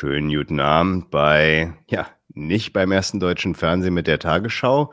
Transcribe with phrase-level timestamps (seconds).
[0.00, 4.92] Schönen guten Abend bei, ja, nicht beim ersten deutschen Fernsehen mit der Tagesschau.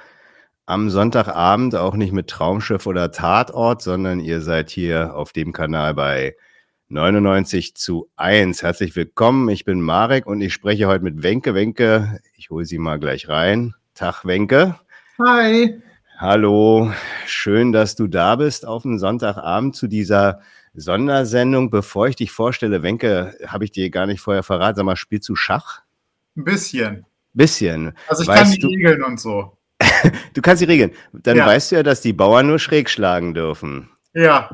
[0.66, 5.94] Am Sonntagabend auch nicht mit Traumschiff oder Tatort, sondern ihr seid hier auf dem Kanal
[5.94, 6.36] bei
[6.88, 8.64] 99 zu 1.
[8.64, 9.48] Herzlich willkommen.
[9.50, 11.54] Ich bin Marek und ich spreche heute mit Wenke.
[11.54, 13.76] Wenke, ich hole sie mal gleich rein.
[13.94, 14.80] Tag, Wenke.
[15.24, 15.84] Hi.
[16.18, 16.92] Hallo.
[17.28, 20.42] Schön, dass du da bist auf dem Sonntagabend zu dieser
[20.76, 21.70] Sondersendung.
[21.70, 24.78] Bevor ich dich vorstelle, Wenke, habe ich dir gar nicht vorher verraten.
[24.78, 25.82] Sag mal, spielst du Schach?
[26.36, 27.06] Ein bisschen.
[27.34, 27.94] Bisschen.
[28.08, 29.58] Also ich weißt kann die du, Regeln und so.
[30.34, 30.92] du kannst die Regeln.
[31.14, 31.46] Dann ja.
[31.46, 33.90] weißt du ja, dass die Bauern nur schräg schlagen dürfen.
[34.14, 34.50] Ja.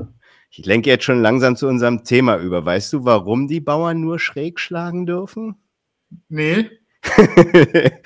[0.49, 2.65] Ich lenke jetzt schon langsam zu unserem Thema über.
[2.65, 5.55] Weißt du, warum die Bauern nur schräg schlagen dürfen?
[6.27, 6.69] Nee.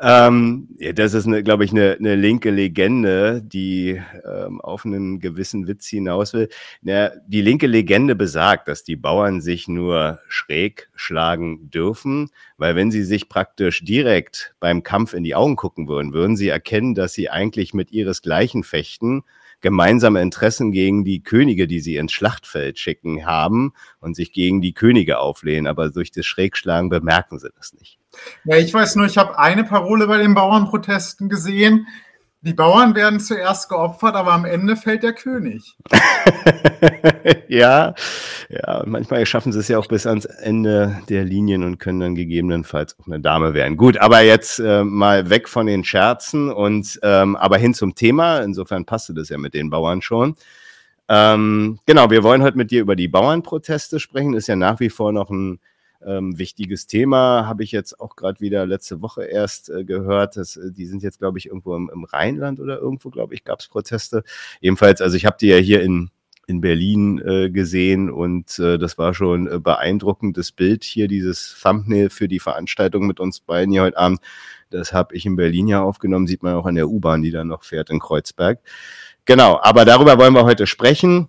[0.00, 5.68] ähm, ja, das ist, glaube ich, eine, eine linke Legende, die ähm, auf einen gewissen
[5.68, 6.48] Witz hinaus will.
[6.82, 12.90] Ja, die linke Legende besagt, dass die Bauern sich nur schräg schlagen dürfen, weil wenn
[12.90, 17.12] sie sich praktisch direkt beim Kampf in die Augen gucken würden, würden sie erkennen, dass
[17.12, 19.24] sie eigentlich mit ihresgleichen fechten
[19.60, 24.72] gemeinsame Interessen gegen die Könige, die sie ins Schlachtfeld schicken, haben und sich gegen die
[24.72, 25.66] Könige auflehnen.
[25.66, 27.97] Aber durch das Schrägschlagen bemerken sie das nicht.
[28.44, 31.86] Ja, ich weiß nur, ich habe eine Parole bei den Bauernprotesten gesehen.
[32.42, 35.76] Die Bauern werden zuerst geopfert, aber am Ende fällt der König.
[37.48, 37.94] ja,
[38.48, 42.14] ja, manchmal schaffen sie es ja auch bis ans Ende der Linien und können dann
[42.14, 43.76] gegebenenfalls auch eine Dame werden.
[43.76, 48.38] Gut, aber jetzt äh, mal weg von den Scherzen und ähm, aber hin zum Thema.
[48.38, 50.36] Insofern passte das ja mit den Bauern schon.
[51.08, 54.34] Ähm, genau, wir wollen heute mit dir über die Bauernproteste sprechen.
[54.34, 55.58] Ist ja nach wie vor noch ein
[56.04, 60.36] ähm, wichtiges Thema habe ich jetzt auch gerade wieder letzte Woche erst äh, gehört.
[60.36, 63.44] Dass, äh, die sind jetzt, glaube ich, irgendwo im, im Rheinland oder irgendwo, glaube ich,
[63.44, 64.22] gab es Proteste.
[64.60, 66.10] Ebenfalls, also ich habe die ja hier in,
[66.46, 72.10] in Berlin äh, gesehen und äh, das war schon äh, beeindruckendes Bild hier, dieses Thumbnail
[72.10, 74.20] für die Veranstaltung mit uns beiden hier heute Abend.
[74.70, 77.48] Das habe ich in Berlin ja aufgenommen, sieht man auch an der U-Bahn, die dann
[77.48, 78.60] noch fährt in Kreuzberg.
[79.24, 81.28] Genau, aber darüber wollen wir heute sprechen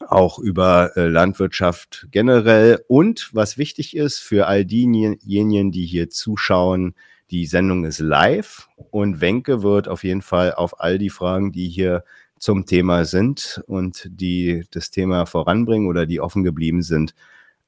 [0.00, 2.84] auch über äh, Landwirtschaft generell.
[2.88, 6.94] Und was wichtig ist für all diejenigen, die hier zuschauen,
[7.30, 11.68] die Sendung ist live und Wenke wird auf jeden Fall auf all die Fragen, die
[11.68, 12.04] hier
[12.38, 17.14] zum Thema sind und die das Thema voranbringen oder die offen geblieben sind,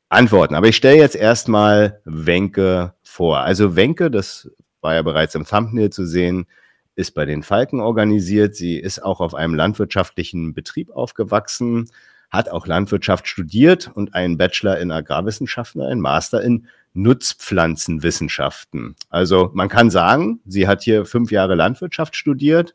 [0.09, 0.55] antworten.
[0.55, 3.41] Aber ich stelle jetzt erstmal Wenke vor.
[3.41, 4.51] Also Wenke, das
[4.81, 6.47] war ja bereits im Thumbnail zu sehen,
[6.95, 8.57] ist bei den Falken organisiert.
[8.57, 11.89] Sie ist auch auf einem landwirtschaftlichen Betrieb aufgewachsen,
[12.33, 18.97] hat auch Landwirtschaft studiert und einen Bachelor in Agrarwissenschaften, einen Master in Nutzpflanzenwissenschaften.
[19.11, 22.75] Also man kann sagen, sie hat hier fünf Jahre Landwirtschaft studiert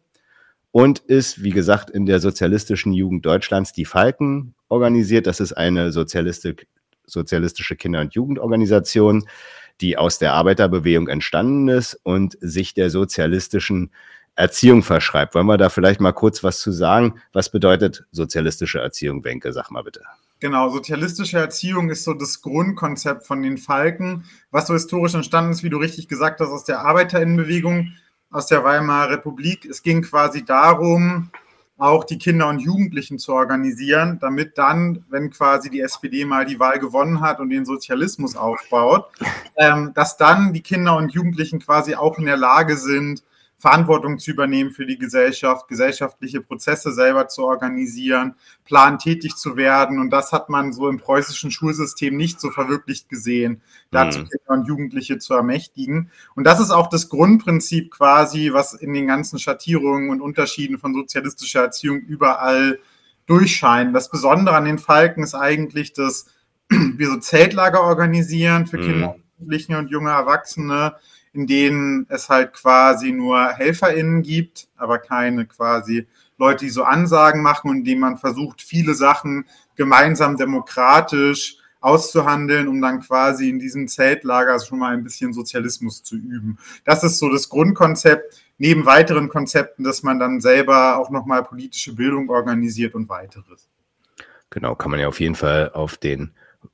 [0.72, 5.26] und ist, wie gesagt, in der sozialistischen Jugend Deutschlands die Falken organisiert.
[5.26, 9.28] Das ist eine sozialistische Kinder- und Jugendorganisation,
[9.82, 13.90] die aus der Arbeiterbewegung entstanden ist und sich der sozialistischen
[14.38, 15.34] Erziehung verschreibt.
[15.34, 17.16] Wollen wir da vielleicht mal kurz was zu sagen?
[17.34, 19.52] Was bedeutet sozialistische Erziehung, Wenke?
[19.52, 20.02] Sag mal bitte.
[20.40, 25.64] Genau, sozialistische Erziehung ist so das Grundkonzept von den Falken, was so historisch entstanden ist,
[25.64, 27.94] wie du richtig gesagt hast, aus der Arbeiterinnenbewegung,
[28.30, 29.66] aus der Weimarer Republik.
[29.66, 31.32] Es ging quasi darum,
[31.80, 36.60] auch die Kinder und Jugendlichen zu organisieren, damit dann, wenn quasi die SPD mal die
[36.60, 39.08] Wahl gewonnen hat und den Sozialismus aufbaut,
[39.58, 43.24] ähm, dass dann die Kinder und Jugendlichen quasi auch in der Lage sind,
[43.60, 48.36] Verantwortung zu übernehmen für die Gesellschaft, gesellschaftliche Prozesse selber zu organisieren,
[48.66, 50.00] plantätig zu werden.
[50.00, 54.30] Und das hat man so im preußischen Schulsystem nicht so verwirklicht gesehen, dazu mhm.
[54.30, 56.12] Kinder und Jugendliche zu ermächtigen.
[56.36, 60.94] Und das ist auch das Grundprinzip quasi, was in den ganzen Schattierungen und Unterschieden von
[60.94, 62.78] sozialistischer Erziehung überall
[63.26, 63.96] durchscheint.
[63.96, 66.28] Das Besondere an den Falken ist eigentlich, dass
[66.70, 68.84] wir so Zeltlager organisieren für mhm.
[68.84, 70.96] Kinder, Jugendliche und junge Erwachsene,
[71.38, 76.08] in denen es halt quasi nur HelferInnen gibt, aber keine quasi
[76.40, 79.46] Leute, die so Ansagen machen und denen man versucht, viele Sachen
[79.76, 86.16] gemeinsam demokratisch auszuhandeln, um dann quasi in diesem Zeltlager schon mal ein bisschen Sozialismus zu
[86.16, 86.58] üben.
[86.86, 91.94] Das ist so das Grundkonzept, neben weiteren Konzepten, dass man dann selber auch nochmal politische
[91.94, 93.70] Bildung organisiert und weiteres.
[94.50, 96.32] Genau, kann man ja auf jeden Fall auf den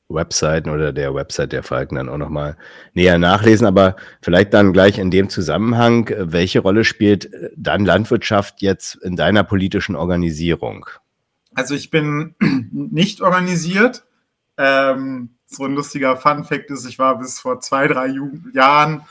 [0.09, 2.57] Webseiten oder der Website der Falken dann auch nochmal
[2.93, 3.65] näher nachlesen.
[3.67, 9.43] Aber vielleicht dann gleich in dem Zusammenhang, welche Rolle spielt dann Landwirtschaft jetzt in deiner
[9.43, 10.85] politischen Organisierung?
[11.55, 12.35] Also ich bin
[12.71, 14.03] nicht organisiert.
[14.57, 18.13] Ähm, so ein lustiger Fun-Fact ist, ich war bis vor zwei, drei
[18.53, 19.01] Jahren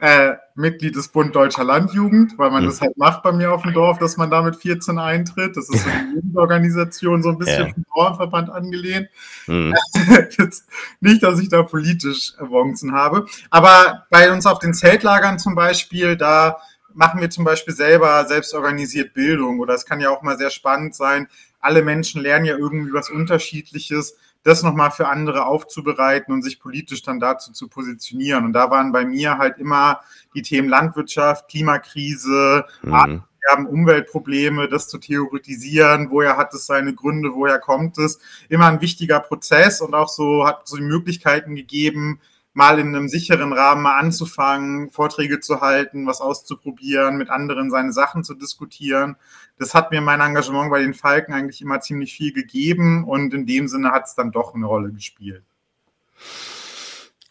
[0.00, 2.68] äh, Mitglied des Bund Deutscher Landjugend, weil man mhm.
[2.68, 5.56] das halt macht bei mir auf dem Dorf, dass man da mit 14 eintritt.
[5.56, 7.72] Das ist so eine Jugendorganisation, so ein bisschen ja.
[7.72, 9.08] vom Bauernverband angelehnt.
[9.46, 9.74] Mhm.
[11.00, 13.26] nicht, dass ich da politisch Wonzen habe.
[13.50, 16.58] Aber bei uns auf den Zeltlagern zum Beispiel, da
[16.94, 20.94] machen wir zum Beispiel selber selbstorganisiert Bildung oder es kann ja auch mal sehr spannend
[20.94, 21.28] sein.
[21.60, 27.02] Alle Menschen lernen ja irgendwie was Unterschiedliches das nochmal für andere aufzubereiten und sich politisch
[27.02, 28.44] dann dazu zu positionieren.
[28.44, 30.00] Und da waren bei mir halt immer
[30.34, 33.22] die Themen Landwirtschaft, Klimakrise, mhm.
[33.50, 38.80] haben Umweltprobleme, das zu theoretisieren, woher hat es seine Gründe, woher kommt es, immer ein
[38.80, 42.20] wichtiger Prozess und auch so hat so die Möglichkeiten gegeben,
[42.52, 47.92] mal in einem sicheren Rahmen mal anzufangen, Vorträge zu halten, was auszuprobieren, mit anderen seine
[47.92, 49.16] Sachen zu diskutieren.
[49.58, 53.46] Das hat mir mein Engagement bei den Falken eigentlich immer ziemlich viel gegeben und in
[53.46, 55.44] dem Sinne hat es dann doch eine Rolle gespielt.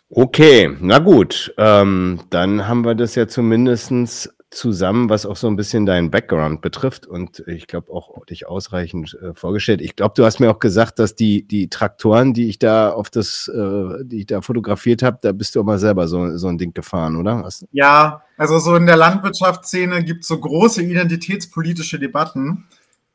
[0.09, 5.57] Okay, na gut, ähm, dann haben wir das ja zumindest zusammen, was auch so ein
[5.57, 9.81] bisschen deinen Background betrifft und ich glaube auch dich ausreichend äh, vorgestellt.
[9.81, 13.09] Ich glaube, du hast mir auch gesagt, dass die, die Traktoren, die ich da auf
[13.09, 16.47] das, äh, die ich da fotografiert habe, da bist du auch mal selber so, so
[16.47, 17.43] ein Ding gefahren, oder?
[17.43, 22.67] Hast ja, also so in der Landwirtschaftsszene gibt es so große identitätspolitische Debatten,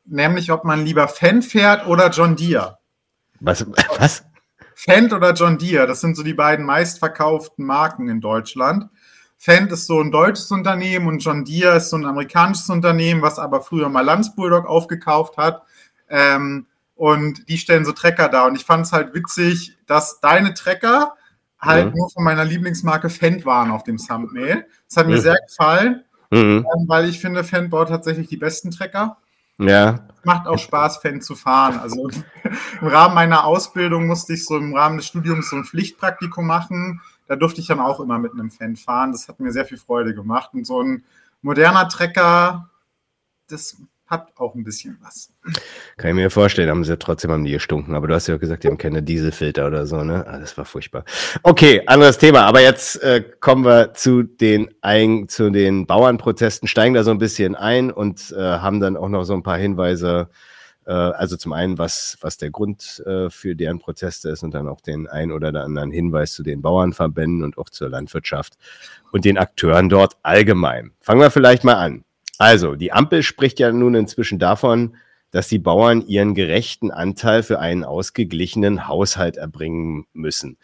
[0.05, 2.77] nämlich ob man lieber Fendt fährt oder John Deere.
[3.39, 3.65] Was?
[3.97, 4.23] Was?
[4.75, 8.89] Fendt oder John Deere, das sind so die beiden meistverkauften Marken in Deutschland.
[9.43, 13.39] Fendt ist so ein deutsches Unternehmen und John Deere ist so ein amerikanisches Unternehmen, was
[13.39, 15.63] aber früher mal Lanz Bulldog aufgekauft hat.
[16.07, 18.47] Ähm, und die stellen so Trecker da.
[18.47, 21.15] Und ich fand es halt witzig, dass deine Trecker
[21.59, 21.97] halt mhm.
[21.97, 24.65] nur von meiner Lieblingsmarke Fendt waren auf dem Thumbnail.
[24.87, 25.21] Das hat mir mhm.
[25.21, 26.65] sehr gefallen, mhm.
[26.65, 29.17] ähm, weil ich finde, Fendt baut tatsächlich die besten Trecker.
[29.57, 30.07] Ja.
[30.23, 31.79] Macht auch Spaß, Fendt zu fahren.
[31.79, 32.09] Also
[32.81, 37.01] im Rahmen meiner Ausbildung musste ich so im Rahmen des Studiums so ein Pflichtpraktikum machen
[37.27, 39.11] da durfte ich dann auch immer mit einem Fan fahren.
[39.11, 40.53] Das hat mir sehr viel Freude gemacht.
[40.53, 41.03] Und so ein
[41.41, 42.69] moderner Trecker,
[43.47, 43.77] das
[44.07, 45.31] hat auch ein bisschen was.
[45.97, 48.39] Kann ich mir vorstellen, haben sie trotzdem haben die gestunken, aber du hast ja auch
[48.39, 50.25] gesagt, die haben keine Dieselfilter oder so, ne?
[50.27, 51.03] Ah, das war furchtbar.
[51.41, 56.93] Okay, anderes Thema, aber jetzt äh, kommen wir zu den, ein, zu den Bauernprotesten, steigen
[56.93, 60.29] da so ein bisschen ein und äh, haben dann auch noch so ein paar Hinweise
[60.91, 64.81] also zum einen, was, was der Grund äh, für deren Proteste ist und dann auch
[64.81, 68.57] den ein oder anderen Hinweis zu den Bauernverbänden und auch zur Landwirtschaft
[69.11, 70.91] und den Akteuren dort allgemein.
[70.99, 72.03] Fangen wir vielleicht mal an.
[72.37, 74.97] Also, die Ampel spricht ja nun inzwischen davon,
[75.31, 80.57] dass die Bauern ihren gerechten Anteil für einen ausgeglichenen Haushalt erbringen müssen.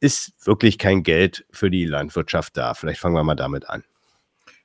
[0.00, 2.74] Ist wirklich kein Geld für die Landwirtschaft da?
[2.74, 3.84] Vielleicht fangen wir mal damit an.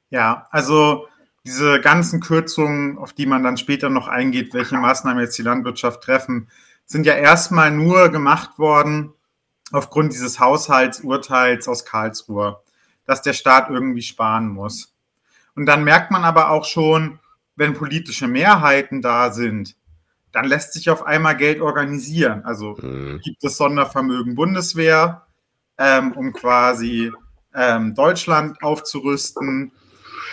[0.10, 1.08] Ja, also
[1.46, 6.02] diese ganzen Kürzungen, auf die man dann später noch eingeht, welche Maßnahmen jetzt die Landwirtschaft
[6.02, 6.50] treffen,
[6.86, 9.14] sind ja erstmal nur gemacht worden
[9.72, 12.62] aufgrund dieses Haushaltsurteils aus Karlsruhe,
[13.06, 14.94] dass der Staat irgendwie sparen muss.
[15.56, 17.20] Und dann merkt man aber auch schon,
[17.56, 19.76] wenn politische Mehrheiten da sind,
[20.32, 22.44] dann lässt sich auf einmal Geld organisieren.
[22.44, 23.20] Also mhm.
[23.24, 25.28] gibt es Sondervermögen Bundeswehr,
[25.78, 27.12] ähm, um quasi
[27.54, 29.72] ähm, Deutschland aufzurüsten.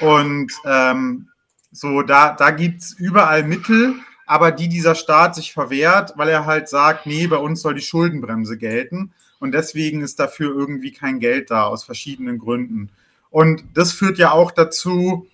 [0.00, 1.28] Und ähm,
[1.72, 3.94] so, da, da gibt es überall Mittel,
[4.26, 7.82] aber die dieser Staat sich verwehrt, weil er halt sagt, nee, bei uns soll die
[7.82, 9.12] Schuldenbremse gelten.
[9.38, 12.90] Und deswegen ist dafür irgendwie kein Geld da, aus verschiedenen Gründen.
[13.30, 15.26] Und das führt ja auch dazu,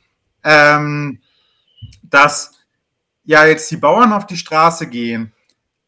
[0.45, 1.19] ähm,
[2.03, 2.53] dass
[3.25, 5.32] ja jetzt die Bauern auf die Straße gehen,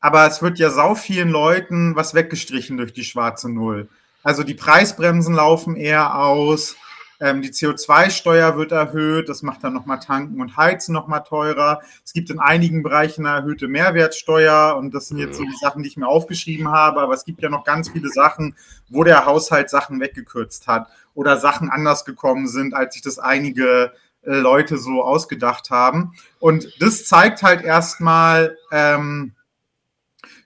[0.00, 3.88] aber es wird ja sau vielen Leuten was weggestrichen durch die schwarze Null.
[4.22, 6.76] Also die Preisbremsen laufen eher aus,
[7.20, 11.80] ähm, die CO2-Steuer wird erhöht, das macht dann nochmal Tanken und Heizen nochmal teurer.
[12.04, 15.82] Es gibt in einigen Bereichen eine erhöhte Mehrwertsteuer und das sind jetzt so die Sachen,
[15.82, 18.54] die ich mir aufgeschrieben habe, aber es gibt ja noch ganz viele Sachen,
[18.88, 23.92] wo der Haushalt Sachen weggekürzt hat oder Sachen anders gekommen sind, als sich das einige
[24.22, 26.12] äh, Leute so ausgedacht haben.
[26.38, 29.34] Und das zeigt halt erstmal ähm,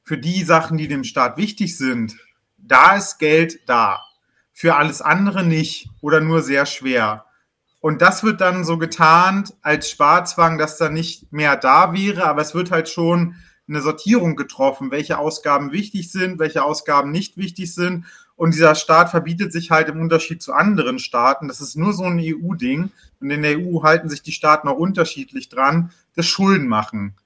[0.04, 2.16] für die Sachen, die dem Staat wichtig sind,
[2.56, 4.02] da ist Geld da
[4.62, 7.24] für alles andere nicht oder nur sehr schwer.
[7.80, 12.42] Und das wird dann so getarnt als Sparzwang, dass da nicht mehr da wäre, aber
[12.42, 13.34] es wird halt schon
[13.66, 18.04] eine Sortierung getroffen, welche Ausgaben wichtig sind, welche Ausgaben nicht wichtig sind.
[18.36, 22.04] Und dieser Staat verbietet sich halt im Unterschied zu anderen Staaten, das ist nur so
[22.04, 26.68] ein EU-Ding, und in der EU halten sich die Staaten auch unterschiedlich dran, das Schulden
[26.68, 27.16] machen.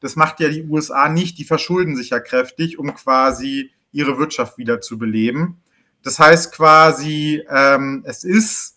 [0.00, 4.56] Das macht ja die USA nicht, die verschulden sich ja kräftig, um quasi ihre Wirtschaft
[4.56, 5.60] wieder zu beleben.
[6.06, 8.76] Das heißt quasi, ähm, es ist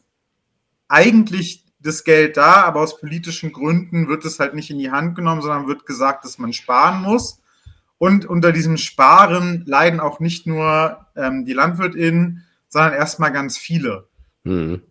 [0.88, 5.14] eigentlich das Geld da, aber aus politischen Gründen wird es halt nicht in die Hand
[5.14, 7.40] genommen, sondern wird gesagt, dass man sparen muss.
[8.00, 14.08] Und unter diesem Sparen leiden auch nicht nur ähm, die LandwirtInnen, sondern erstmal ganz viele.
[14.44, 14.82] Mhm.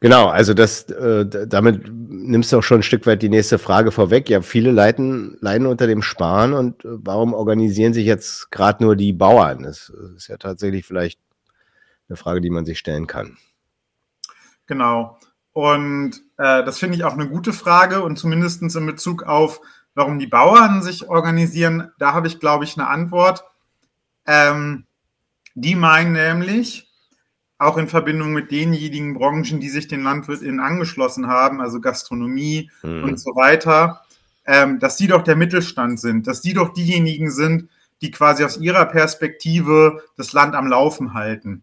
[0.00, 3.92] Genau, also das, äh, damit nimmst du auch schon ein Stück weit die nächste Frage
[3.92, 4.30] vorweg.
[4.30, 8.96] Ja, viele leiden, leiden unter dem Sparen und äh, warum organisieren sich jetzt gerade nur
[8.96, 9.64] die Bauern?
[9.64, 11.20] Das ist ja tatsächlich vielleicht
[12.12, 13.38] eine Frage, die man sich stellen kann.
[14.66, 15.18] Genau.
[15.52, 19.60] Und äh, das finde ich auch eine gute Frage und zumindest in Bezug auf,
[19.94, 23.44] warum die Bauern sich organisieren, da habe ich, glaube ich, eine Antwort.
[24.26, 24.86] Ähm,
[25.54, 26.88] die meinen nämlich,
[27.58, 33.04] auch in Verbindung mit denjenigen Branchen, die sich den LandwirtInnen angeschlossen haben, also Gastronomie mhm.
[33.04, 34.02] und so weiter,
[34.46, 37.68] ähm, dass die doch der Mittelstand sind, dass die doch diejenigen sind,
[38.00, 41.62] die quasi aus ihrer Perspektive das Land am Laufen halten.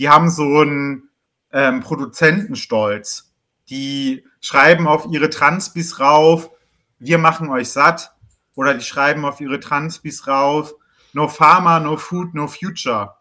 [0.00, 1.10] Die haben so einen
[1.52, 3.34] ähm, Produzentenstolz.
[3.68, 6.50] Die schreiben auf ihre Transbis rauf,
[6.98, 8.14] wir machen euch satt.
[8.54, 10.74] Oder die schreiben auf ihre Transbis rauf,
[11.12, 13.16] no Farmer, no Food, no Future.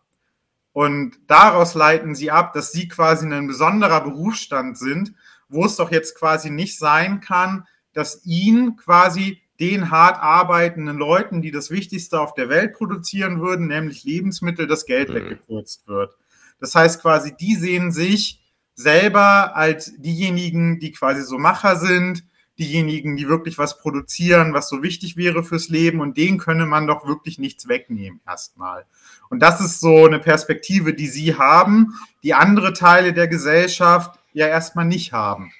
[0.71, 5.13] Und daraus leiten sie ab, dass sie quasi ein besonderer Berufsstand sind,
[5.49, 11.41] wo es doch jetzt quasi nicht sein kann, dass ihnen quasi den hart arbeitenden Leuten,
[11.41, 15.15] die das Wichtigste auf der Welt produzieren würden, nämlich Lebensmittel, das Geld mhm.
[15.15, 16.15] weggekürzt wird.
[16.59, 18.41] Das heißt quasi, die sehen sich
[18.75, 22.23] selber als diejenigen, die quasi so Macher sind,
[22.59, 26.87] diejenigen, die wirklich was produzieren, was so wichtig wäre fürs Leben und denen könne man
[26.87, 28.85] doch wirklich nichts wegnehmen erstmal.
[29.29, 34.47] Und das ist so eine Perspektive, die sie haben, die andere Teile der Gesellschaft ja
[34.47, 35.51] erstmal nicht haben.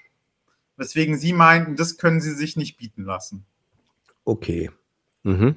[0.75, 3.46] Weswegen sie meinten, das können sie sich nicht bieten lassen.
[4.25, 4.70] Okay.
[5.24, 5.56] Mhm.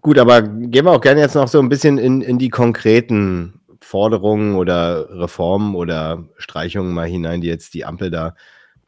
[0.00, 3.60] Gut, aber gehen wir auch gerne jetzt noch so ein bisschen in, in die konkreten
[3.84, 8.34] Forderungen oder Reformen oder Streichungen mal hinein, die jetzt die Ampel da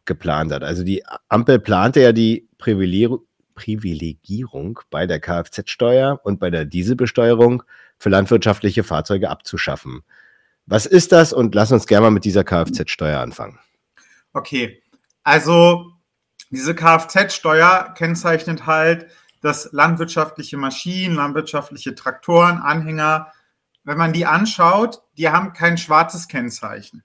[0.04, 0.62] geplant hat.
[0.62, 7.62] Also die Ampel plante ja die Privilegierung bei der Kfz-Steuer und bei der Dieselbesteuerung
[7.98, 10.02] für landwirtschaftliche Fahrzeuge abzuschaffen.
[10.66, 11.32] Was ist das?
[11.32, 13.58] Und lass uns gerne mal mit dieser Kfz-Steuer anfangen.
[14.32, 14.82] Okay,
[15.22, 15.92] also
[16.50, 19.06] diese Kfz-Steuer kennzeichnet halt,
[19.42, 23.32] dass landwirtschaftliche Maschinen, landwirtschaftliche Traktoren, Anhänger,
[23.86, 27.02] wenn man die anschaut, die haben kein schwarzes Kennzeichen.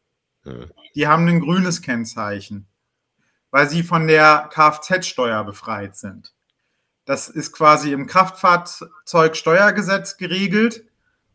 [0.96, 2.68] Die haben ein grünes Kennzeichen
[3.52, 6.34] weil sie von der Kfz-Steuer befreit sind.
[7.06, 10.86] Das ist quasi im Kraftfahrzeugsteuergesetz geregelt.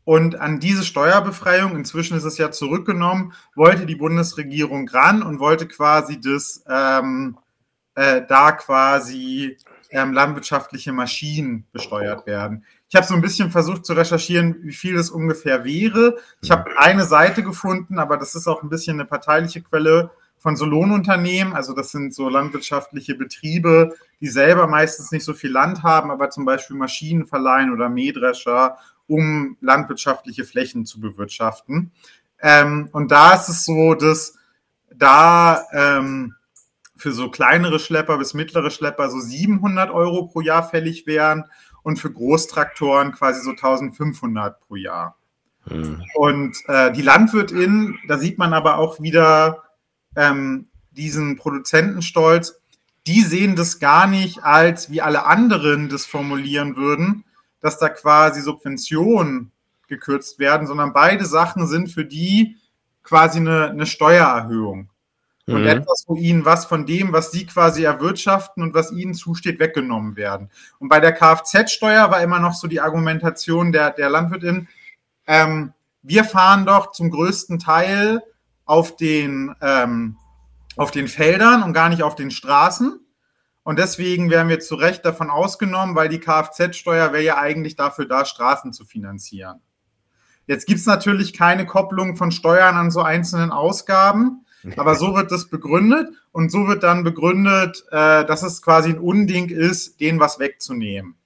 [0.04, 5.66] Und an diese Steuerbefreiung, inzwischen ist es ja zurückgenommen, wollte die Bundesregierung ran und wollte
[5.66, 7.38] quasi das ähm,
[7.96, 9.56] äh, da quasi
[9.90, 12.64] ähm, landwirtschaftliche Maschinen besteuert werden.
[12.88, 16.16] Ich habe so ein bisschen versucht zu recherchieren, wie viel das ungefähr wäre.
[16.40, 20.57] Ich habe eine Seite gefunden, aber das ist auch ein bisschen eine parteiliche Quelle von
[20.57, 21.55] so Lohnunternehmen.
[21.55, 26.31] Also das sind so landwirtschaftliche Betriebe, die selber meistens nicht so viel Land haben, aber
[26.31, 28.78] zum Beispiel Maschinen verleihen oder Mähdrescher,
[29.09, 31.90] um landwirtschaftliche Flächen zu bewirtschaften.
[32.40, 34.35] Ähm, und da ist es so, dass
[34.95, 36.35] da ähm,
[36.97, 41.45] für so kleinere Schlepper bis mittlere Schlepper so 700 Euro pro Jahr fällig wären
[41.87, 45.16] und für Großtraktoren quasi so 1500 pro Jahr.
[45.69, 46.02] Hm.
[46.16, 49.62] Und äh, die Landwirtin, da sieht man aber auch wieder,
[50.16, 52.61] ähm, diesen Produzentenstolz,
[53.07, 57.25] die sehen das gar nicht als, wie alle anderen das formulieren würden,
[57.61, 59.52] dass da quasi Subventionen
[59.87, 62.57] gekürzt werden, sondern beide Sachen sind für die
[63.05, 64.90] quasi eine, eine Steuererhöhung.
[65.48, 65.68] Und mhm.
[65.68, 70.16] etwas, wo ihnen was von dem, was sie quasi erwirtschaften und was ihnen zusteht, weggenommen
[70.16, 70.50] werden.
[70.80, 74.68] Und bei der Kfz-Steuer war immer noch so die Argumentation der, der Landwirtin,
[75.26, 75.72] ähm,
[76.02, 78.22] wir fahren doch zum größten Teil
[78.64, 80.16] auf den, ähm,
[80.76, 83.00] auf den Feldern und gar nicht auf den Straßen.
[83.64, 88.06] Und deswegen werden wir zu Recht davon ausgenommen, weil die Kfz-Steuer wäre ja eigentlich dafür
[88.06, 89.60] da, Straßen zu finanzieren.
[90.46, 94.45] Jetzt gibt es natürlich keine Kopplung von Steuern an so einzelnen Ausgaben,
[94.76, 98.99] aber so wird das begründet und so wird dann begründet, äh, dass es quasi ein
[98.99, 101.16] Unding ist, denen was wegzunehmen.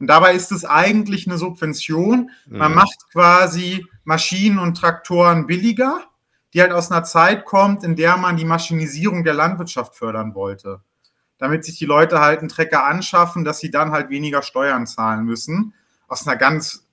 [0.00, 2.30] Und dabei ist es eigentlich eine Subvention.
[2.46, 2.76] Man mhm.
[2.76, 6.08] macht quasi Maschinen und Traktoren billiger
[6.54, 10.80] die halt aus einer Zeit kommt, in der man die Maschinisierung der Landwirtschaft fördern wollte.
[11.38, 15.24] Damit sich die Leute halt einen Trecker anschaffen, dass sie dann halt weniger Steuern zahlen
[15.24, 15.74] müssen.
[16.08, 16.86] Aus einer ganz,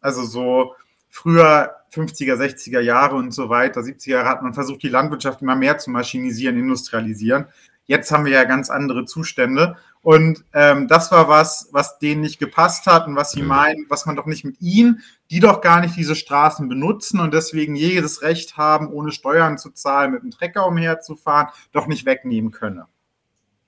[0.00, 0.74] also so
[1.18, 5.56] früher 50er, 60er Jahre und so weiter, 70er Jahre hat man versucht, die Landwirtschaft immer
[5.56, 7.46] mehr zu maschinisieren, industrialisieren.
[7.86, 9.76] Jetzt haben wir ja ganz andere Zustände.
[10.00, 13.48] Und ähm, das war was, was denen nicht gepasst hat und was sie mhm.
[13.48, 17.34] meinen, was man doch nicht mit ihnen, die doch gar nicht diese Straßen benutzen und
[17.34, 22.52] deswegen jedes Recht haben, ohne Steuern zu zahlen, mit dem Trecker umherzufahren, doch nicht wegnehmen
[22.52, 22.86] könne.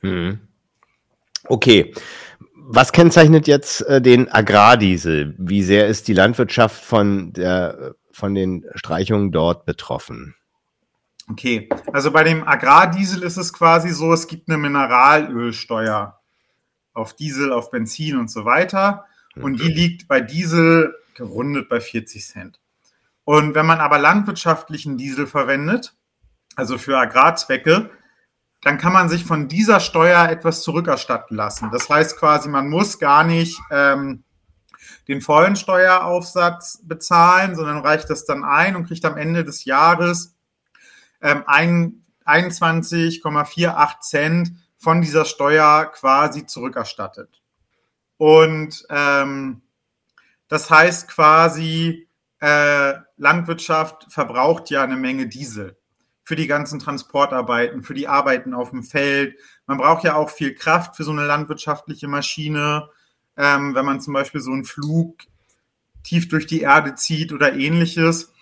[0.03, 0.39] Mhm.
[1.47, 1.93] Okay.
[2.73, 5.35] Was kennzeichnet jetzt äh, den Agrardiesel?
[5.39, 10.37] Wie sehr ist die Landwirtschaft von, der, von den Streichungen dort betroffen?
[11.29, 16.21] Okay, also bei dem Agrardiesel ist es quasi so, es gibt eine Mineralölsteuer
[16.95, 19.05] auf Diesel, auf Benzin und so weiter.
[19.35, 22.61] Und die liegt bei Diesel gerundet bei 40 Cent.
[23.25, 25.97] Und wenn man aber landwirtschaftlichen Diesel verwendet,
[26.55, 27.91] also für Agrarzwecke,
[28.63, 31.71] dann kann man sich von dieser Steuer etwas zurückerstatten lassen.
[31.73, 34.23] Das heißt quasi, man muss gar nicht ähm,
[35.09, 40.37] den vollen Steueraufsatz bezahlen, sondern reicht das dann ein und kriegt am Ende des Jahres
[41.23, 47.41] ähm, 21,48 Cent von dieser Steuer quasi zurückerstattet.
[48.19, 49.63] Und ähm,
[50.49, 52.07] das heißt quasi,
[52.41, 55.80] äh, Landwirtschaft verbraucht ja eine Menge Diesel
[56.31, 59.35] für die ganzen Transportarbeiten, für die Arbeiten auf dem Feld.
[59.67, 62.89] Man braucht ja auch viel Kraft für so eine landwirtschaftliche Maschine,
[63.37, 65.17] ähm, wenn man zum Beispiel so einen Flug
[66.05, 68.33] tief durch die Erde zieht oder ähnliches.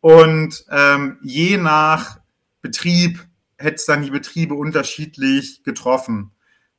[0.00, 2.20] Und ähm, je nach
[2.60, 3.26] Betrieb
[3.58, 6.30] hätte es dann die Betriebe unterschiedlich getroffen.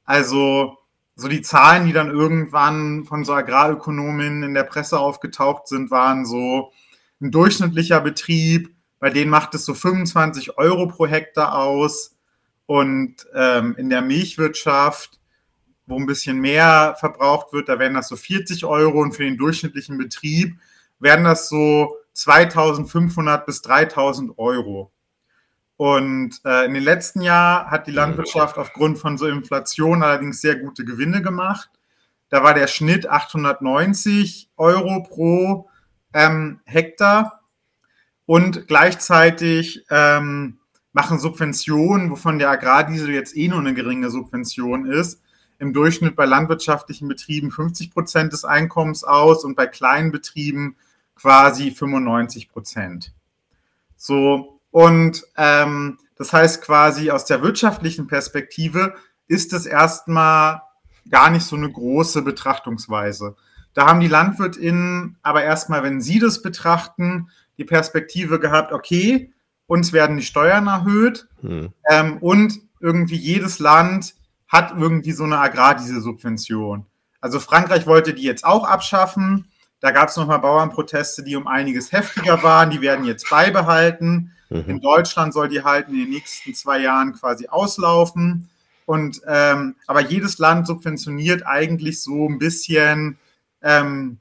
[0.05, 0.77] Also
[1.17, 6.25] so die Zahlen, die dann irgendwann von so Agrarökonomen in der Presse aufgetaucht sind, waren
[6.25, 6.71] so
[7.19, 8.73] ein durchschnittlicher Betrieb,
[9.03, 12.15] bei denen macht es so 25 Euro pro Hektar aus.
[12.67, 15.19] Und ähm, in der Milchwirtschaft,
[15.85, 19.35] wo ein bisschen mehr verbraucht wird, da werden das so 40 Euro und für den
[19.35, 20.57] durchschnittlichen Betrieb
[20.99, 24.93] werden das so 2500 bis 3000 Euro.
[25.75, 30.55] Und äh, in den letzten Jahren hat die Landwirtschaft aufgrund von so Inflation allerdings sehr
[30.55, 31.69] gute Gewinne gemacht.
[32.29, 35.69] Da war der Schnitt 890 Euro pro
[36.13, 37.42] ähm, Hektar.
[38.25, 40.59] Und gleichzeitig ähm,
[40.93, 45.21] machen Subventionen, wovon der Agrardiesel jetzt eh nur eine geringe Subvention ist,
[45.59, 50.75] im Durchschnitt bei landwirtschaftlichen Betrieben 50 Prozent des Einkommens aus und bei kleinen Betrieben
[51.15, 53.13] quasi 95 Prozent.
[53.95, 58.95] So, und ähm, das heißt quasi aus der wirtschaftlichen Perspektive
[59.27, 60.61] ist es erstmal
[61.09, 63.35] gar nicht so eine große Betrachtungsweise.
[63.73, 69.31] Da haben die LandwirtInnen aber erstmal, wenn sie das betrachten, die Perspektive gehabt, okay,
[69.67, 71.71] uns werden die Steuern erhöht hm.
[71.89, 74.15] ähm, und irgendwie jedes Land
[74.47, 76.85] hat irgendwie so eine Agrardieselsubvention.
[77.21, 79.45] Also Frankreich wollte die jetzt auch abschaffen.
[79.79, 82.69] Da gab es nochmal Bauernproteste, die um einiges heftiger waren.
[82.69, 84.31] Die werden jetzt beibehalten.
[84.49, 84.63] Mhm.
[84.67, 88.49] In Deutschland soll die halt in den nächsten zwei Jahren quasi auslaufen.
[88.85, 93.17] Und ähm, aber jedes Land subventioniert eigentlich so ein bisschen
[93.61, 94.19] ähm,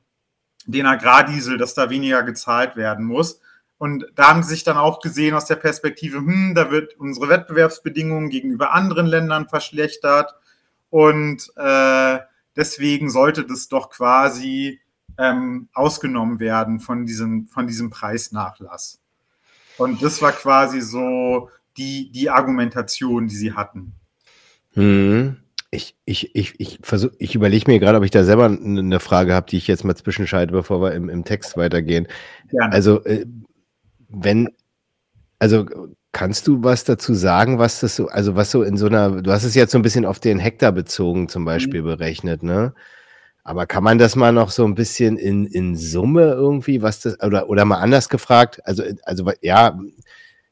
[0.66, 3.40] den Agrardiesel, dass da weniger gezahlt werden muss.
[3.78, 7.28] Und da haben sie sich dann auch gesehen aus der Perspektive, hm, da wird unsere
[7.28, 10.34] Wettbewerbsbedingungen gegenüber anderen Ländern verschlechtert.
[10.88, 12.18] Und äh,
[12.54, 14.80] deswegen sollte das doch quasi
[15.18, 19.00] ähm, ausgenommen werden von diesem, von diesem Preisnachlass.
[19.78, 23.94] Und das war quasi so die, die Argumentation, die sie hatten.
[24.74, 25.41] Hm.
[25.74, 29.32] Ich, ich, ich, ich, versuch, ich überlege mir gerade, ob ich da selber eine Frage
[29.32, 32.06] habe, die ich jetzt mal zwischenschalte, bevor wir im, im Text weitergehen.
[32.50, 32.72] Gerne.
[32.72, 33.24] Also, äh,
[34.10, 34.50] wenn,
[35.38, 35.66] also
[36.12, 39.32] kannst du was dazu sagen, was das so, also was so in so einer, du
[39.32, 41.86] hast es jetzt so ein bisschen auf den Hektar bezogen zum Beispiel mhm.
[41.86, 42.74] berechnet, ne?
[43.44, 47.20] Aber kann man das mal noch so ein bisschen in, in Summe irgendwie, was das,
[47.20, 48.60] oder, oder mal anders gefragt?
[48.64, 49.80] Also, also ja,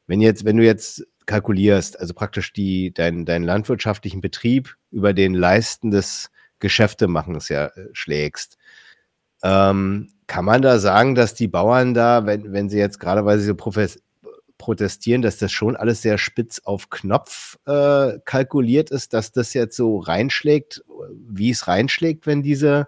[0.07, 5.33] wenn jetzt, wenn du jetzt kalkulierst, also praktisch die, dein, deinen landwirtschaftlichen Betrieb über den
[5.33, 8.57] Leisten des Geschäftemachens ja äh, schlägst,
[9.43, 13.39] ähm, kann man da sagen, dass die Bauern da, wenn, wenn sie jetzt gerade, weil
[13.39, 13.55] sie so
[14.57, 19.75] protestieren, dass das schon alles sehr spitz auf Knopf äh, kalkuliert ist, dass das jetzt
[19.75, 20.83] so reinschlägt,
[21.27, 22.87] wie es reinschlägt, wenn diese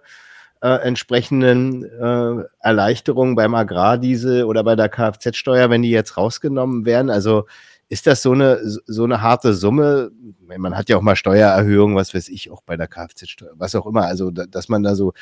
[0.61, 7.09] äh, entsprechenden äh, Erleichterungen beim Agrardiesel oder bei der Kfz-Steuer, wenn die jetzt rausgenommen werden.
[7.09, 7.47] Also
[7.89, 10.11] ist das so eine, so eine harte Summe?
[10.57, 13.85] Man hat ja auch mal Steuererhöhungen, was weiß ich, auch bei der Kfz-Steuer, was auch
[13.85, 14.05] immer.
[14.05, 15.13] Also, dass man da so,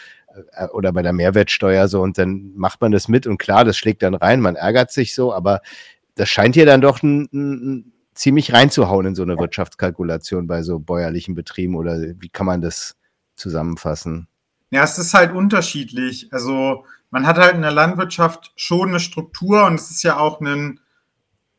[0.54, 3.78] äh, oder bei der Mehrwertsteuer so, und dann macht man das mit und klar, das
[3.78, 5.62] schlägt dann rein, man ärgert sich so, aber
[6.16, 10.80] das scheint hier dann doch ein, ein, ziemlich reinzuhauen in so eine Wirtschaftskalkulation bei so
[10.80, 12.98] bäuerlichen Betrieben oder wie kann man das
[13.36, 14.28] zusammenfassen?
[14.70, 16.32] Ja, es ist halt unterschiedlich.
[16.32, 20.40] Also man hat halt in der Landwirtschaft schon eine Struktur und es ist ja auch
[20.42, 20.80] ein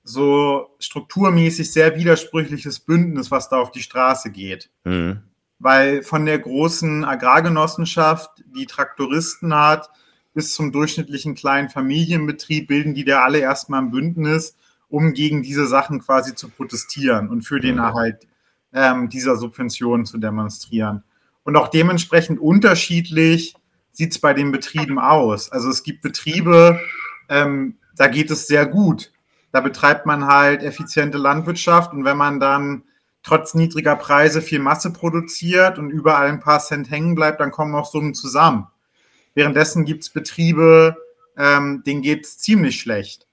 [0.05, 4.71] so strukturmäßig sehr widersprüchliches Bündnis, was da auf die Straße geht.
[4.85, 5.21] Mhm.
[5.59, 9.91] Weil von der großen Agrargenossenschaft, die Traktoristen hat,
[10.35, 14.57] bis zum durchschnittlichen kleinen Familienbetrieb bilden die da alle erstmal ein Bündnis,
[14.89, 17.83] um gegen diese Sachen quasi zu protestieren und für den mhm.
[17.83, 18.27] Erhalt
[18.73, 21.05] ähm, dieser Subventionen zu demonstrieren.
[21.45, 23.55] Und auch dementsprechend unterschiedlich
[23.93, 25.51] sieht es bei den Betrieben aus.
[25.51, 26.81] Also es gibt Betriebe,
[27.29, 29.13] ähm, da geht es sehr gut.
[29.53, 32.85] Da betreibt man halt effiziente Landwirtschaft und wenn man dann
[33.23, 37.75] trotz niedriger Preise viel Masse produziert und überall ein paar Cent hängen bleibt, dann kommen
[37.75, 38.67] auch Summen zusammen.
[39.35, 40.97] Währenddessen gibt es Betriebe,
[41.37, 43.27] ähm, denen geht es ziemlich schlecht.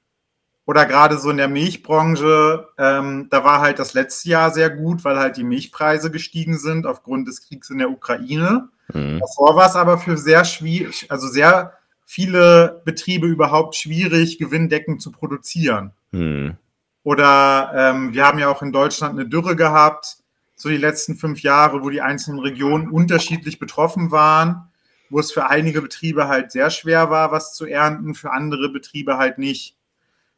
[0.66, 5.04] Oder gerade so in der Milchbranche, ähm, da war halt das letzte Jahr sehr gut,
[5.04, 8.70] weil halt die Milchpreise gestiegen sind aufgrund des Kriegs in der Ukraine.
[8.94, 9.20] Mhm.
[9.20, 11.79] Davor war es aber für sehr schwierig, also sehr
[12.10, 15.92] viele Betriebe überhaupt schwierig, gewinndeckend zu produzieren.
[16.10, 16.58] Mhm.
[17.04, 20.18] Oder ähm, wir haben ja auch in Deutschland eine Dürre gehabt,
[20.56, 24.72] so die letzten fünf Jahre, wo die einzelnen Regionen unterschiedlich betroffen waren,
[25.12, 29.20] wo es für einige Betriebe halt sehr schwer war, was zu ernten, für andere Betriebe
[29.20, 29.78] halt nicht.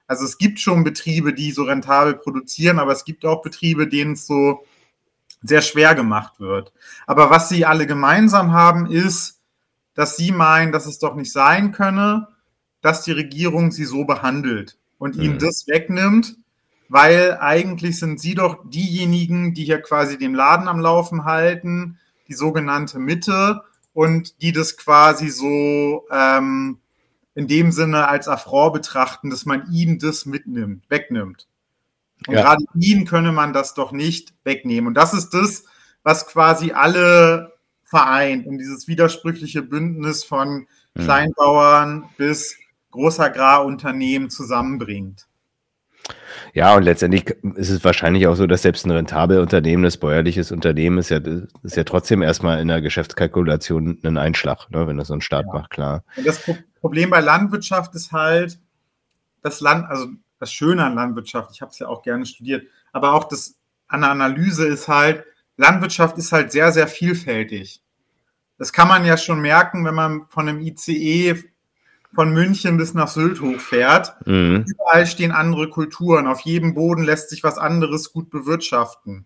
[0.07, 4.13] Also es gibt schon Betriebe, die so rentabel produzieren, aber es gibt auch Betriebe, denen
[4.13, 4.65] es so
[5.41, 6.73] sehr schwer gemacht wird.
[7.07, 9.40] Aber was sie alle gemeinsam haben, ist,
[10.01, 12.27] dass sie meinen, dass es doch nicht sein könne,
[12.81, 15.39] dass die Regierung sie so behandelt und ihnen mhm.
[15.39, 16.37] das wegnimmt,
[16.89, 22.33] weil eigentlich sind sie doch diejenigen, die hier quasi den Laden am Laufen halten, die
[22.33, 23.61] sogenannte Mitte
[23.93, 26.79] und die das quasi so ähm,
[27.35, 31.45] in dem Sinne als Affront betrachten, dass man ihm das mitnimmt, wegnimmt.
[32.25, 32.41] Und ja.
[32.41, 34.87] gerade ihn könne man das doch nicht wegnehmen.
[34.87, 35.65] Und das ist das,
[36.01, 37.50] was quasi alle
[37.91, 41.03] vereint und dieses widersprüchliche Bündnis von hm.
[41.03, 42.57] Kleinbauern bis
[42.91, 45.27] Großagrarunternehmen zusammenbringt.
[46.53, 50.51] Ja, und letztendlich ist es wahrscheinlich auch so, dass selbst ein rentabel Unternehmen, das bäuerliches
[50.51, 51.19] Unternehmen, ist ja,
[51.63, 55.45] ist ja trotzdem erstmal in der Geschäftskalkulation ein Einschlag, ne, wenn das so ein Staat
[55.47, 55.53] ja.
[55.53, 56.03] macht, klar.
[56.15, 56.41] Und das
[56.79, 58.59] Problem bei Landwirtschaft ist halt,
[59.41, 60.07] das Land, also
[60.39, 63.55] das Schöne an Landwirtschaft, ich habe es ja auch gerne studiert, aber auch das
[63.87, 65.25] an der Analyse ist halt,
[65.61, 67.81] Landwirtschaft ist halt sehr, sehr vielfältig.
[68.57, 71.35] Das kann man ja schon merken, wenn man von einem ICE
[72.13, 74.15] von München bis nach Sylt hochfährt.
[74.25, 74.65] Mhm.
[74.67, 76.27] Überall stehen andere Kulturen.
[76.27, 79.25] Auf jedem Boden lässt sich was anderes gut bewirtschaften.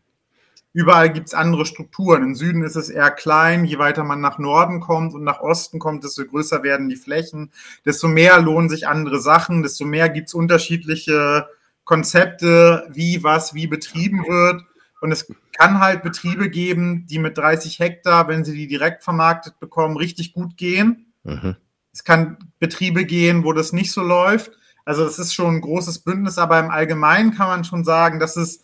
[0.73, 2.21] Überall gibt es andere Strukturen.
[2.21, 3.63] Im Süden ist es eher klein.
[3.63, 7.51] Je weiter man nach Norden kommt und nach Osten kommt, desto größer werden die Flächen.
[7.85, 9.63] Desto mehr lohnen sich andere Sachen.
[9.63, 11.47] Desto mehr gibt es unterschiedliche
[11.85, 14.63] Konzepte, wie was wie betrieben wird.
[14.99, 19.59] Und es kann halt Betriebe geben, die mit 30 Hektar, wenn sie die direkt vermarktet
[19.59, 21.13] bekommen, richtig gut gehen.
[21.23, 21.55] Mhm.
[21.93, 24.51] Es kann Betriebe gehen, wo das nicht so läuft.
[24.83, 28.35] Also das ist schon ein großes Bündnis, aber im Allgemeinen kann man schon sagen, dass
[28.35, 28.61] es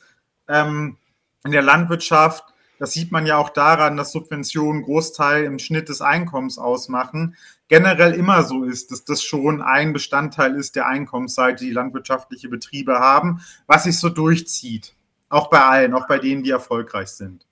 [0.47, 0.97] ähm,
[1.43, 2.43] in der Landwirtschaft,
[2.77, 7.35] das sieht man ja auch daran, dass Subventionen Großteil im Schnitt des Einkommens ausmachen,
[7.69, 12.99] generell immer so ist, dass das schon ein Bestandteil ist der Einkommensseite, die landwirtschaftliche Betriebe
[12.99, 14.93] haben, was sich so durchzieht.
[15.31, 17.47] Auch bei allen, auch bei denen, die erfolgreich sind.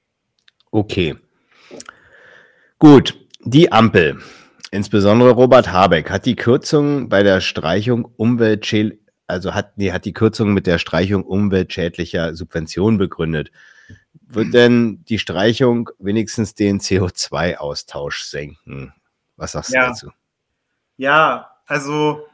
[0.70, 1.15] Okay.
[2.78, 4.20] Gut, die Ampel.
[4.70, 10.13] Insbesondere Robert Habeck hat die Kürzung bei der Streichung umweltschädlicher, also hat, nee, hat die
[10.13, 13.50] Kürzung mit der Streichung umweltschädlicher Subventionen begründet.
[14.28, 18.94] Wird denn die Streichung wenigstens den CO2-Austausch senken?
[19.38, 19.84] Was sagst ja.
[19.84, 20.12] du dazu?
[20.98, 22.28] Ja, also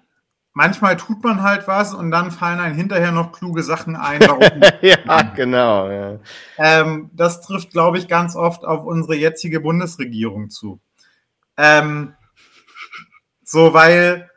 [0.56, 4.22] manchmal tut man halt was und dann fallen einem hinterher noch kluge Sachen ein.
[4.82, 5.90] Ja, genau.
[5.90, 6.20] Ja.
[6.58, 10.80] Ähm, das trifft, glaube ich, ganz oft auf unsere jetzige Bundesregierung zu.
[11.58, 12.14] Ähm,
[13.44, 14.30] so, weil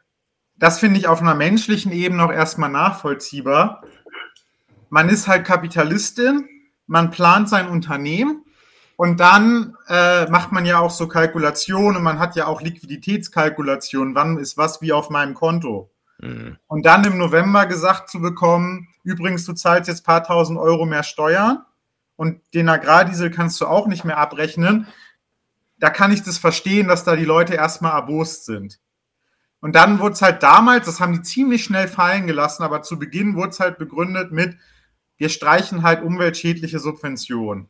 [0.57, 3.83] das finde ich auf einer menschlichen Ebene auch erstmal nachvollziehbar.
[4.91, 6.49] Man ist halt Kapitalistin,
[6.87, 8.45] man plant sein Unternehmen
[8.97, 14.15] und dann äh, macht man ja auch so Kalkulationen und man hat ja auch Liquiditätskalkulationen,
[14.15, 15.91] wann ist was wie auf meinem Konto.
[16.19, 16.59] Mhm.
[16.67, 21.03] Und dann im November gesagt zu bekommen, übrigens, du zahlst jetzt paar tausend Euro mehr
[21.03, 21.65] Steuern
[22.17, 24.89] und den Agrardiesel kannst du auch nicht mehr abrechnen.
[25.79, 28.81] Da kann ich das verstehen, dass da die Leute erstmal erbost sind.
[29.61, 32.99] Und dann wurde es halt damals, das haben die ziemlich schnell fallen gelassen, aber zu
[32.99, 34.57] Beginn wurde es halt begründet mit,
[35.17, 37.69] wir streichen halt umweltschädliche Subventionen.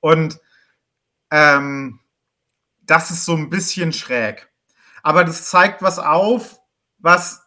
[0.00, 0.40] Und
[1.30, 2.00] ähm,
[2.82, 4.48] das ist so ein bisschen schräg.
[5.02, 6.58] Aber das zeigt was auf,
[6.98, 7.45] was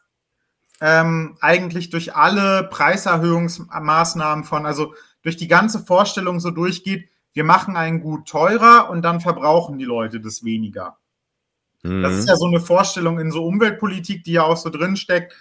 [0.82, 7.78] ähm, eigentlich durch alle Preiserhöhungsmaßnahmen von, also durch die ganze Vorstellung so durchgeht, wir machen
[7.78, 10.98] ein Gut teurer und dann verbrauchen die Leute das weniger.
[11.84, 12.04] Mhm.
[12.04, 15.36] Das ist ja so eine Vorstellung in so Umweltpolitik, die ja auch so drinsteckt.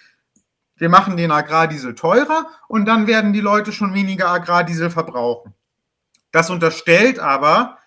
[0.76, 5.54] Wir machen den Agrardiesel teurer und dann werden die Leute schon weniger Agrardiesel verbrauchen.
[6.30, 7.78] Das unterstellt aber,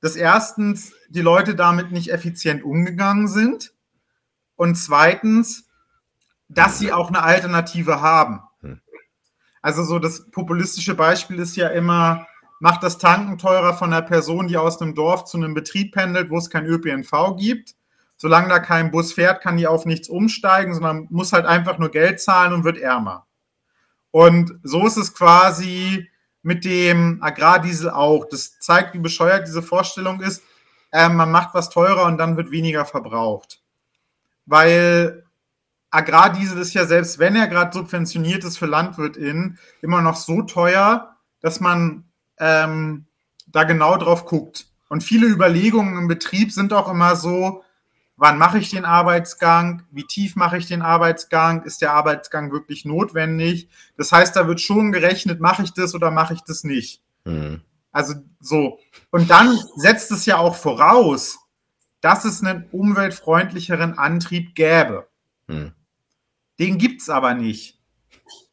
[0.00, 3.72] dass erstens die Leute damit nicht effizient umgegangen sind
[4.56, 5.63] und zweitens,
[6.48, 8.40] dass sie auch eine Alternative haben.
[8.60, 8.80] Hm.
[9.62, 12.26] Also so das populistische Beispiel ist ja immer,
[12.60, 16.30] macht das Tanken teurer von einer Person, die aus einem Dorf zu einem Betrieb pendelt,
[16.30, 17.74] wo es kein ÖPNV gibt
[18.16, 21.90] solange da kein Bus fährt, kann die auf nichts umsteigen, sondern muss halt einfach nur
[21.90, 23.26] Geld zahlen und wird ärmer.
[24.10, 26.08] Und so ist es quasi
[26.42, 28.26] mit dem Agrardiesel auch.
[28.26, 30.42] Das zeigt, wie bescheuert diese Vorstellung ist.
[30.92, 33.60] Ähm, man macht was teurer und dann wird weniger verbraucht.
[34.46, 35.23] Weil
[35.94, 41.16] Agrardiesel ist ja selbst, wenn er gerade subventioniert ist für LandwirtInnen, immer noch so teuer,
[41.40, 42.04] dass man
[42.38, 43.06] ähm,
[43.46, 44.66] da genau drauf guckt.
[44.88, 47.62] Und viele Überlegungen im Betrieb sind auch immer so,
[48.16, 52.84] wann mache ich den Arbeitsgang, wie tief mache ich den Arbeitsgang, ist der Arbeitsgang wirklich
[52.84, 53.68] notwendig.
[53.96, 57.02] Das heißt, da wird schon gerechnet, mache ich das oder mache ich das nicht.
[57.24, 57.62] Mhm.
[57.92, 58.78] Also so.
[59.10, 61.38] Und dann setzt es ja auch voraus,
[62.00, 65.06] dass es einen umweltfreundlicheren Antrieb gäbe.
[65.46, 65.72] Mhm.
[66.58, 67.80] Den gibt es aber nicht.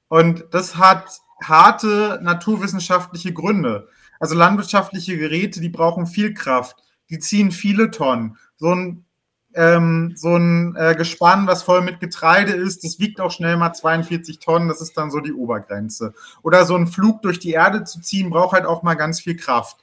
[0.08, 1.10] Und das hat
[1.44, 3.88] harte naturwissenschaftliche Gründe.
[4.20, 6.78] Also landwirtschaftliche Geräte, die brauchen viel Kraft,
[7.10, 8.38] die ziehen viele Tonnen.
[8.58, 9.06] So ein
[9.54, 13.74] ähm, so ein äh, Gespann, was voll mit Getreide ist, das wiegt auch schnell mal
[13.74, 16.14] 42 Tonnen, das ist dann so die Obergrenze.
[16.42, 19.36] Oder so ein Flug durch die Erde zu ziehen, braucht halt auch mal ganz viel
[19.36, 19.78] Kraft.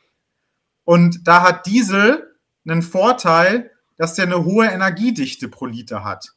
[0.85, 2.35] Und da hat Diesel
[2.67, 6.33] einen Vorteil, dass der eine hohe Energiedichte pro Liter hat.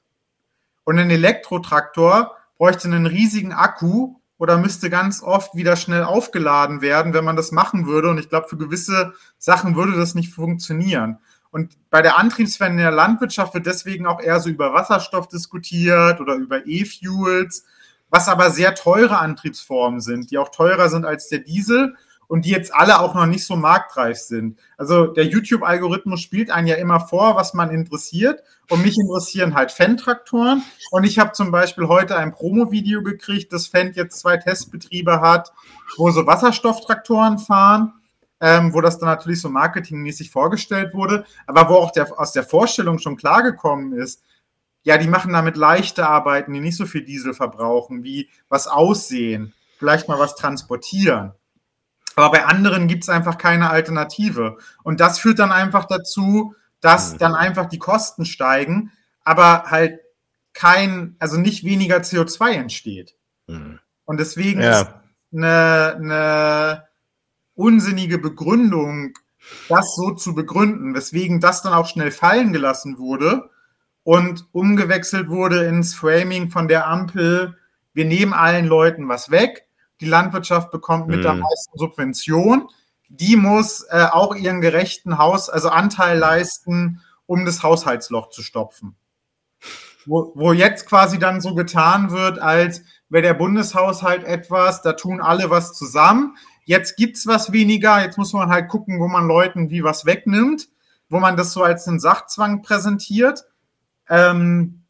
[0.84, 7.14] Und ein Elektrotraktor bräuchte einen riesigen Akku oder müsste ganz oft wieder schnell aufgeladen werden,
[7.14, 8.10] wenn man das machen würde.
[8.10, 11.20] Und ich glaube, für gewisse Sachen würde das nicht funktionieren.
[11.52, 16.20] Und bei der Antriebswende in der Landwirtschaft wird deswegen auch eher so über Wasserstoff diskutiert
[16.22, 17.66] oder über E-Fuels,
[18.10, 21.96] was aber sehr teure Antriebsformen sind, die auch teurer sind als der Diesel
[22.32, 24.58] und die jetzt alle auch noch nicht so marktreif sind.
[24.78, 28.42] Also der YouTube-Algorithmus spielt einen ja immer vor, was man interessiert.
[28.70, 30.64] Und mich interessieren halt Fendt-Traktoren.
[30.92, 35.52] Und ich habe zum Beispiel heute ein Promo-Video gekriegt, dass Fendt jetzt zwei Testbetriebe hat,
[35.98, 37.96] wo so Wasserstofftraktoren fahren
[38.40, 42.44] ähm, wo das dann natürlich so marketingmäßig vorgestellt wurde, aber wo auch der, aus der
[42.44, 44.24] Vorstellung schon klargekommen ist,
[44.84, 49.54] ja, die machen damit leichte Arbeiten, die nicht so viel Diesel verbrauchen, wie was aussehen,
[49.78, 51.34] vielleicht mal was transportieren.
[52.22, 54.58] Aber bei anderen gibt es einfach keine Alternative.
[54.84, 57.18] Und das führt dann einfach dazu, dass mhm.
[57.18, 58.92] dann einfach die Kosten steigen,
[59.24, 60.00] aber halt
[60.54, 63.16] kein, also nicht weniger CO2 entsteht.
[63.48, 63.80] Mhm.
[64.06, 64.82] Und deswegen ja.
[64.82, 64.88] ist
[65.34, 66.84] eine, eine
[67.56, 69.14] unsinnige Begründung,
[69.70, 73.50] das so zu begründen, weswegen das dann auch schnell fallen gelassen wurde
[74.04, 77.58] und umgewechselt wurde ins Framing von der Ampel,
[77.94, 79.68] wir nehmen allen Leuten was weg,
[80.02, 81.24] die Landwirtschaft bekommt mit mm.
[81.24, 81.40] der mhm.
[81.42, 82.68] meisten Subvention,
[83.10, 88.96] die muss äh, auch ihren gerechten Haus, also Anteil leisten, um das Haushaltsloch zu stopfen.
[90.06, 95.22] Wo, wo jetzt quasi dann so getan wird, als wäre der Bundeshaushalt etwas, da tun
[95.22, 96.36] alle was zusammen,
[96.66, 100.06] Jetzt gibt es was weniger, jetzt muss man halt gucken, wo man Leuten wie was
[100.06, 100.70] wegnimmt,
[101.10, 103.44] wo man das so als einen Sachzwang präsentiert
[104.08, 104.84] ähm,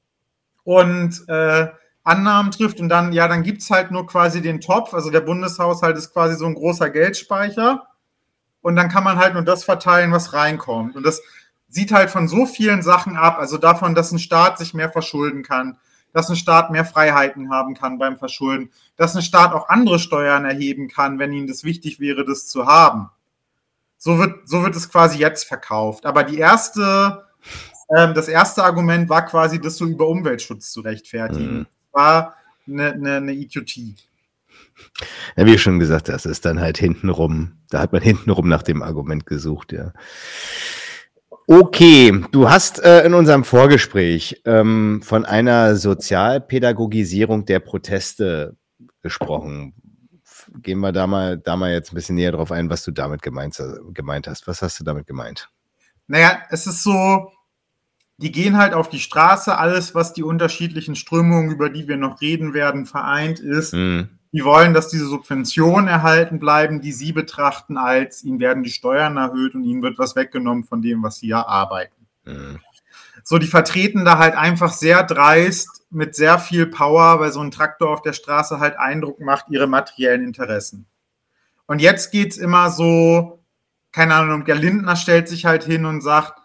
[0.64, 1.70] und äh,
[2.04, 5.22] Annahmen trifft und dann, ja, dann gibt es halt nur quasi den Topf, also der
[5.22, 7.88] Bundeshaushalt ist quasi so ein großer Geldspeicher
[8.62, 10.96] und dann kann man halt nur das verteilen, was reinkommt.
[10.96, 11.22] Und das
[11.68, 15.44] sieht halt von so vielen Sachen ab, also davon, dass ein Staat sich mehr verschulden
[15.44, 15.78] kann,
[16.14, 20.44] dass ein Staat mehr Freiheiten haben kann beim Verschulden, dass ein Staat auch andere Steuern
[20.44, 23.10] erheben kann, wenn ihm das wichtig wäre, das zu haben.
[23.98, 26.06] So wird, so wird es quasi jetzt verkauft.
[26.06, 27.26] Aber die erste,
[27.96, 31.60] ähm, das erste Argument war quasi, das so über Umweltschutz zu rechtfertigen.
[31.60, 31.68] Mhm.
[31.92, 32.36] War
[32.68, 33.96] eine, eine, eine Idiotie.
[35.36, 38.82] Ja, wie schon gesagt hast, ist dann halt hintenrum, da hat man hintenrum nach dem
[38.82, 39.94] Argument gesucht, ja.
[41.48, 48.56] Okay, du hast äh, in unserem Vorgespräch ähm, von einer Sozialpädagogisierung der Proteste
[49.02, 49.74] gesprochen.
[50.62, 53.22] Gehen wir da mal, da mal jetzt ein bisschen näher drauf ein, was du damit
[53.22, 53.62] gemeint,
[53.94, 54.48] gemeint hast.
[54.48, 55.50] Was hast du damit gemeint?
[56.08, 57.32] Naja, es ist so,
[58.22, 62.22] die gehen halt auf die Straße, alles, was die unterschiedlichen Strömungen, über die wir noch
[62.22, 63.74] reden werden, vereint ist.
[63.74, 64.10] Mhm.
[64.32, 69.18] Die wollen, dass diese Subventionen erhalten bleiben, die sie betrachten als, ihnen werden die Steuern
[69.18, 72.08] erhöht und ihnen wird was weggenommen von dem, was sie ja arbeiten.
[72.26, 72.60] Mhm.
[73.24, 77.52] So, die vertreten da halt einfach sehr dreist mit sehr viel Power, weil so ein
[77.52, 80.86] Traktor auf der Straße halt Eindruck macht, ihre materiellen Interessen.
[81.66, 83.44] Und jetzt geht's immer so,
[83.92, 86.41] keine Ahnung, der Lindner stellt sich halt hin und sagt,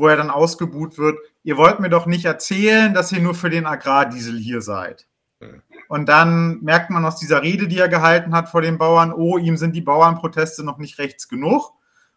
[0.00, 3.50] wo er dann ausgebuht wird, ihr wollt mir doch nicht erzählen, dass ihr nur für
[3.50, 5.06] den Agrardiesel hier seid.
[5.40, 5.62] Mhm.
[5.88, 9.36] Und dann merkt man aus dieser Rede, die er gehalten hat vor den Bauern, oh,
[9.36, 11.72] ihm sind die Bauernproteste noch nicht rechts genug.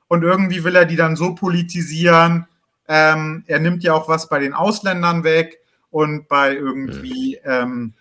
[0.08, 2.48] Und irgendwie will er die dann so politisieren.
[2.88, 7.94] Ähm, er nimmt ja auch was bei den Ausländern weg und bei irgendwie ähm,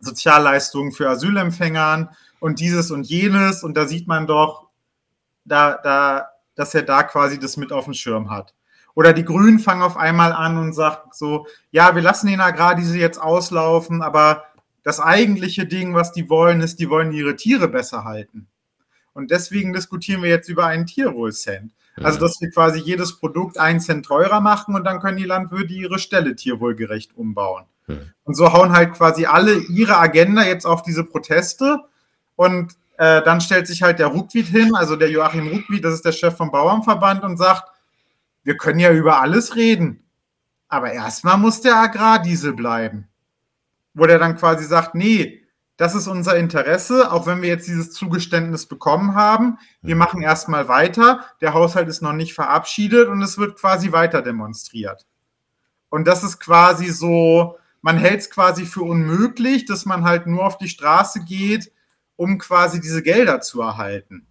[0.00, 2.08] Sozialleistungen für Asylempfängern
[2.40, 3.62] und dieses und jenes.
[3.62, 4.68] Und da sieht man doch,
[5.44, 8.54] da, da, dass er da quasi das mit auf dem Schirm hat.
[8.98, 12.98] Oder die Grünen fangen auf einmal an und sagen so, ja, wir lassen den Agrardiesel
[12.98, 14.42] jetzt auslaufen, aber
[14.82, 18.48] das eigentliche Ding, was die wollen, ist, die wollen ihre Tiere besser halten.
[19.12, 21.70] Und deswegen diskutieren wir jetzt über einen Tierwohlcent.
[22.02, 25.74] Also, dass wir quasi jedes Produkt einen Cent teurer machen und dann können die Landwirte
[25.74, 27.66] ihre Ställe tierwohlgerecht umbauen.
[28.24, 31.78] Und so hauen halt quasi alle ihre Agenda jetzt auf diese Proteste
[32.34, 36.04] und äh, dann stellt sich halt der Ruckwied hin, also der Joachim Ruckwied, das ist
[36.04, 37.77] der Chef vom Bauernverband und sagt,
[38.48, 40.08] wir können ja über alles reden,
[40.68, 43.06] aber erstmal muss der Agrardiesel bleiben.
[43.92, 45.42] Wo der dann quasi sagt, nee,
[45.76, 49.58] das ist unser Interesse, auch wenn wir jetzt dieses Zugeständnis bekommen haben.
[49.82, 49.98] Wir mhm.
[49.98, 51.26] machen erstmal weiter.
[51.42, 55.06] Der Haushalt ist noch nicht verabschiedet und es wird quasi weiter demonstriert.
[55.90, 60.46] Und das ist quasi so, man hält es quasi für unmöglich, dass man halt nur
[60.46, 61.70] auf die Straße geht,
[62.16, 64.26] um quasi diese Gelder zu erhalten.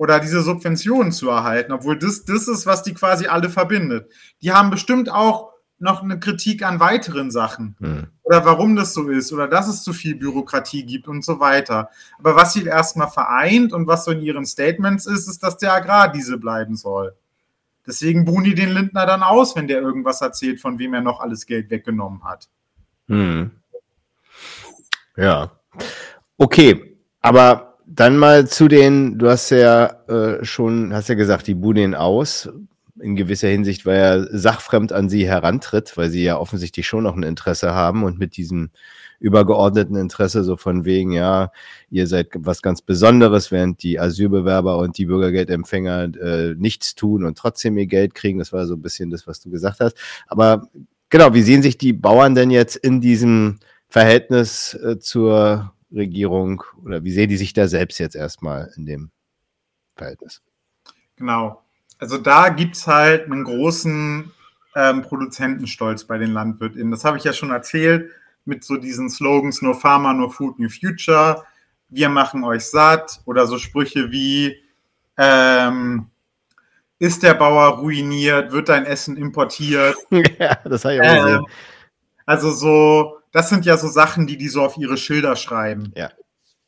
[0.00, 4.10] Oder diese Subventionen zu erhalten, obwohl das, das ist, was die quasi alle verbindet.
[4.40, 7.76] Die haben bestimmt auch noch eine Kritik an weiteren Sachen.
[7.80, 8.06] Hm.
[8.22, 9.30] Oder warum das so ist.
[9.30, 11.90] Oder dass es zu viel Bürokratie gibt und so weiter.
[12.18, 15.74] Aber was sie erstmal vereint und was so in ihren Statements ist, ist, dass der
[15.74, 17.14] Agrardiesel bleiben soll.
[17.86, 21.20] Deswegen buhen die den Lindner dann aus, wenn der irgendwas erzählt, von wem er noch
[21.20, 22.48] alles Geld weggenommen hat.
[23.06, 23.50] Hm.
[25.14, 25.50] Ja.
[26.38, 31.54] Okay, aber dann mal zu den, du hast ja äh, schon, hast ja gesagt, die
[31.54, 32.48] buhen den aus
[33.00, 37.16] in gewisser Hinsicht, weil er sachfremd an sie herantritt, weil sie ja offensichtlich schon noch
[37.16, 38.70] ein Interesse haben und mit diesem
[39.18, 41.50] übergeordneten Interesse so von wegen, ja,
[41.90, 47.36] ihr seid was ganz Besonderes, während die Asylbewerber und die Bürgergeldempfänger äh, nichts tun und
[47.36, 48.38] trotzdem ihr Geld kriegen.
[48.38, 49.96] Das war so ein bisschen das, was du gesagt hast.
[50.26, 50.68] Aber
[51.10, 57.02] genau, wie sehen sich die Bauern denn jetzt in diesem Verhältnis äh, zur Regierung oder
[57.04, 59.10] wie sehen die sich da selbst jetzt erstmal in dem
[59.96, 60.42] Verhältnis?
[61.16, 61.62] Genau.
[61.98, 64.30] Also da gibt es halt einen großen
[64.74, 66.90] ähm, Produzentenstolz bei den LandwirtInnen.
[66.90, 68.10] Das habe ich ja schon erzählt
[68.44, 71.44] mit so diesen Slogans No Farmer, No Food, No Future.
[71.88, 74.56] Wir machen euch satt oder so Sprüche wie
[75.18, 76.06] ähm,
[76.98, 79.96] ist der Bauer ruiniert, wird dein Essen importiert.
[80.10, 81.44] ja, das habe ich auch gesehen.
[81.44, 81.50] Äh,
[82.26, 85.92] also so, das sind ja so Sachen, die die so auf ihre Schilder schreiben.
[85.96, 86.10] Ja.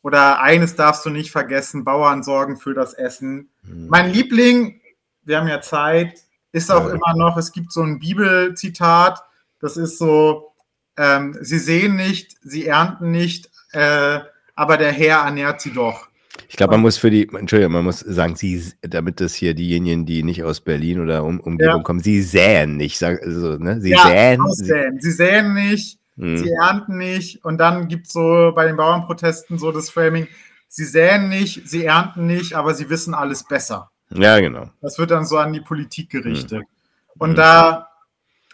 [0.03, 3.51] Oder eines darfst du nicht vergessen, Bauern sorgen für das Essen.
[3.65, 3.89] Hm.
[3.89, 4.81] Mein Liebling
[5.25, 6.21] wir haben ja Zeit,
[6.53, 6.95] ist auch ja.
[6.95, 9.21] immer noch, es gibt so ein Bibelzitat,
[9.61, 10.53] das ist so,
[10.97, 14.21] ähm, sie sehen nicht, sie ernten nicht, äh,
[14.55, 16.09] aber der Herr ernährt sie doch.
[16.49, 20.07] Ich glaube, man muss für die, Entschuldigung, man muss sagen, sie, damit das hier diejenigen,
[20.07, 21.83] die nicht aus Berlin oder um, Umgebung ja.
[21.83, 23.81] kommen, sie säen nicht, sag, also, ne?
[23.81, 24.41] Sie ja, säen.
[24.53, 29.59] Sie, sie säen nicht, sie ernten nicht und dann gibt es so bei den Bauernprotesten
[29.59, 30.29] so das Framing,
[30.69, 33.91] sie säen nicht, sie ernten nicht, aber sie wissen alles besser.
[34.11, 34.71] Ja, genau.
[34.81, 36.61] Das wird dann so an die Politik gerichtet.
[36.61, 37.19] Mhm.
[37.19, 37.37] Und mhm.
[37.37, 37.89] da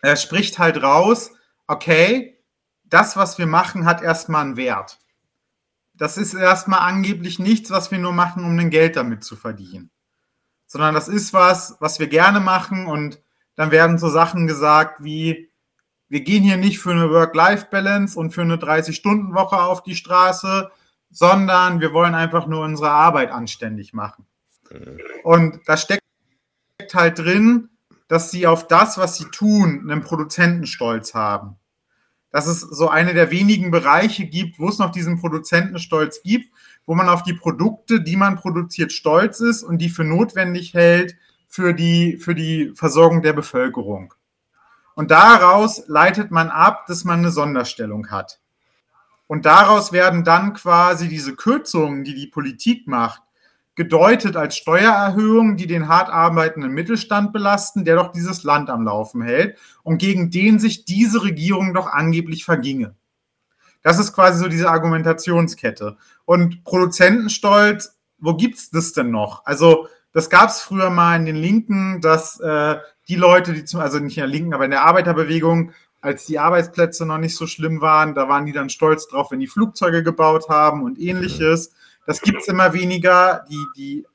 [0.03, 1.33] er spricht halt raus,
[1.67, 2.39] okay,
[2.85, 4.99] das, was wir machen, hat erstmal einen Wert.
[5.95, 9.91] Das ist erstmal angeblich nichts, was wir nur machen, um ein Geld damit zu verdienen.
[10.67, 13.21] Sondern das ist was, was wir gerne machen und
[13.57, 15.48] dann werden so Sachen gesagt wie,
[16.09, 20.71] wir gehen hier nicht für eine Work-Life-Balance und für eine 30-Stunden-Woche auf die Straße,
[21.11, 24.27] sondern wir wollen einfach nur unsere Arbeit anständig machen.
[25.23, 26.03] Und da steckt
[26.93, 27.71] halt drin,
[28.09, 31.57] dass sie auf das, was sie tun, einen Produzentenstolz haben.
[32.31, 36.53] Dass es so eine der wenigen Bereiche gibt, wo es noch diesen Produzentenstolz gibt,
[36.87, 41.17] wo man auf die Produkte, die man produziert, stolz ist und die für notwendig hält
[41.49, 44.15] für die, für die Versorgung der Bevölkerung.
[44.99, 48.41] Und daraus leitet man ab, dass man eine Sonderstellung hat.
[49.29, 53.23] Und daraus werden dann quasi diese Kürzungen, die die Politik macht,
[53.77, 59.23] gedeutet als Steuererhöhung, die den hart arbeitenden Mittelstand belasten, der doch dieses Land am Laufen
[59.23, 62.97] hält und gegen den sich diese Regierung doch angeblich verginge.
[63.83, 65.97] Das ist quasi so diese Argumentationskette.
[66.25, 69.47] Und Produzentenstolz, wo gibt's das denn noch?
[69.47, 69.87] Also,
[70.19, 72.77] das gab es früher mal in den Linken, dass äh,
[73.07, 76.41] die Leute, die zum, also nicht in der Linken, aber in der Arbeiterbewegung, als die
[76.41, 80.03] Arbeitsplätze noch nicht so schlimm waren, da waren die dann stolz drauf, wenn die Flugzeuge
[80.03, 81.73] gebaut haben und ähnliches.
[82.05, 83.45] Das gibt es immer weniger.
[83.49, 84.07] Die, die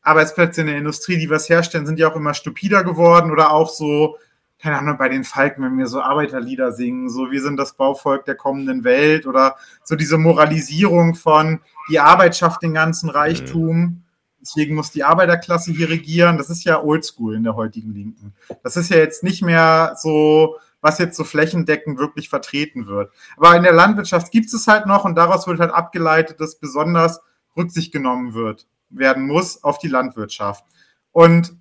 [0.00, 3.68] Arbeitsplätze in der Industrie, die was herstellen, sind ja auch immer stupider geworden oder auch
[3.68, 4.16] so,
[4.58, 8.24] keine Ahnung, bei den Falken, wenn wir so Arbeiterlieder singen, so wir sind das Bauvolk
[8.24, 11.60] der kommenden Welt oder so diese Moralisierung von
[11.90, 13.76] die Arbeit schafft den ganzen Reichtum.
[13.76, 14.01] Mhm.
[14.42, 16.36] Deswegen muss die Arbeiterklasse hier regieren.
[16.36, 18.34] Das ist ja oldschool in der heutigen Linken.
[18.64, 23.12] Das ist ja jetzt nicht mehr so, was jetzt so flächendeckend wirklich vertreten wird.
[23.36, 27.20] Aber in der Landwirtschaft gibt es halt noch und daraus wird halt abgeleitet, dass besonders
[27.56, 30.64] Rücksicht genommen wird, werden muss auf die Landwirtschaft.
[31.12, 31.56] Und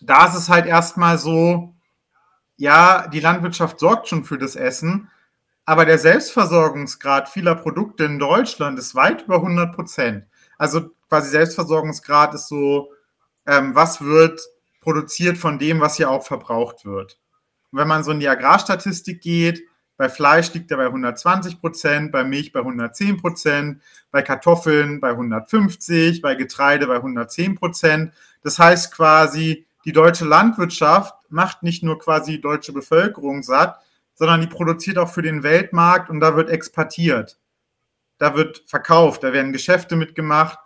[0.00, 1.74] da ist es halt erstmal so,
[2.56, 5.10] ja, die Landwirtschaft sorgt schon für das Essen,
[5.64, 10.24] aber der Selbstversorgungsgrad vieler Produkte in Deutschland ist weit über 100 Prozent.
[10.56, 12.92] Also quasi Selbstversorgungsgrad ist so,
[13.46, 14.40] ähm, was wird
[14.80, 17.18] produziert von dem, was hier auch verbraucht wird.
[17.70, 19.62] Und wenn man so in die Agrarstatistik geht,
[19.96, 25.10] bei Fleisch liegt er bei 120 Prozent, bei Milch bei 110 Prozent, bei Kartoffeln bei
[25.10, 28.14] 150, bei Getreide bei 110 Prozent.
[28.42, 33.78] Das heißt quasi, die deutsche Landwirtschaft macht nicht nur quasi die deutsche Bevölkerung satt,
[34.14, 37.38] sondern die produziert auch für den Weltmarkt und da wird exportiert.
[38.16, 40.58] Da wird verkauft, da werden Geschäfte mitgemacht.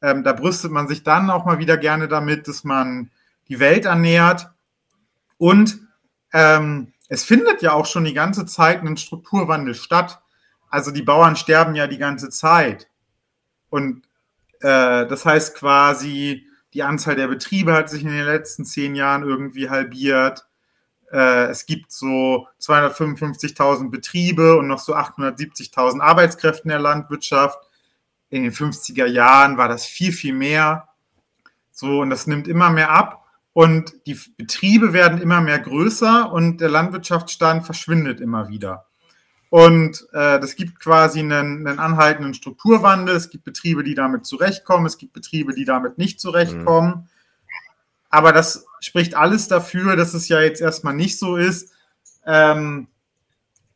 [0.00, 3.10] Ähm, da brüstet man sich dann auch mal wieder gerne damit, dass man
[3.48, 4.50] die Welt ernährt.
[5.38, 5.80] Und
[6.32, 10.20] ähm, es findet ja auch schon die ganze Zeit ein Strukturwandel statt.
[10.70, 12.88] Also die Bauern sterben ja die ganze Zeit.
[13.70, 14.02] Und
[14.60, 19.22] äh, das heißt quasi, die Anzahl der Betriebe hat sich in den letzten zehn Jahren
[19.22, 20.46] irgendwie halbiert.
[21.10, 27.58] Äh, es gibt so 255.000 Betriebe und noch so 870.000 Arbeitskräfte in der Landwirtschaft.
[28.30, 30.88] In den 50er Jahren war das viel, viel mehr.
[31.72, 33.24] So, und das nimmt immer mehr ab.
[33.52, 38.86] Und die Betriebe werden immer mehr größer und der Landwirtschaftsstand verschwindet immer wieder.
[39.50, 43.16] Und äh, das gibt quasi einen, einen anhaltenden Strukturwandel.
[43.16, 44.86] Es gibt Betriebe, die damit zurechtkommen.
[44.86, 46.90] Es gibt Betriebe, die damit nicht zurechtkommen.
[46.90, 47.08] Mhm.
[48.10, 51.72] Aber das spricht alles dafür, dass es ja jetzt erstmal nicht so ist,
[52.26, 52.88] ähm,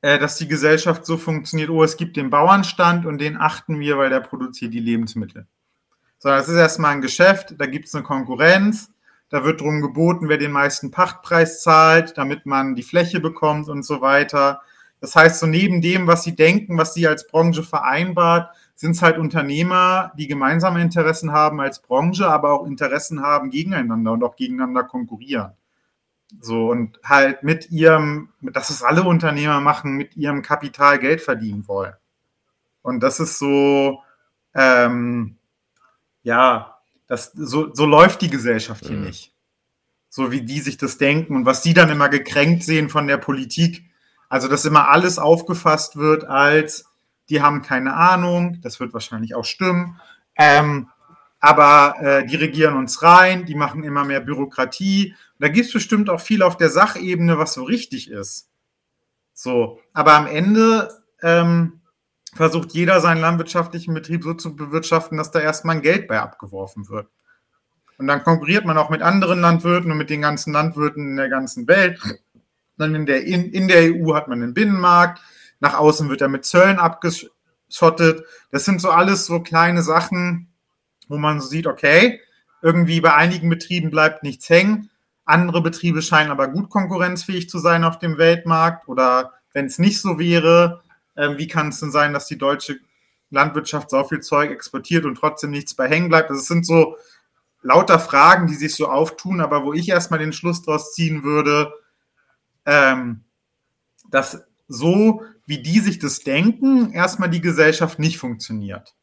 [0.03, 3.99] äh, dass die Gesellschaft so funktioniert, oh, es gibt den Bauernstand und den achten wir,
[3.99, 5.47] weil der produziert die Lebensmittel.
[6.19, 8.93] Sondern es ist erstmal ein Geschäft, da gibt es eine Konkurrenz
[9.33, 13.83] da wird drum geboten, wer den meisten Pachtpreis zahlt, damit man die Fläche bekommt und
[13.83, 14.61] so weiter.
[15.01, 19.01] Das heißt, so neben dem, was sie denken, was sie als Branche vereinbart, sind es
[19.01, 24.37] halt Unternehmer, die gemeinsame Interessen haben als Branche, aber auch Interessen haben gegeneinander und auch
[24.37, 25.53] gegeneinander konkurrieren.
[26.41, 31.69] So und halt mit ihrem, dass es alle Unternehmer machen, mit ihrem Kapital Geld verdienen
[31.69, 31.95] wollen.
[32.83, 34.03] Und das ist so,
[34.55, 35.37] ähm,
[36.23, 39.05] ja, das, so, so läuft die Gesellschaft hier mhm.
[39.05, 39.33] nicht.
[40.09, 43.17] So wie die sich das denken und was die dann immer gekränkt sehen von der
[43.19, 43.85] Politik.
[44.29, 46.87] Also, dass immer alles aufgefasst wird als,
[47.29, 50.01] die haben keine Ahnung, das wird wahrscheinlich auch stimmen.
[50.37, 50.89] Ähm,
[51.39, 55.15] aber äh, die regieren uns rein, die machen immer mehr Bürokratie.
[55.43, 58.49] Da gibt es bestimmt auch viel auf der Sachebene, was so richtig ist.
[59.35, 60.89] So, aber am Ende
[61.21, 61.81] ähm,
[62.33, 66.89] versucht jeder seinen landwirtschaftlichen Betrieb so zu bewirtschaften, dass da erstmal ein Geld bei abgeworfen
[66.89, 67.09] wird.
[67.99, 71.29] Und dann konkurriert man auch mit anderen Landwirten und mit den ganzen Landwirten in der
[71.29, 71.99] ganzen Welt.
[72.79, 75.21] Dann in der, in, in der EU hat man einen Binnenmarkt,
[75.59, 78.25] nach außen wird er mit Zöllen abgeschottet.
[78.53, 80.53] Das sind so alles so kleine Sachen,
[81.09, 82.21] wo man so sieht, okay,
[82.63, 84.89] irgendwie bei einigen Betrieben bleibt nichts hängen.
[85.33, 88.87] Andere Betriebe scheinen aber gut konkurrenzfähig zu sein auf dem Weltmarkt.
[88.87, 90.83] Oder wenn es nicht so wäre,
[91.17, 92.77] ähm, wie kann es denn sein, dass die deutsche
[93.31, 96.31] Landwirtschaft so viel Zeug exportiert und trotzdem nichts bei hängen bleibt?
[96.31, 96.97] Das also sind so
[97.63, 101.73] lauter Fragen, die sich so auftun, aber wo ich erstmal den Schluss draus ziehen würde,
[102.67, 103.25] ähm,
[104.11, 108.95] dass so wie die sich das denken, erstmal die Gesellschaft nicht funktioniert.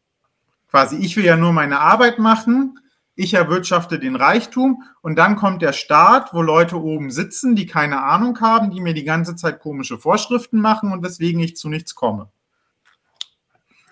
[0.70, 2.80] Quasi, ich will ja nur meine Arbeit machen,
[3.20, 8.02] ich erwirtschafte den Reichtum und dann kommt der Staat, wo Leute oben sitzen, die keine
[8.02, 11.96] Ahnung haben, die mir die ganze Zeit komische Vorschriften machen und weswegen ich zu nichts
[11.96, 12.30] komme.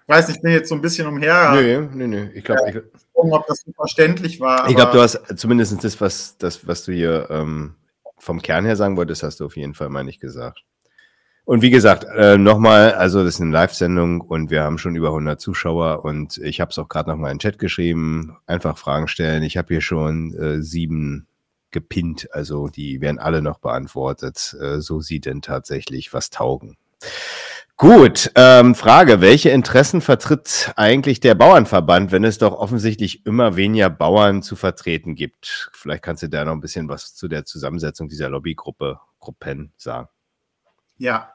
[0.04, 1.52] Ich weiß nicht, ich bin jetzt so ein bisschen umher.
[1.52, 2.32] Nee, nee, nee.
[2.36, 2.82] Ich glaube, ja,
[3.14, 4.70] ob das so verständlich war.
[4.70, 7.76] Ich glaube, du hast zumindest das, was, das, was du hier ähm,
[8.18, 10.64] vom Kern her sagen wolltest, hast du auf jeden Fall mal nicht gesagt.
[11.48, 15.08] Und wie gesagt, äh, nochmal, also das ist eine Live-Sendung und wir haben schon über
[15.08, 18.36] 100 Zuschauer und ich habe es auch gerade nochmal in den Chat geschrieben.
[18.48, 19.44] Einfach Fragen stellen.
[19.44, 21.26] Ich habe hier schon äh, sieben
[21.72, 26.76] gepinnt, also die werden alle noch beantwortet, äh, so sie denn tatsächlich was taugen.
[27.78, 33.90] Gut, ähm, Frage, welche Interessen vertritt eigentlich der Bauernverband, wenn es doch offensichtlich immer weniger
[33.90, 35.70] Bauern zu vertreten gibt?
[35.72, 40.10] Vielleicht kannst du da noch ein bisschen was zu der Zusammensetzung dieser Lobbygruppe, Gruppen sagen.
[40.98, 41.32] Ja,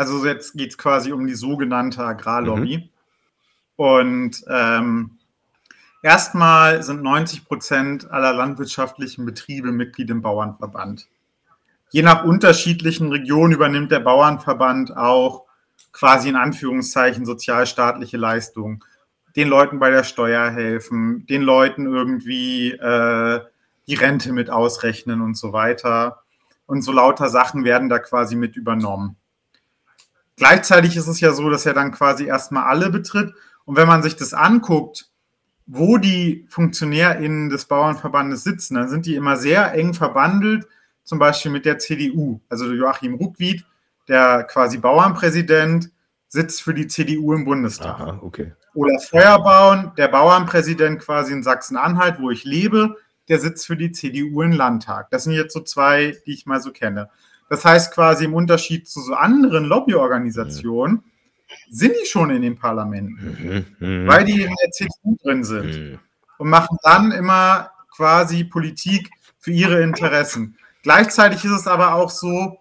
[0.00, 2.78] also jetzt geht es quasi um die sogenannte Agrarlobby.
[2.78, 2.88] Mhm.
[3.76, 5.18] Und ähm,
[6.02, 11.06] erstmal sind 90 Prozent aller landwirtschaftlichen Betriebe Mitglied im Bauernverband.
[11.90, 15.44] Je nach unterschiedlichen Regionen übernimmt der Bauernverband auch
[15.92, 18.82] quasi in Anführungszeichen sozialstaatliche Leistungen.
[19.36, 23.40] Den Leuten bei der Steuer helfen, den Leuten irgendwie äh,
[23.86, 26.22] die Rente mit ausrechnen und so weiter.
[26.64, 29.19] Und so lauter Sachen werden da quasi mit übernommen.
[30.40, 33.34] Gleichzeitig ist es ja so, dass er dann quasi erstmal alle betritt.
[33.66, 35.10] Und wenn man sich das anguckt,
[35.66, 40.66] wo die FunktionärInnen des Bauernverbandes sitzen, dann sind die immer sehr eng verbandelt,
[41.04, 42.40] zum Beispiel mit der CDU.
[42.48, 43.66] Also Joachim Ruckwied,
[44.08, 45.90] der quasi Bauernpräsident,
[46.28, 48.00] sitzt für die CDU im Bundestag.
[48.00, 48.54] Aha, okay.
[48.72, 52.96] Oder Feuerbauen, der Bauernpräsident quasi in Sachsen-Anhalt, wo ich lebe,
[53.28, 55.10] der sitzt für die CDU im Landtag.
[55.10, 57.10] Das sind jetzt so zwei, die ich mal so kenne.
[57.50, 61.02] Das heißt quasi im Unterschied zu so anderen Lobbyorganisationen
[61.68, 63.66] sind die schon in den Parlamenten.
[63.80, 64.06] Mhm.
[64.06, 65.98] weil die in der CDU drin sind mhm.
[66.38, 70.56] und machen dann immer quasi Politik für ihre Interessen.
[70.82, 72.58] Gleichzeitig ist es aber auch so,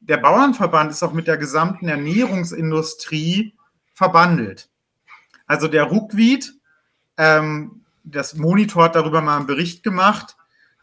[0.00, 3.54] der Bauernverband ist auch mit der gesamten Ernährungsindustrie
[3.92, 4.70] verbandelt.
[5.46, 6.54] Also der Ruckwied,
[7.18, 10.36] ähm, das Monitor hat darüber mal einen Bericht gemacht.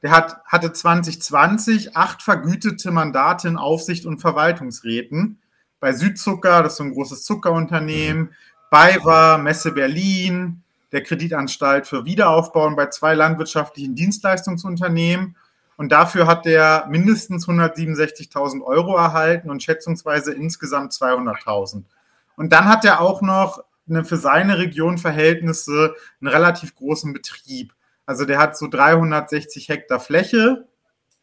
[0.04, 5.40] Der hat, hatte 2020 acht vergütete Mandate in Aufsicht und Verwaltungsräten.
[5.80, 8.34] Bei Südzucker, das ist so ein großes Zuckerunternehmen,
[8.70, 15.36] BayWa, Messe Berlin, der Kreditanstalt für Wiederaufbau und bei zwei landwirtschaftlichen Dienstleistungsunternehmen
[15.78, 21.84] und dafür hat der mindestens 167.000 Euro erhalten und schätzungsweise insgesamt 200.000.
[22.36, 27.74] Und dann hat er auch noch eine, für seine Region Verhältnisse einen relativ großen Betrieb.
[28.08, 30.66] Also der hat so 360 Hektar Fläche,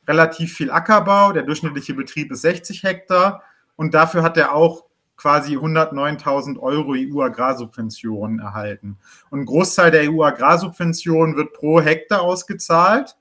[0.07, 1.33] relativ viel Ackerbau.
[1.33, 3.43] Der durchschnittliche Betrieb ist 60 Hektar.
[3.75, 4.85] Und dafür hat er auch
[5.17, 8.99] quasi 109.000 Euro EU-Agrarsubventionen erhalten.
[9.31, 13.17] Und ein Großteil der EU-Agrarsubventionen wird pro Hektar ausgezahlt.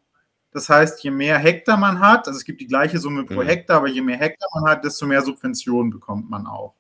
[0.51, 3.47] Das heißt, je mehr Hektar man hat, also es gibt die gleiche Summe pro mhm.
[3.47, 6.75] Hektar, aber je mehr Hektar man hat, desto mehr Subventionen bekommt man auch.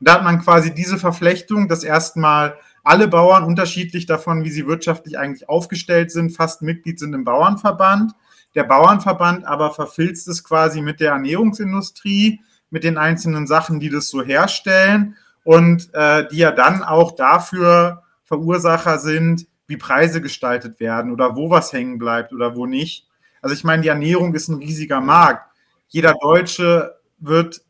[0.00, 2.56] Und da hat man quasi diese Verflechtung, dass erstmal
[2.88, 8.12] alle Bauern unterschiedlich davon, wie sie wirtschaftlich eigentlich aufgestellt sind, fast Mitglied sind im Bauernverband.
[8.54, 14.08] Der Bauernverband aber verfilzt es quasi mit der Ernährungsindustrie, mit den einzelnen Sachen, die das
[14.08, 21.12] so herstellen und äh, die ja dann auch dafür Verursacher sind, wie Preise gestaltet werden
[21.12, 23.06] oder wo was hängen bleibt oder wo nicht.
[23.42, 25.52] Also ich meine, die Ernährung ist ein riesiger Markt.
[25.88, 27.60] Jeder Deutsche wird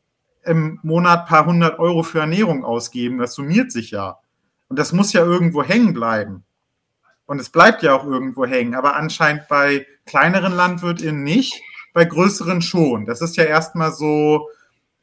[0.44, 3.18] im Monat paar hundert Euro für Ernährung ausgeben.
[3.18, 4.18] Das summiert sich ja.
[4.68, 6.44] Und das muss ja irgendwo hängen bleiben.
[7.26, 8.74] Und es bleibt ja auch irgendwo hängen.
[8.74, 11.60] Aber anscheinend bei kleineren LandwirtInnen nicht,
[11.92, 13.06] bei größeren schon.
[13.06, 14.48] Das ist ja erstmal so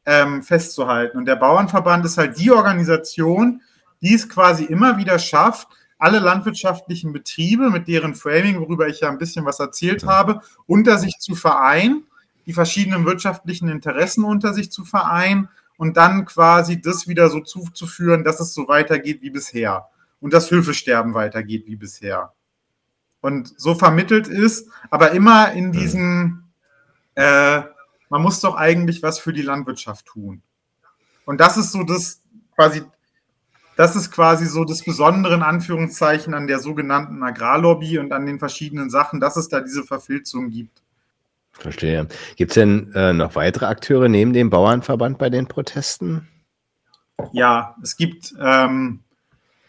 [0.05, 1.17] ähm, festzuhalten.
[1.17, 3.61] Und der Bauernverband ist halt die Organisation,
[4.01, 9.09] die es quasi immer wieder schafft, alle landwirtschaftlichen Betriebe mit deren Framing, worüber ich ja
[9.09, 12.05] ein bisschen was erzählt habe, unter sich zu vereinen,
[12.45, 18.23] die verschiedenen wirtschaftlichen Interessen unter sich zu vereinen und dann quasi das wieder so zuzuführen,
[18.23, 19.87] dass es so weitergeht wie bisher
[20.19, 22.33] und das Höfesterben weitergeht wie bisher.
[23.21, 26.51] Und so vermittelt ist, aber immer in diesen,
[27.15, 27.61] äh,
[28.09, 30.41] man muss doch eigentlich was für die Landwirtschaft tun.
[31.25, 32.21] Und das ist so das
[32.55, 32.83] quasi
[33.75, 38.39] das ist quasi so das Besondere in Anführungszeichen an der sogenannten Agrarlobby und an den
[38.39, 40.81] verschiedenen Sachen, dass es da diese Verfilzung gibt.
[41.59, 42.07] Verstehe.
[42.35, 46.27] Gibt es denn äh, noch weitere Akteure neben dem Bauernverband bei den Protesten?
[47.31, 49.01] Ja, es gibt, ähm,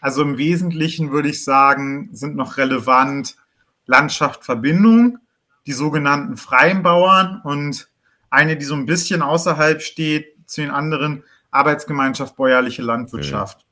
[0.01, 3.37] also im Wesentlichen würde ich sagen, sind noch relevant
[3.85, 5.17] Landschaft Verbindung,
[5.65, 7.89] die sogenannten freien Bauern und
[8.29, 13.65] eine, die so ein bisschen außerhalb steht zu den anderen, Arbeitsgemeinschaft Bäuerliche Landwirtschaft.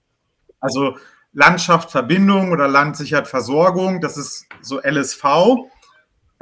[0.60, 0.98] Also
[1.34, 5.24] Landschaft Verbindung oder Landsichert Versorgung, das ist so LSV.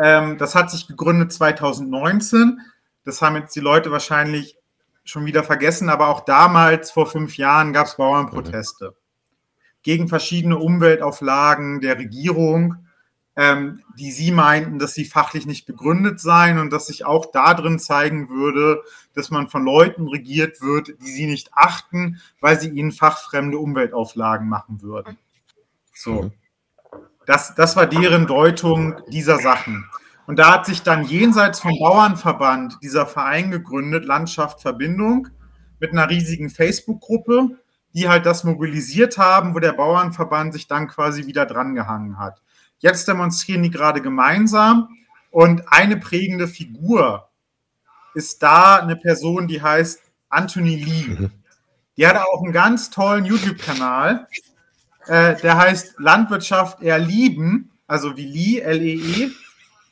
[0.03, 2.59] Ähm, das hat sich gegründet 2019.
[3.05, 4.57] Das haben jetzt die Leute wahrscheinlich
[5.03, 9.29] schon wieder vergessen, aber auch damals, vor fünf Jahren, gab es Bauernproteste mhm.
[9.83, 12.83] gegen verschiedene Umweltauflagen der Regierung
[13.35, 17.79] ähm, die sie meinten, dass sie fachlich nicht begründet seien und dass sich auch darin
[17.79, 18.83] zeigen würde,
[19.13, 24.47] dass man von Leuten regiert wird, die sie nicht achten, weil sie ihnen fachfremde Umweltauflagen
[24.47, 25.17] machen würden.
[25.95, 26.31] So.
[27.25, 29.85] Das, das war deren Deutung dieser Sachen.
[30.25, 35.27] Und da hat sich dann jenseits vom Bauernverband dieser Verein gegründet, Landschaft Verbindung,
[35.79, 37.57] mit einer riesigen Facebook-Gruppe,
[37.93, 42.41] die halt das mobilisiert haben, wo der Bauernverband sich dann quasi wieder drangehangen hat.
[42.79, 44.89] Jetzt demonstrieren die gerade gemeinsam
[45.29, 47.29] und eine prägende Figur
[48.13, 51.07] ist da eine Person, die heißt Anthony Lee.
[51.07, 51.31] Mhm.
[51.97, 54.27] Die hat auch einen ganz tollen YouTube-Kanal,
[55.07, 59.27] äh, der heißt Landwirtschaft erlieben, also wie Lee, L-E-E.
[59.27, 59.31] -E.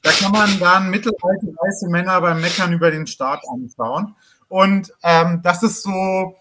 [0.04, 4.16] Da kann man dann mittelalte weiße Männer beim Meckern über den Staat anschauen.
[4.48, 6.38] Und ähm, das ist so,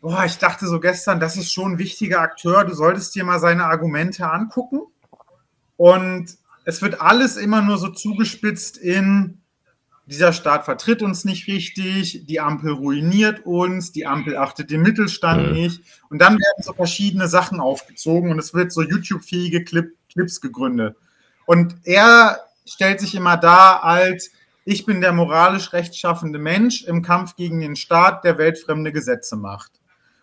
[0.00, 2.64] boah, ich dachte so gestern, das ist schon ein wichtiger Akteur.
[2.64, 4.82] Du solltest dir mal seine Argumente angucken.
[5.76, 9.40] Und es wird alles immer nur so zugespitzt in,
[10.08, 15.48] dieser Staat vertritt uns nicht richtig, die Ampel ruiniert uns, die Ampel achtet den Mittelstand
[15.48, 15.52] mhm.
[15.52, 15.82] nicht.
[16.08, 20.96] Und dann werden so verschiedene Sachen aufgezogen und es wird so YouTube-fähige Clip, Clips gegründet.
[21.44, 24.30] Und er stellt sich immer da als,
[24.64, 29.72] ich bin der moralisch rechtschaffende Mensch im Kampf gegen den Staat, der weltfremde Gesetze macht.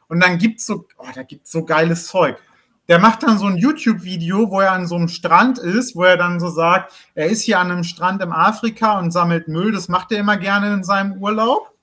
[0.08, 2.38] Und dann gibt's so, oh, da gibt's so geiles Zeug.
[2.88, 6.18] Der macht dann so ein YouTube-Video, wo er an so einem Strand ist, wo er
[6.18, 9.72] dann so sagt, er ist hier an einem Strand im Afrika und sammelt Müll.
[9.72, 11.74] Das macht er immer gerne in seinem Urlaub.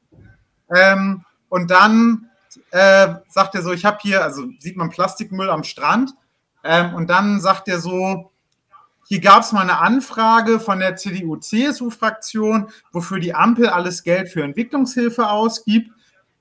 [0.74, 2.30] Ähm, und dann
[2.70, 6.14] äh, sagt er so, ich habe hier, also sieht man Plastikmüll am Strand.
[6.64, 8.30] Ähm, und dann sagt er so,
[9.08, 14.42] hier gab es mal eine Anfrage von der CDU-CSU-Fraktion, wofür die Ampel alles Geld für
[14.42, 15.90] Entwicklungshilfe ausgibt.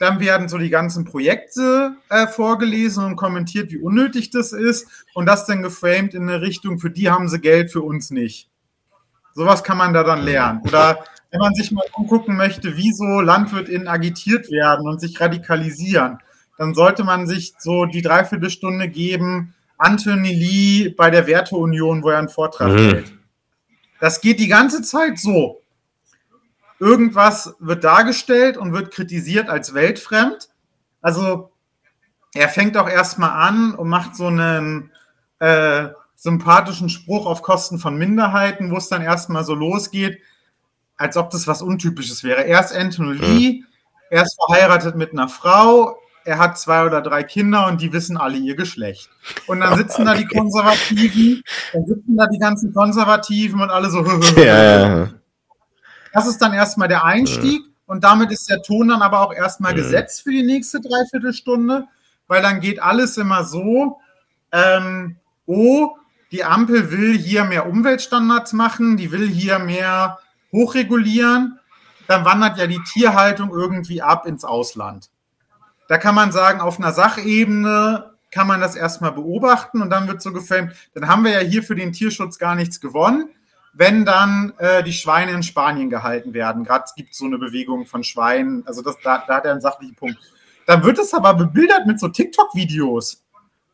[0.02, 4.88] Dann werden so die ganzen Projekte äh, vorgelesen und kommentiert, wie unnötig das ist.
[5.14, 8.50] Und das dann geframed in eine Richtung, für die haben sie Geld, für uns nicht.
[9.36, 10.62] Sowas kann man da dann lernen.
[10.64, 16.18] Oder wenn man sich mal angucken möchte, wieso LandwirtInnen agitiert werden und sich radikalisieren,
[16.58, 22.18] dann sollte man sich so die Dreiviertelstunde geben, Anthony Lee bei der Werteunion, wo er
[22.18, 22.78] einen Vortrag mhm.
[22.78, 23.14] hält.
[24.00, 25.61] Das geht die ganze Zeit so.
[26.82, 30.50] Irgendwas wird dargestellt und wird kritisiert als weltfremd.
[31.00, 31.52] Also
[32.34, 34.90] er fängt auch erstmal an und macht so einen
[35.38, 40.22] äh, sympathischen Spruch auf Kosten von Minderheiten, wo es dann erstmal so losgeht,
[40.98, 42.46] als ob das was Untypisches wäre.
[42.46, 43.64] Er ist Anthony Lee,
[44.10, 48.18] er ist verheiratet mit einer Frau, er hat zwei oder drei Kinder und die wissen
[48.18, 49.08] alle ihr Geschlecht.
[49.46, 50.12] Und dann sitzen okay.
[50.12, 54.04] da die Konservativen, dann sitzen da die ganzen Konservativen und alle so.
[54.36, 54.64] ja,
[55.04, 55.21] ja.
[56.14, 59.74] Das ist dann erstmal der Einstieg und damit ist der Ton dann aber auch erstmal
[59.74, 61.86] gesetzt für die nächste Dreiviertelstunde,
[62.28, 64.00] weil dann geht alles immer so,
[64.52, 65.98] ähm, oh,
[66.32, 70.20] die Ampel will hier mehr Umweltstandards machen, die will hier mehr
[70.52, 71.60] hochregulieren,
[72.08, 75.10] dann wandert ja die Tierhaltung irgendwie ab ins Ausland.
[75.88, 80.22] Da kann man sagen, auf einer Sachebene kann man das erstmal beobachten und dann wird
[80.22, 83.30] so gefilmt, dann haben wir ja hier für den Tierschutz gar nichts gewonnen,
[83.74, 86.64] wenn dann äh, die Schweine in Spanien gehalten werden.
[86.64, 89.62] Gerade gibt es so eine Bewegung von Schweinen, also das, da, da hat er einen
[89.62, 90.18] sachlichen Punkt.
[90.66, 93.24] Dann wird es aber bebildert mit so TikTok-Videos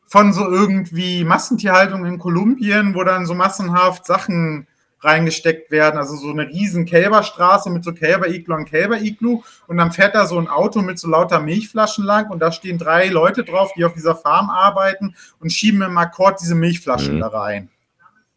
[0.06, 4.66] von so irgendwie Massentierhaltung in Kolumbien, wo dann so massenhaft Sachen
[5.00, 5.98] reingesteckt werden.
[5.98, 9.42] Also so eine riesen Kälberstraße mit so Kälber-Iglu an Kälber-Iglu.
[9.66, 12.78] Und dann fährt da so ein Auto mit so lauter Milchflaschen lang und da stehen
[12.78, 17.20] drei Leute drauf, die auf dieser Farm arbeiten und schieben im Akkord diese Milchflaschen mhm.
[17.20, 17.68] da rein.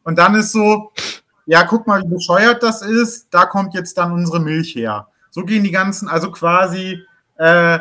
[0.04, 0.92] Und dann ist so,
[1.46, 3.28] ja, guck mal, wie bescheuert das ist.
[3.32, 5.08] Da kommt jetzt dann unsere Milch her.
[5.30, 7.00] So gehen die ganzen, also quasi
[7.38, 7.80] äh,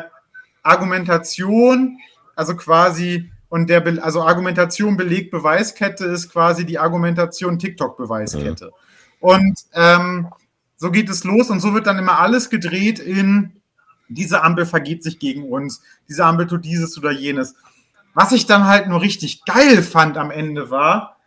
[0.63, 1.97] Argumentation,
[2.35, 8.65] also quasi und der, Be also Argumentation belegt Beweiskette ist quasi die Argumentation TikTok-Beweiskette.
[8.65, 8.71] Ja.
[9.19, 10.29] Und ähm,
[10.77, 13.61] so geht es los und so wird dann immer alles gedreht in
[14.11, 17.55] diese Ampel vergeht sich gegen uns, diese Ampel tut dieses oder jenes.
[18.13, 21.17] Was ich dann halt nur richtig geil fand am Ende war,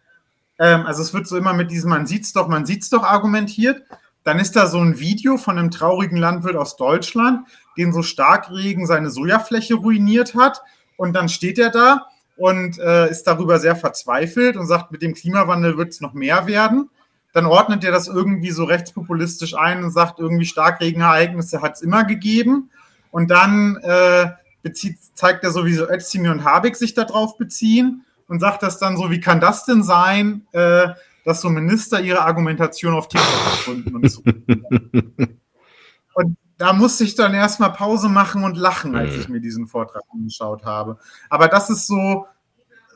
[0.59, 3.83] ähm, also es wird so immer mit diesem man sieht's doch, man sieht's doch argumentiert.
[4.23, 7.47] Dann ist da so ein Video von einem traurigen Landwirt aus Deutschland,
[7.77, 10.63] den so Starkregen seine Sojafläche ruiniert hat.
[10.97, 15.15] Und dann steht er da und äh, ist darüber sehr verzweifelt und sagt, mit dem
[15.15, 16.89] Klimawandel wird es noch mehr werden.
[17.35, 22.05] Dann ordnet er das irgendwie so rechtspopulistisch ein und sagt, irgendwie Starkregenereignisse hat es immer
[22.05, 22.71] gegeben.
[23.11, 24.31] Und dann äh,
[24.63, 28.05] bezieht, zeigt er so, wie so Özdemir und Habeck sich darauf beziehen
[28.35, 30.89] und sagt das dann so, wie kann das denn sein, äh,
[31.25, 34.23] dass so Minister ihre Argumentation auf TikTok erfunden und so.
[36.15, 39.21] und da musste ich dann erstmal Pause machen und lachen, als mhm.
[39.21, 40.99] ich mir diesen Vortrag angeschaut habe.
[41.31, 42.27] Aber das ist so,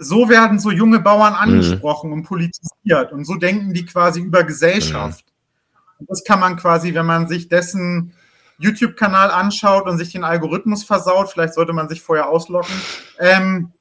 [0.01, 1.39] so werden so junge Bauern mhm.
[1.39, 5.24] angesprochen und politisiert und so denken die quasi über Gesellschaft.
[5.24, 6.01] Mhm.
[6.01, 8.12] Und das kann man quasi, wenn man sich dessen
[8.59, 12.74] YouTube-Kanal anschaut und sich den Algorithmus versaut, vielleicht sollte man sich vorher auslocken,
[13.20, 13.72] ähm,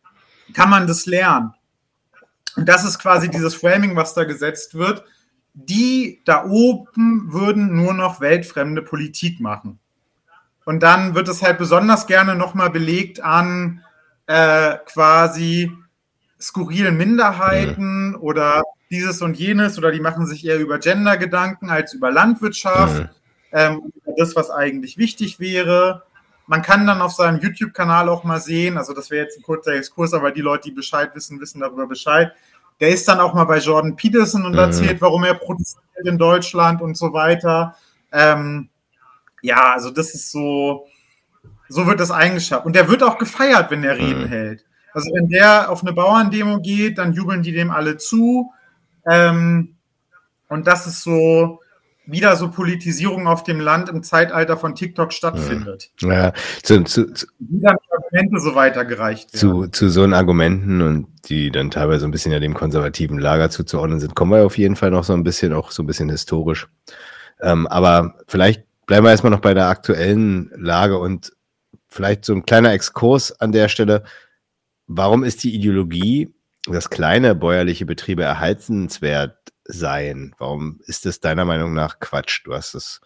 [0.54, 1.54] kann man das lernen.
[2.56, 5.04] Und das ist quasi dieses Framing, was da gesetzt wird
[5.58, 9.80] die da oben würden nur noch weltfremde Politik machen.
[10.66, 13.84] Und dann wird es halt besonders gerne nochmal belegt an
[14.28, 15.72] äh, quasi
[16.40, 18.18] skurrilen Minderheiten mhm.
[18.20, 23.04] oder dieses und jenes oder die machen sich eher über Gender Gedanken als über Landwirtschaft,
[23.04, 23.10] mhm.
[23.52, 26.04] ähm, das, was eigentlich wichtig wäre.
[26.48, 29.74] Man kann dann auf seinem YouTube-Kanal auch mal sehen, also das wäre jetzt ein kurzer
[29.74, 32.32] Exkurs, aber die Leute, die Bescheid wissen, wissen darüber Bescheid.
[32.80, 34.60] Der ist dann auch mal bei Jordan Peterson und mhm.
[34.60, 37.76] erzählt, warum er protestiert in Deutschland und so weiter.
[38.12, 38.70] Ähm,
[39.42, 40.88] ja, also das ist so,
[41.68, 42.66] so wird das eingeschafft.
[42.66, 44.30] Und der wird auch gefeiert, wenn er Reden mhm.
[44.30, 44.66] hält.
[44.94, 48.52] Also wenn der auf eine Bauerndemo geht, dann jubeln die dem alle zu.
[49.06, 49.76] Ähm,
[50.50, 51.62] und das ist so,
[52.08, 55.92] wieder so Politisierung auf dem Land im Zeitalter von TikTok stattfindet.
[56.00, 56.34] Ja,
[56.64, 59.40] zu, zu, zu wie dann Argumente so weitergereicht werden.
[59.40, 63.50] Zu, zu so einen Argumenten und die dann teilweise ein bisschen ja dem konservativen Lager
[63.50, 66.10] zuzuordnen sind, kommen wir auf jeden Fall noch so ein bisschen, auch so ein bisschen
[66.10, 66.68] historisch.
[67.42, 71.34] Ähm, aber vielleicht bleiben wir erstmal noch bei der aktuellen Lage und
[71.88, 74.04] vielleicht so ein kleiner Exkurs an der Stelle.
[74.88, 76.34] Warum ist die Ideologie,
[76.66, 79.38] dass kleine bäuerliche Betriebe erhaltenswert
[79.68, 80.36] seien?
[80.38, 82.42] Warum ist das deiner Meinung nach Quatsch?
[82.46, 83.02] Du hast es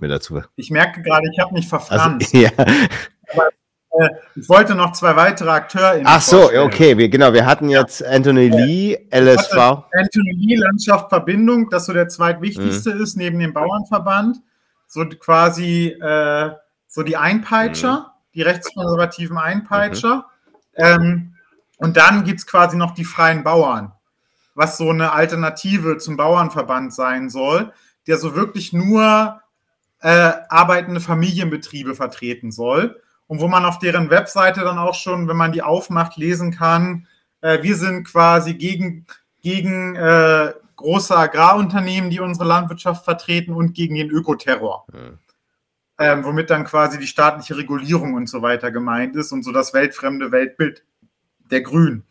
[0.00, 0.42] mir dazu.
[0.56, 2.34] Ich merke gerade, ich habe mich also, verfranst.
[2.34, 2.50] Also, ja.
[3.32, 3.48] Aber
[3.98, 6.00] äh, ich wollte noch zwei weitere Akteure.
[6.04, 6.66] Ach so, vorstellen.
[6.66, 8.08] okay, wir, genau, wir hatten jetzt ja.
[8.08, 9.56] Anthony Lee, LSV.
[9.56, 13.02] Anthony Lee, Landschaft Verbindung, das so der zweitwichtigste mhm.
[13.02, 14.38] ist, neben dem Bauernverband.
[14.86, 16.50] So quasi äh,
[16.88, 18.30] so die Einpeitscher, mhm.
[18.34, 20.26] die rechtskonservativen Einpeitscher.
[20.76, 20.84] Mhm.
[20.84, 21.34] Ähm,
[21.78, 23.92] und dann gibt es quasi noch die Freien Bauern,
[24.54, 27.72] was so eine Alternative zum Bauernverband sein soll,
[28.06, 29.40] der so wirklich nur
[30.00, 35.36] äh, arbeitende Familienbetriebe vertreten soll und wo man auf deren Webseite dann auch schon, wenn
[35.36, 37.06] man die aufmacht, lesen kann,
[37.40, 39.06] äh, wir sind quasi gegen,
[39.42, 44.86] gegen äh, große Agrarunternehmen, die unsere Landwirtschaft vertreten und gegen den Ökoterror.
[44.92, 45.18] Mhm.
[45.96, 49.72] Ähm, womit dann quasi die staatliche Regulierung und so weiter gemeint ist und so das
[49.74, 50.82] weltfremde Weltbild
[51.50, 52.04] der Grünen.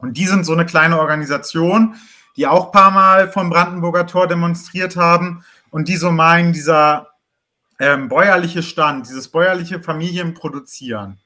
[0.00, 1.94] Und die sind so eine kleine Organisation,
[2.36, 7.08] die auch ein paar Mal vom Brandenburger Tor demonstriert haben und die so meinen, dieser
[7.78, 11.18] ähm, bäuerliche Stand, dieses bäuerliche Familienproduzieren,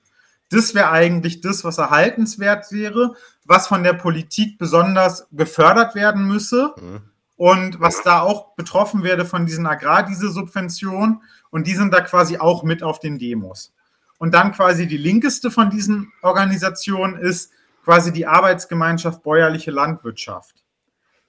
[0.50, 3.14] das wäre eigentlich das, was erhaltenswert wäre,
[3.44, 7.00] was von der Politik besonders gefördert werden müsse mhm.
[7.36, 11.22] und was da auch betroffen werde von diesen Agrardieselsubventionen.
[11.50, 13.72] Und die sind da quasi auch mit auf den Demos.
[14.18, 17.50] Und dann quasi die linkeste von diesen Organisationen ist
[17.84, 20.64] quasi die Arbeitsgemeinschaft Bäuerliche Landwirtschaft.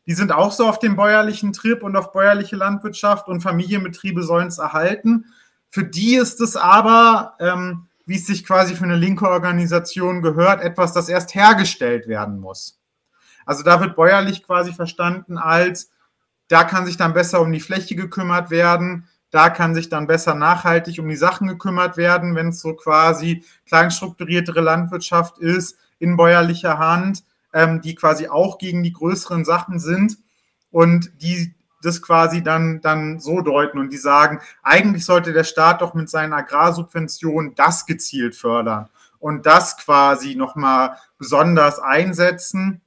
[0.08, 4.48] Die sind auch so auf dem bäuerlichen Trip und auf bäuerliche Landwirtschaft und Familienbetriebe sollen
[4.48, 5.26] es erhalten.
[5.70, 10.62] Für die ist es aber, ähm, wie es sich quasi für eine linke Organisation gehört,
[10.62, 12.80] etwas, das erst hergestellt werden muss.
[13.46, 15.92] Also da wird bäuerlich quasi verstanden als,
[16.48, 20.36] da kann sich dann besser um die Fläche gekümmert werden, da kann sich dann besser
[20.36, 26.78] nachhaltig um die Sachen gekümmert werden, wenn es so quasi kleinstrukturiertere Landwirtschaft ist, in bäuerlicher
[26.78, 27.24] Hand
[27.56, 30.18] ähm, die quasi auch gegen die größeren Sachen sind
[30.70, 35.82] und die das quasi dann, dann so deuten und die sagen, eigentlich sollte der Staat
[35.82, 38.90] doch mit seinen Agrarsubventionen das gezielt fördern
[39.20, 42.82] und das quasi nochmal besonders einsetzen,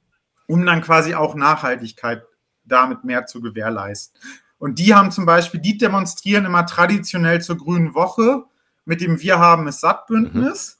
[0.46, 2.24] um dann quasi auch Nachhaltigkeit
[2.64, 4.20] damit mehr zu gewährleisten.
[4.58, 8.44] Und die haben zum Beispiel, die demonstrieren immer traditionell zur Grünen Woche
[8.84, 10.77] mit dem Wir haben es satt Bündnis, mhm.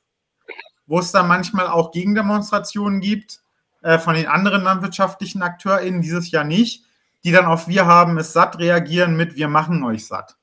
[0.88, 3.40] Wo es dann manchmal auch Gegendemonstrationen gibt.
[3.82, 6.84] Äh, von den anderen landwirtschaftlichen AkteurInnen dieses Jahr nicht,
[7.22, 10.36] die dann auf Wir haben es satt reagieren mit Wir machen euch satt.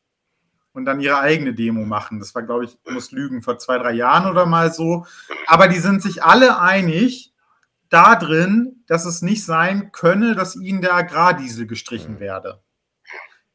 [0.71, 2.19] Und dann ihre eigene Demo machen.
[2.19, 5.05] Das war, glaube ich, muss lügen, vor zwei, drei Jahren oder mal so.
[5.47, 7.33] Aber die sind sich alle einig
[7.89, 12.61] da drin, dass es nicht sein könne, dass ihnen der Agrardiesel gestrichen werde.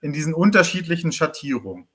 [0.00, 1.88] In diesen unterschiedlichen Schattierungen.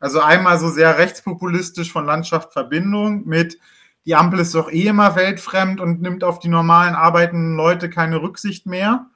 [0.00, 3.58] Also einmal so sehr rechtspopulistisch von Landschaft Verbindung mit
[4.04, 8.20] die Ampel ist doch eh immer weltfremd und nimmt auf die normalen arbeitenden Leute keine
[8.20, 9.06] Rücksicht mehr.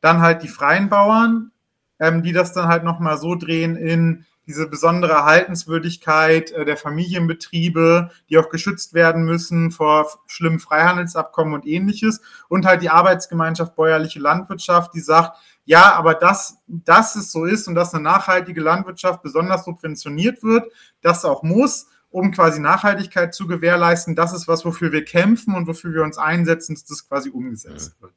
[0.00, 1.50] Dann halt die freien Bauern,
[1.98, 8.10] ähm, die das dann halt nochmal so drehen in diese besondere Erhaltenswürdigkeit äh, der Familienbetriebe,
[8.28, 12.20] die auch geschützt werden müssen vor schlimmen Freihandelsabkommen und ähnliches.
[12.48, 15.36] Und halt die Arbeitsgemeinschaft Bäuerliche Landwirtschaft, die sagt,
[15.66, 20.72] ja, aber dass, dass es so ist und dass eine nachhaltige Landwirtschaft besonders subventioniert wird,
[21.02, 24.16] das auch muss um quasi Nachhaltigkeit zu gewährleisten.
[24.16, 27.94] Das ist was, wofür wir kämpfen und wofür wir uns einsetzen, dass das quasi umgesetzt
[27.96, 28.02] ja.
[28.02, 28.14] wird.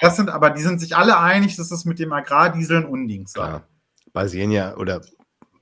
[0.00, 3.26] Das sind aber, die sind sich alle einig, dass das mit dem Agrardiesel ein Unding
[3.26, 3.60] sei.
[4.12, 5.02] Basieren ja oder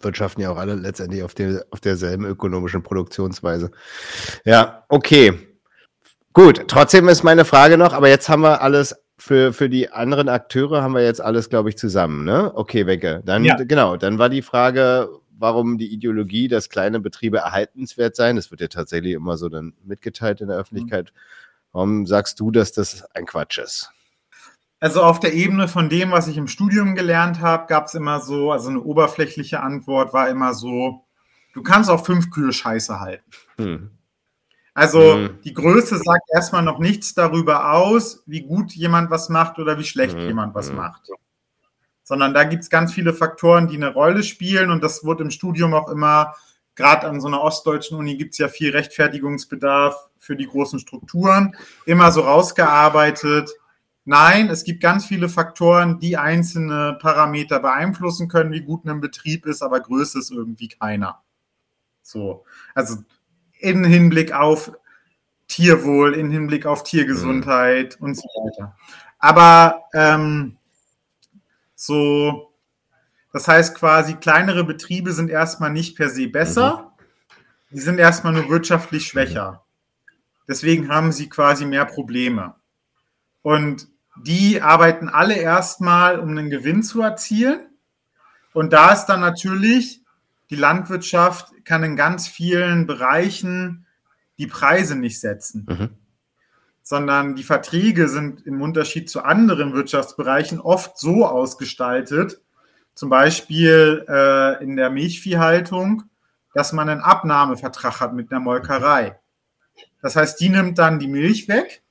[0.01, 3.71] wirtschaften ja auch alle letztendlich auf, der, auf derselben ökonomischen Produktionsweise.
[4.45, 5.39] Ja, okay.
[6.35, 10.29] Gut, trotzdem ist meine Frage noch, aber jetzt haben wir alles für, für die anderen
[10.29, 12.53] Akteure haben wir jetzt alles, glaube ich, zusammen, ne?
[12.55, 13.23] Okay, Wecke.
[13.25, 13.57] Dann, ja.
[13.57, 15.09] genau, dann war die Frage,
[15.39, 19.75] warum die Ideologie, dass kleine Betriebe erhaltenswert seien, das wird ja tatsächlich immer so dann
[19.85, 21.13] mitgeteilt in der Öffentlichkeit.
[21.73, 23.91] Warum sagst du, dass das ein Quatsch ist?
[24.81, 28.21] Also auf der Ebene von dem, was ich im Studium gelernt habe, gab es immer
[28.21, 31.05] so, also eine oberflächliche Antwort war immer so,
[31.55, 33.31] du kannst auch fünf Kühe Scheiße halten.
[33.57, 33.91] Hm.
[34.75, 35.39] Also hm.
[35.43, 39.85] die Größe sagt erstmal noch nichts darüber aus, wie gut jemand was macht oder wie
[39.85, 40.27] schlecht hm.
[40.27, 40.77] jemand was hm.
[40.77, 41.09] macht
[42.07, 45.33] sondern da gibt es ganz viele Faktoren, die eine Rolle spielen und das wird im
[45.33, 46.37] Studium auch immer,
[46.77, 51.57] gerade an so einer ostdeutschen Uni gibt es ja viel Rechtfertigungsbedarf für die großen Strukturen,
[51.85, 53.51] immer so rausgearbeitet.
[54.05, 59.45] Nein, es gibt ganz viele Faktoren, die einzelne Parameter beeinflussen können, wie gut ein Betrieb
[59.45, 61.25] ist, aber Größe ist irgendwie keiner.
[62.03, 62.45] So,
[62.77, 62.99] also
[63.59, 64.71] in Hinblick auf
[65.49, 68.07] Tierwohl, in Hinblick auf Tiergesundheit mhm.
[68.07, 68.77] und so weiter.
[69.19, 70.56] Aber ähm,
[71.87, 72.53] so,
[73.33, 76.93] Das heißt quasi, kleinere Betriebe sind erstmal nicht per se besser,
[77.71, 77.75] mhm.
[77.77, 79.65] die sind erstmal nur wirtschaftlich schwächer.
[80.49, 82.55] Deswegen haben sie quasi mehr Probleme.
[83.43, 83.89] Und
[84.25, 87.61] die arbeiten alle erstmal, um einen Gewinn zu erzielen.
[88.53, 90.01] Und da ist dann natürlich,
[90.49, 93.87] die Landwirtschaft kann in ganz vielen Bereichen
[94.39, 95.67] die Preise nicht setzen.
[95.69, 95.91] Mhm.
[96.89, 102.41] Sondern die Verträge sind im Unterschied zu anderen Wirtschaftsbereichen oft so ausgestaltet,
[102.95, 106.05] zum Beispiel äh, in der Milchviehhaltung,
[106.55, 109.19] dass man einen Abnahmevertrag hat mit einer Molkerei.
[110.01, 111.83] Das heißt, die nimmt dann die Milch weg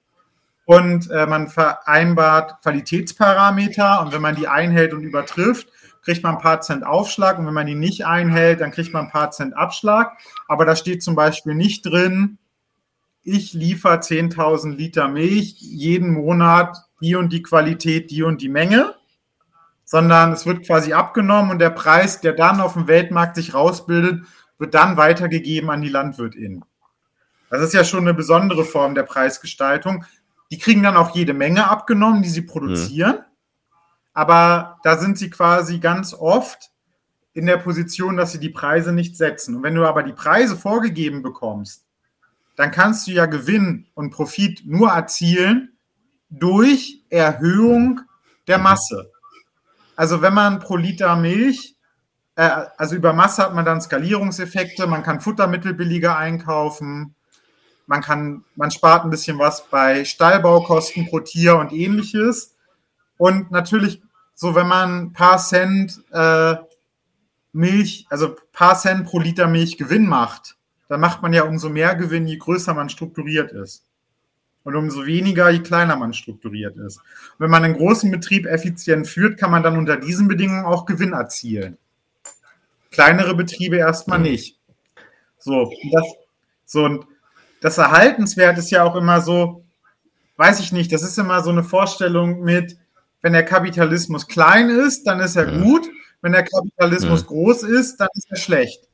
[0.64, 5.68] und äh, man vereinbart Qualitätsparameter und wenn man die einhält und übertrifft,
[6.06, 9.06] kriegt man ein paar Cent Aufschlag und wenn man die nicht einhält, dann kriegt man
[9.06, 10.18] ein paar Cent Abschlag.
[10.48, 12.38] Aber da steht zum Beispiel nicht drin,
[13.26, 18.93] ich liefere 10.000 Liter Milch jeden Monat, die und die Qualität, die und die Menge,
[19.84, 24.26] sondern es wird quasi abgenommen und der Preis, der dann auf dem Weltmarkt sich rausbildet,
[24.59, 26.63] wird dann weitergegeben an die LandwirtInnen.
[27.49, 30.05] Das ist ja schon eine besondere Form der Preisgestaltung.
[30.51, 33.15] Die kriegen dann auch jede Menge abgenommen, die sie produzieren.
[33.15, 33.23] Mhm.
[34.13, 36.71] Aber da sind sie quasi ganz oft
[37.34, 39.55] in der Position, dass sie die Preise nicht setzen.
[39.55, 41.84] Und wenn du aber die Preise vorgegeben bekommst,
[42.56, 45.78] dann kannst du ja Gewinn und Profit nur erzielen
[46.30, 48.01] durch Erhöhung
[48.47, 49.12] der Masse.
[49.95, 51.76] Also wenn man pro Liter Milch,
[52.36, 57.16] äh, also über Masse hat man dann Skalierungseffekte, man kann Futtermittel billiger einkaufen,
[57.88, 62.56] man kann, man spart ein bisschen was bei Stallbaukosten pro Tier und ähnliches.
[63.18, 64.01] Und natürlich,
[64.34, 66.56] so wenn man ein paar Cent äh,
[67.53, 71.95] Milch, also paar Cent pro Liter Milch Gewinn macht, dann macht man ja umso mehr
[71.95, 73.83] Gewinn, je größer man strukturiert ist.
[74.63, 76.97] Und umso weniger, je kleiner man strukturiert ist.
[76.97, 80.86] Und wenn man einen großen Betrieb effizient führt, kann man dann unter diesen Bedingungen auch
[80.86, 81.77] Gewinn erzielen.
[82.89, 84.59] Kleinere Betriebe erstmal nicht.
[85.38, 86.03] So, das,
[86.65, 87.05] so, und
[87.61, 89.63] das Erhaltenswert ist ja auch immer so,
[90.38, 92.77] weiß ich nicht, das ist immer so eine Vorstellung mit,
[93.21, 95.88] wenn der Kapitalismus klein ist, dann ist er gut,
[96.21, 98.88] wenn der Kapitalismus groß ist, dann ist er schlecht.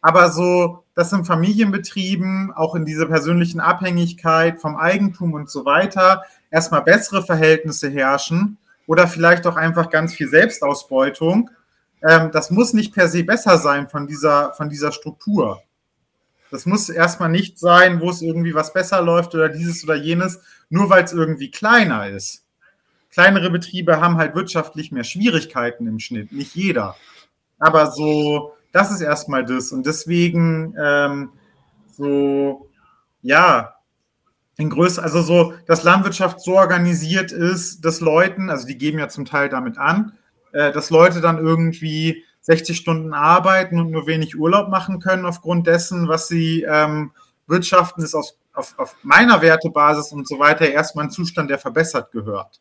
[0.00, 6.22] Aber so, dass in Familienbetrieben, auch in dieser persönlichen Abhängigkeit vom Eigentum und so weiter,
[6.50, 11.50] erstmal bessere Verhältnisse herrschen oder vielleicht auch einfach ganz viel Selbstausbeutung,
[12.02, 15.62] ähm, das muss nicht per se besser sein von dieser, von dieser Struktur.
[16.50, 20.42] Das muss erstmal nicht sein, wo es irgendwie was besser läuft oder dieses oder jenes,
[20.68, 22.44] nur weil es irgendwie kleiner ist.
[23.10, 26.96] Kleinere Betriebe haben halt wirtschaftlich mehr Schwierigkeiten im Schnitt, nicht jeder.
[27.58, 29.72] Aber so, das ist erstmal das.
[29.72, 31.30] Und deswegen ähm,
[31.92, 32.68] so,
[33.20, 33.74] ja,
[34.56, 39.08] in Größe, also so, dass Landwirtschaft so organisiert ist, dass Leuten, also die geben ja
[39.08, 40.12] zum Teil damit an,
[40.52, 45.66] äh, dass Leute dann irgendwie 60 Stunden arbeiten und nur wenig Urlaub machen können aufgrund
[45.66, 47.12] dessen, was sie ähm,
[47.46, 52.10] wirtschaften, ist auf, auf, auf meiner Wertebasis und so weiter erstmal ein Zustand, der verbessert
[52.10, 52.60] gehört.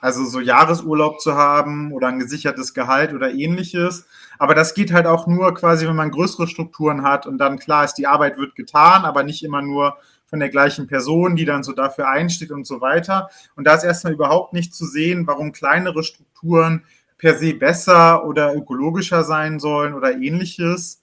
[0.00, 4.06] Also so Jahresurlaub zu haben oder ein gesichertes Gehalt oder ähnliches.
[4.38, 7.84] Aber das geht halt auch nur quasi, wenn man größere Strukturen hat und dann klar
[7.84, 11.62] ist, die Arbeit wird getan, aber nicht immer nur von der gleichen Person, die dann
[11.62, 13.28] so dafür einsteht und so weiter.
[13.56, 16.84] Und da ist erstmal überhaupt nicht zu sehen, warum kleinere Strukturen
[17.18, 21.02] per se besser oder ökologischer sein sollen oder ähnliches.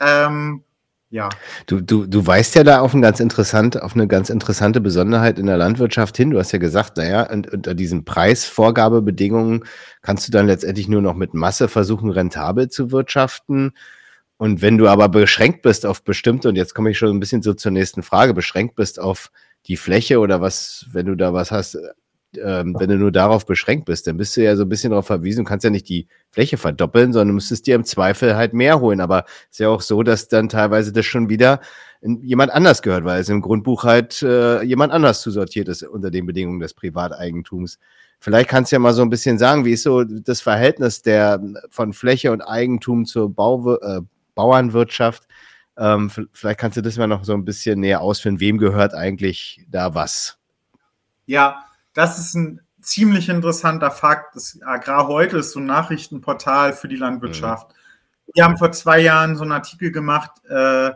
[0.00, 0.64] Ähm,
[1.14, 1.28] ja.
[1.66, 5.38] Du, du, du weißt ja da auf, ein ganz interessant, auf eine ganz interessante Besonderheit
[5.38, 6.30] in der Landwirtschaft hin.
[6.30, 9.62] Du hast ja gesagt, naja, unter diesen Preisvorgabebedingungen
[10.02, 13.74] kannst du dann letztendlich nur noch mit Masse versuchen, rentabel zu wirtschaften.
[14.38, 17.42] Und wenn du aber beschränkt bist auf bestimmte, und jetzt komme ich schon ein bisschen
[17.42, 19.30] so zur nächsten Frage, beschränkt bist auf
[19.66, 21.78] die Fläche oder was, wenn du da was hast,
[22.42, 25.06] ähm, wenn du nur darauf beschränkt bist, dann bist du ja so ein bisschen darauf
[25.06, 28.54] verwiesen, du kannst ja nicht die Fläche verdoppeln, sondern du müsstest dir im Zweifel halt
[28.54, 29.00] mehr holen.
[29.00, 31.60] Aber es ist ja auch so, dass dann teilweise das schon wieder
[32.02, 36.26] jemand anders gehört, weil es im Grundbuch halt äh, jemand anders zusortiert ist unter den
[36.26, 37.78] Bedingungen des Privateigentums.
[38.20, 41.40] Vielleicht kannst du ja mal so ein bisschen sagen, wie ist so das Verhältnis der
[41.70, 44.00] von Fläche und Eigentum zur Bau, äh,
[44.34, 45.26] Bauernwirtschaft?
[45.76, 48.40] Ähm, vielleicht kannst du das mal noch so ein bisschen näher ausführen.
[48.40, 50.38] Wem gehört eigentlich da was?
[51.26, 51.64] Ja,
[51.94, 54.36] das ist ein ziemlich interessanter Fakt.
[54.36, 57.70] Das Agrar heute ist so ein Nachrichtenportal für die Landwirtschaft.
[57.70, 58.30] Mhm.
[58.34, 60.90] Wir haben vor zwei Jahren so einen Artikel gemacht, äh,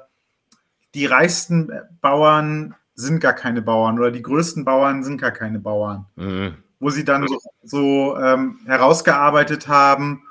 [0.95, 1.71] die reichsten
[2.01, 6.07] Bauern sind gar keine Bauern oder die größten Bauern sind gar keine Bauern.
[6.17, 6.57] Mhm.
[6.81, 10.23] Wo sie dann so, so ähm, herausgearbeitet haben,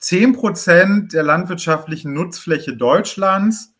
[0.00, 3.74] 10% der landwirtschaftlichen Nutzfläche Deutschlands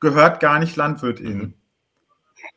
[0.00, 1.38] gehört gar nicht LandwirtInnen.
[1.38, 1.59] Mhm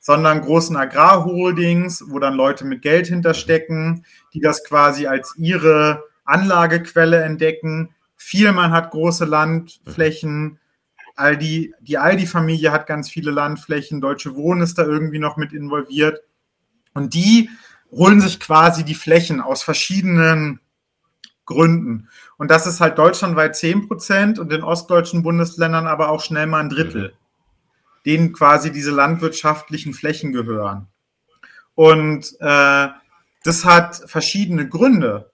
[0.04, 7.24] sondern großen Agrarholdings, wo dann Leute mit Geld hinterstecken, die das quasi als ihre Anlagequelle
[7.24, 7.96] entdecken.
[8.18, 10.60] Vielmann hat große Landflächen.
[11.16, 14.02] Aldi, die Aldi-Familie hat ganz viele Landflächen.
[14.02, 16.20] Deutsche Wohnen ist da irgendwie noch mit involviert.
[16.94, 17.50] Und die
[17.90, 20.60] holen sich quasi die Flächen aus verschiedenen
[21.46, 22.10] Gründen.
[22.38, 26.60] Und das ist halt deutschlandweit 10 Prozent und in ostdeutschen Bundesländern aber auch schnell mal
[26.60, 27.23] ein Drittel, mhm.
[28.06, 30.88] Denen quasi diese landwirtschaftlichen Flächen gehören.
[31.76, 32.88] Und äh,
[33.44, 35.32] das hat verschiedene Gründe,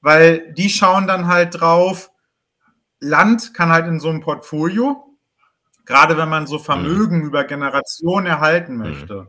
[0.00, 2.10] weil die schauen dann halt drauf,
[3.00, 5.16] Land kann halt in so einem Portfolio,
[5.86, 7.26] gerade wenn man so Vermögen mhm.
[7.26, 8.78] über Generationen erhalten mhm.
[8.78, 9.28] möchte mhm.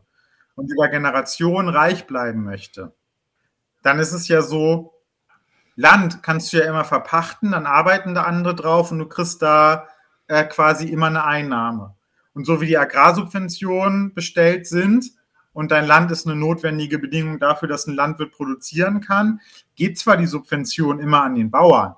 [0.56, 2.94] und über Generationen reich bleiben möchte,
[3.82, 4.94] dann ist es ja so,
[5.76, 9.88] Land kannst du ja immer verpachten, dann arbeiten da andere drauf und du kriegst da
[10.28, 11.96] äh, quasi immer eine Einnahme.
[12.34, 15.12] Und so wie die Agrarsubventionen bestellt sind
[15.54, 19.42] und dein Land ist eine notwendige Bedingung dafür, dass ein Landwirt produzieren kann,
[19.76, 21.96] geht zwar die Subvention immer an den Bauern,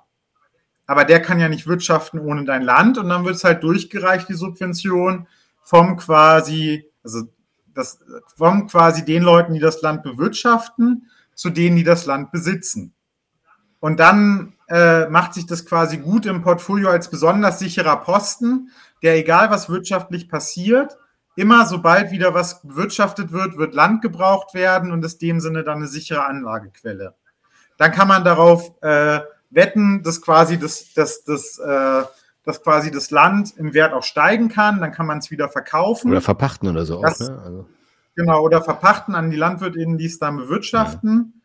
[0.87, 4.27] aber der kann ja nicht wirtschaften ohne dein Land und dann wird es halt durchgereicht,
[4.27, 5.27] die Subvention
[5.63, 7.23] vom quasi, also
[7.73, 7.99] das,
[8.35, 12.93] vom quasi den Leuten, die das Land bewirtschaften, zu denen, die das Land besitzen.
[13.79, 18.69] Und dann äh, macht sich das quasi gut im Portfolio als besonders sicherer Posten,
[19.03, 20.97] der egal was wirtschaftlich passiert,
[21.35, 25.77] immer sobald wieder was bewirtschaftet wird, wird Land gebraucht werden und ist dem Sinne dann
[25.77, 27.15] eine sichere Anlagequelle.
[27.77, 32.03] Dann kann man darauf äh, wetten, dass quasi das, das, das, äh,
[32.43, 36.11] dass quasi das Land im Wert auch steigen kann, dann kann man es wieder verkaufen.
[36.11, 37.41] Oder verpachten oder so das, auch, ne?
[37.43, 37.65] Also.
[38.15, 41.41] Genau, oder verpachten an die LandwirtInnen, die es dann bewirtschaften.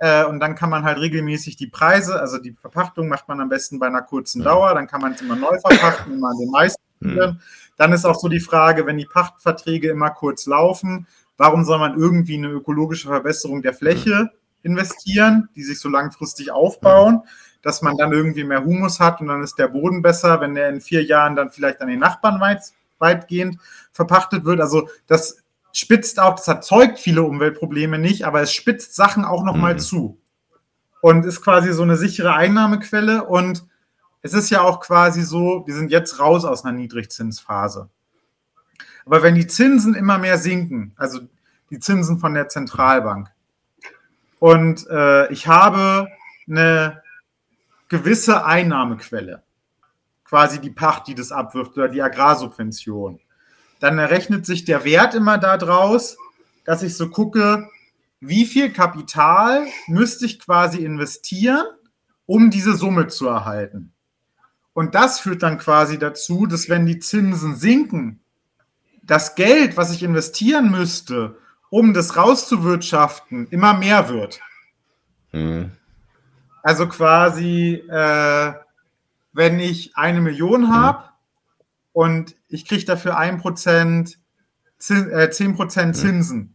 [0.00, 0.22] Ja.
[0.22, 3.48] Äh, und dann kann man halt regelmäßig die Preise, also die Verpachtung macht man am
[3.48, 6.50] besten bei einer kurzen Dauer, dann kann man es immer neu verpachten, immer an den
[6.50, 6.85] meisten.
[7.00, 7.40] Mhm.
[7.76, 11.98] Dann ist auch so die Frage, wenn die Pachtverträge immer kurz laufen, warum soll man
[11.98, 14.30] irgendwie eine ökologische Verbesserung der Fläche
[14.62, 17.22] investieren, die sich so langfristig aufbauen,
[17.62, 20.68] dass man dann irgendwie mehr Humus hat und dann ist der Boden besser, wenn der
[20.68, 22.62] in vier Jahren dann vielleicht an den Nachbarn weit,
[22.98, 23.58] weitgehend
[23.92, 24.60] verpachtet wird.
[24.60, 25.38] Also das
[25.72, 29.78] spitzt auch, das erzeugt viele Umweltprobleme nicht, aber es spitzt Sachen auch nochmal mhm.
[29.78, 30.18] zu.
[31.02, 33.24] Und ist quasi so eine sichere Einnahmequelle.
[33.24, 33.66] Und
[34.26, 37.88] es ist ja auch quasi so, wir sind jetzt raus aus einer Niedrigzinsphase.
[39.04, 41.20] Aber wenn die Zinsen immer mehr sinken, also
[41.70, 43.30] die Zinsen von der Zentralbank,
[44.40, 46.08] und äh, ich habe
[46.48, 47.02] eine
[47.88, 49.44] gewisse Einnahmequelle,
[50.24, 53.20] quasi die Pacht, die das abwirft, oder die Agrarsubvention,
[53.78, 56.16] dann errechnet sich der Wert immer daraus,
[56.64, 57.68] dass ich so gucke,
[58.18, 61.64] wie viel Kapital müsste ich quasi investieren,
[62.26, 63.92] um diese Summe zu erhalten.
[64.76, 68.20] Und das führt dann quasi dazu, dass wenn die Zinsen sinken,
[69.02, 71.38] das Geld, was ich investieren müsste,
[71.70, 74.38] um das rauszuwirtschaften, immer mehr wird.
[75.32, 75.70] Mhm.
[76.62, 78.52] Also quasi, äh,
[79.32, 80.74] wenn ich eine Million mhm.
[80.74, 81.04] habe,
[81.94, 84.14] und ich kriege dafür 1%
[84.76, 86.54] Zin, äh, 10% Zinsen mhm.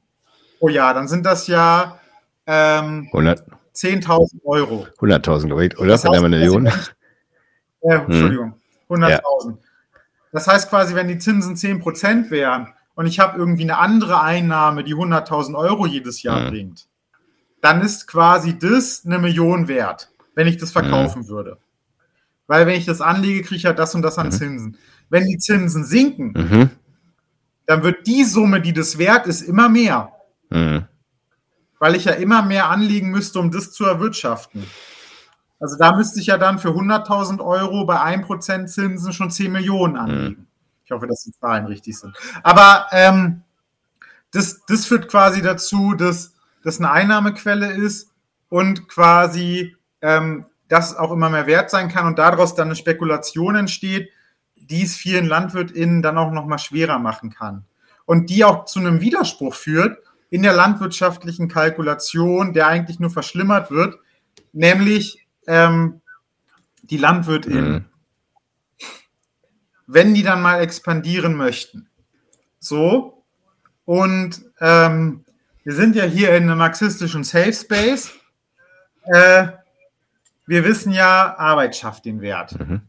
[0.59, 0.93] pro Jahr.
[0.93, 1.99] Dann sind das ja
[2.45, 4.85] ähm, 10.000 Euro.
[4.99, 5.87] 100.000, glaube ich, oder?
[5.87, 6.69] Das heißt, eine Million.
[7.81, 8.53] Äh, Entschuldigung,
[8.89, 9.09] 100.000.
[9.09, 9.57] Ja.
[10.31, 14.83] Das heißt quasi, wenn die Zinsen 10% wären und ich habe irgendwie eine andere Einnahme,
[14.83, 16.49] die 100.000 Euro jedes Jahr mhm.
[16.49, 16.87] bringt,
[17.61, 21.27] dann ist quasi das eine Million wert, wenn ich das verkaufen mhm.
[21.27, 21.57] würde.
[22.47, 24.31] Weil wenn ich das anlege, kriege ich ja das und das an mhm.
[24.31, 24.77] Zinsen.
[25.09, 26.69] Wenn die Zinsen sinken, mhm.
[27.65, 30.11] dann wird die Summe, die das wert ist, immer mehr.
[30.49, 30.85] Mhm.
[31.79, 34.65] Weil ich ja immer mehr anlegen müsste, um das zu erwirtschaften.
[35.61, 39.95] Also da müsste ich ja dann für 100.000 Euro bei 1% Zinsen schon 10 Millionen
[39.95, 40.41] anlegen.
[40.41, 40.47] Mhm.
[40.83, 42.17] Ich hoffe, dass die Zahlen richtig sind.
[42.43, 43.43] Aber ähm,
[44.31, 46.33] das, das führt quasi dazu, dass
[46.63, 48.11] das eine Einnahmequelle ist
[48.49, 53.55] und quasi ähm, das auch immer mehr wert sein kann und daraus dann eine Spekulation
[53.55, 54.09] entsteht,
[54.55, 57.65] die es vielen LandwirtInnen dann auch nochmal schwerer machen kann.
[58.05, 59.99] Und die auch zu einem Widerspruch führt
[60.31, 63.99] in der landwirtschaftlichen Kalkulation, der eigentlich nur verschlimmert wird,
[64.53, 65.20] nämlich
[65.51, 66.01] ähm,
[66.81, 67.73] die LandwirtInnen.
[67.73, 67.85] Mhm.
[69.87, 71.89] Wenn die dann mal expandieren möchten.
[72.59, 73.25] So.
[73.85, 75.25] Und ähm,
[75.63, 78.11] wir sind ja hier in einem marxistischen Safe Space.
[79.03, 79.49] Äh,
[80.47, 82.57] wir wissen ja, Arbeit schafft den Wert.
[82.59, 82.81] Mhm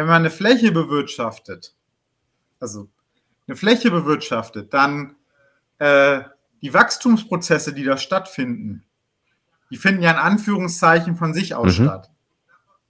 [0.00, 1.74] wenn man eine Fläche bewirtschaftet,
[2.58, 2.88] also
[3.46, 5.16] eine Fläche bewirtschaftet, dann
[5.78, 6.22] äh,
[6.62, 8.82] die Wachstumsprozesse, die da stattfinden,
[9.70, 11.84] die finden ja in Anführungszeichen von sich aus mhm.
[11.84, 12.10] statt.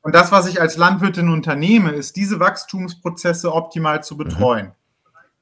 [0.03, 4.67] Und das, was ich als Landwirtin unternehme, ist, diese Wachstumsprozesse optimal zu betreuen.
[4.67, 4.73] Mhm.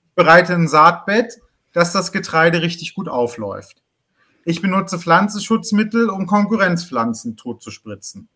[0.08, 1.40] Ich bereite ein Saatbett,
[1.72, 3.82] dass das Getreide richtig gut aufläuft.
[4.44, 8.28] Ich benutze Pflanzenschutzmittel, um Konkurrenzpflanzen totzuspritzen.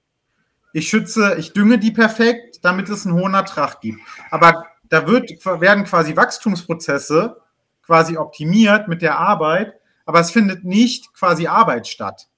[0.72, 4.00] ich schütze, ich dünge die perfekt, damit es einen hohen Ertrag gibt.
[4.30, 7.36] Aber da wird, werden quasi Wachstumsprozesse
[7.82, 9.74] quasi optimiert mit der Arbeit,
[10.06, 12.28] aber es findet nicht quasi Arbeit statt,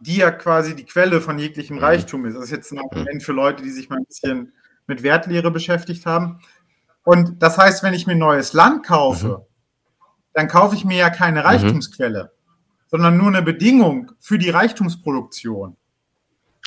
[0.00, 1.82] die ja quasi die Quelle von jeglichem mhm.
[1.82, 2.34] Reichtum ist.
[2.34, 4.52] Das ist jetzt ein Argument für Leute, die sich mal ein bisschen
[4.86, 6.40] mit Wertlehre beschäftigt haben.
[7.04, 10.04] Und das heißt, wenn ich mir neues Land kaufe, mhm.
[10.34, 11.46] dann kaufe ich mir ja keine mhm.
[11.46, 12.58] Reichtumsquelle, mhm.
[12.88, 15.76] sondern nur eine Bedingung für die Reichtumsproduktion.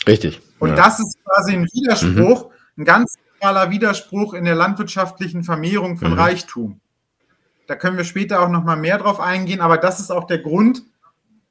[0.08, 0.42] Richtig.
[0.60, 0.76] Und ja.
[0.76, 2.82] das ist quasi ein Widerspruch, mhm.
[2.82, 6.20] ein ganz zentraler Widerspruch in der landwirtschaftlichen Vermehrung von mhm.
[6.20, 6.82] Reichtum.
[7.68, 10.40] Da können wir später auch noch mal mehr drauf eingehen, aber das ist auch der
[10.40, 10.84] Grund,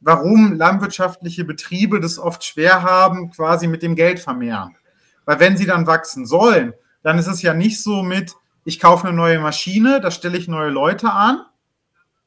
[0.01, 4.77] warum landwirtschaftliche Betriebe das oft schwer haben, quasi mit dem Geld vermehren.
[5.25, 8.35] Weil wenn sie dann wachsen sollen, dann ist es ja nicht so mit,
[8.65, 11.43] ich kaufe eine neue Maschine, da stelle ich neue Leute an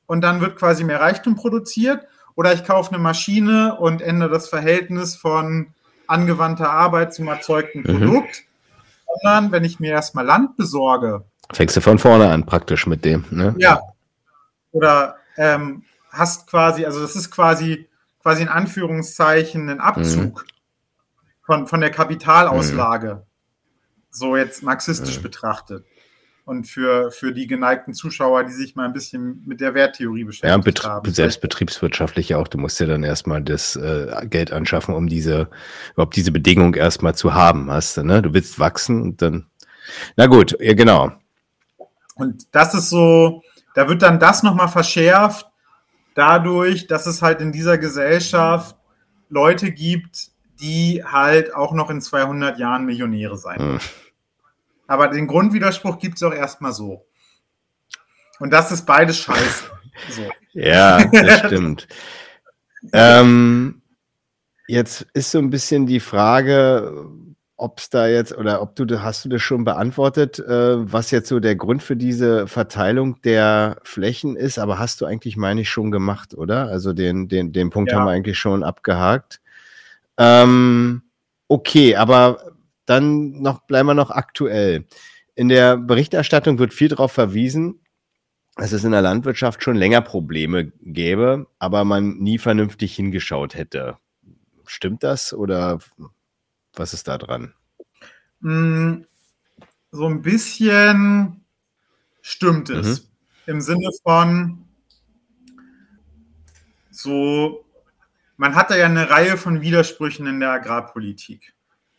[0.06, 2.06] und dann wird quasi mehr Reichtum produziert.
[2.36, 5.68] Oder ich kaufe eine Maschine und ändere das Verhältnis von
[6.08, 8.00] angewandter Arbeit zum erzeugten mhm.
[8.00, 8.44] Produkt.
[9.22, 11.24] Sondern wenn ich mir erstmal Land besorge.
[11.52, 13.26] Fängst du von vorne an praktisch mit dem.
[13.30, 13.54] Ne?
[13.60, 13.80] Ja.
[14.72, 15.84] Oder ähm,
[16.14, 17.90] hast quasi, also das ist quasi,
[18.22, 21.44] quasi in Anführungszeichen ein Abzug mhm.
[21.46, 23.16] von, von der Kapitalauslage.
[23.16, 23.22] Mhm.
[24.12, 25.24] So jetzt marxistisch mhm.
[25.24, 25.86] betrachtet
[26.46, 30.52] und für, für die geneigten Zuschauer, die sich mal ein bisschen mit der Werttheorie beschäftigen.
[30.52, 31.12] Ja, Betrie haben.
[31.12, 32.48] selbst betriebswirtschaftlich auch.
[32.48, 35.50] Du musst ja dann erstmal das äh, Geld anschaffen, um diese,
[35.94, 38.22] überhaupt diese Bedingung erstmal zu haben, hast du, ne?
[38.22, 39.48] Du willst wachsen und dann.
[40.16, 41.12] Na gut, ja, genau.
[42.16, 43.42] Und das ist so,
[43.74, 45.48] da wird dann das nochmal verschärft,
[46.16, 48.78] dadurch, dass es halt in dieser Gesellschaft
[49.30, 53.60] Leute gibt, die halt auch noch in 200 Jahren Millionäre sein.
[53.60, 53.80] Hm.
[54.88, 57.06] Aber den Grundwiderspruch gibt es auch erstmal so.
[58.40, 59.66] Und das ist beides scheiße.
[60.10, 60.28] So.
[60.54, 61.88] ja, das stimmt.
[62.94, 63.84] ähm,
[64.68, 67.06] jetzt ist so ein bisschen die Frage,
[67.64, 71.30] ob es da jetzt oder ob du hast du das schon beantwortet, äh, was jetzt
[71.30, 75.70] so der Grund für diese Verteilung der Flächen ist, aber hast du eigentlich, meine ich,
[75.70, 76.68] schon gemacht, oder?
[76.68, 77.98] Also den, den, den Punkt ja.
[77.98, 79.40] haben wir eigentlich schon abgehakt.
[80.18, 81.04] Ähm,
[81.48, 82.52] okay, aber
[82.86, 84.86] dann noch, bleiben wir noch aktuell.
[85.34, 87.80] In der Berichterstattung wird viel darauf verwiesen,
[88.58, 93.98] dass es in der Landwirtschaft schon länger Probleme gäbe, aber man nie vernünftig hingeschaut hätte.
[94.66, 95.80] Stimmt das oder
[96.76, 97.54] was ist da dran?
[98.40, 99.04] Mm,
[99.92, 101.46] so ein bisschen
[102.22, 103.02] stimmt es.
[103.02, 103.08] Mhm.
[103.46, 104.66] Im Sinne von
[106.92, 107.66] so,
[108.38, 111.54] man hat da ja eine Reihe von Widersprüchen in der Agrarpolitik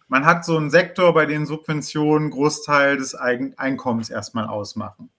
[0.09, 5.11] man hat so einen Sektor, bei dem Subventionen Großteil des Einkommens erstmal ausmachen.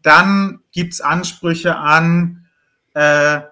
[0.00, 2.46] Dann gibt es Ansprüche an,
[2.94, 3.42] äh,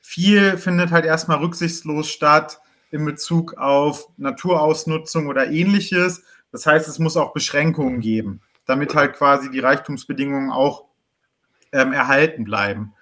[0.00, 2.60] viel findet halt erstmal rücksichtslos statt
[2.90, 6.22] in Bezug auf Naturausnutzung oder ähnliches.
[6.52, 10.84] Das heißt, es muss auch Beschränkungen geben, damit halt quasi die Reichtumsbedingungen auch
[11.72, 12.94] ähm, erhalten bleiben.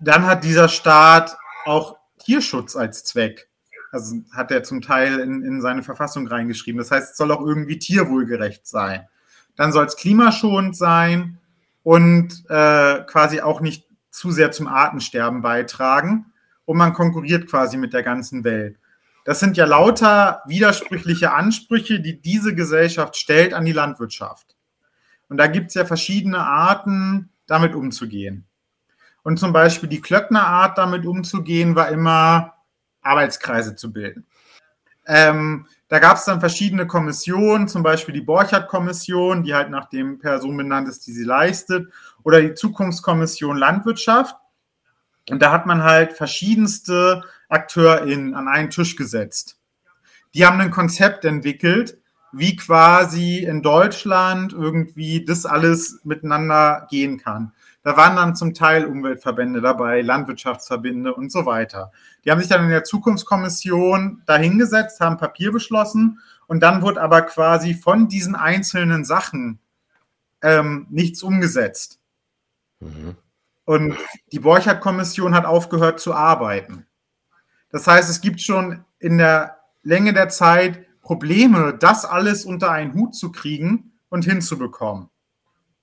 [0.00, 3.48] Dann hat dieser Staat auch Tierschutz als Zweck.
[3.92, 6.78] Also hat er zum Teil in, in seine Verfassung reingeschrieben.
[6.78, 9.08] Das heißt, es soll auch irgendwie tierwohlgerecht sein.
[9.56, 11.38] Dann soll es klimaschonend sein
[11.82, 16.26] und äh, quasi auch nicht zu sehr zum Artensterben beitragen.
[16.64, 18.78] Und man konkurriert quasi mit der ganzen Welt.
[19.24, 24.56] Das sind ja lauter widersprüchliche Ansprüche, die diese Gesellschaft stellt an die Landwirtschaft.
[25.28, 28.46] Und da gibt es ja verschiedene Arten, damit umzugehen.
[29.22, 32.54] Und zum Beispiel die Klöckner Art, damit umzugehen, war immer,
[33.02, 34.26] Arbeitskreise zu bilden.
[35.06, 40.18] Ähm, da gab es dann verschiedene Kommissionen, zum Beispiel die Borchardt-Kommission, die halt nach dem
[40.18, 41.90] Person benannt ist, die sie leistet,
[42.22, 44.36] oder die Zukunftskommission Landwirtschaft.
[45.28, 49.58] Und da hat man halt verschiedenste AkteurInnen an einen Tisch gesetzt.
[50.34, 51.98] Die haben ein Konzept entwickelt,
[52.32, 57.52] wie quasi in Deutschland irgendwie das alles miteinander gehen kann.
[57.82, 61.92] Da waren dann zum Teil Umweltverbände dabei, Landwirtschaftsverbände und so weiter.
[62.24, 67.22] Die haben sich dann in der Zukunftskommission dahingesetzt, haben Papier beschlossen und dann wurde aber
[67.22, 69.58] quasi von diesen einzelnen Sachen
[70.42, 71.98] ähm, nichts umgesetzt.
[72.80, 73.16] Mhm.
[73.64, 73.96] Und
[74.32, 76.86] die Borchardt-Kommission hat aufgehört zu arbeiten.
[77.70, 82.94] Das heißt, es gibt schon in der Länge der Zeit Probleme, das alles unter einen
[82.94, 85.08] Hut zu kriegen und hinzubekommen.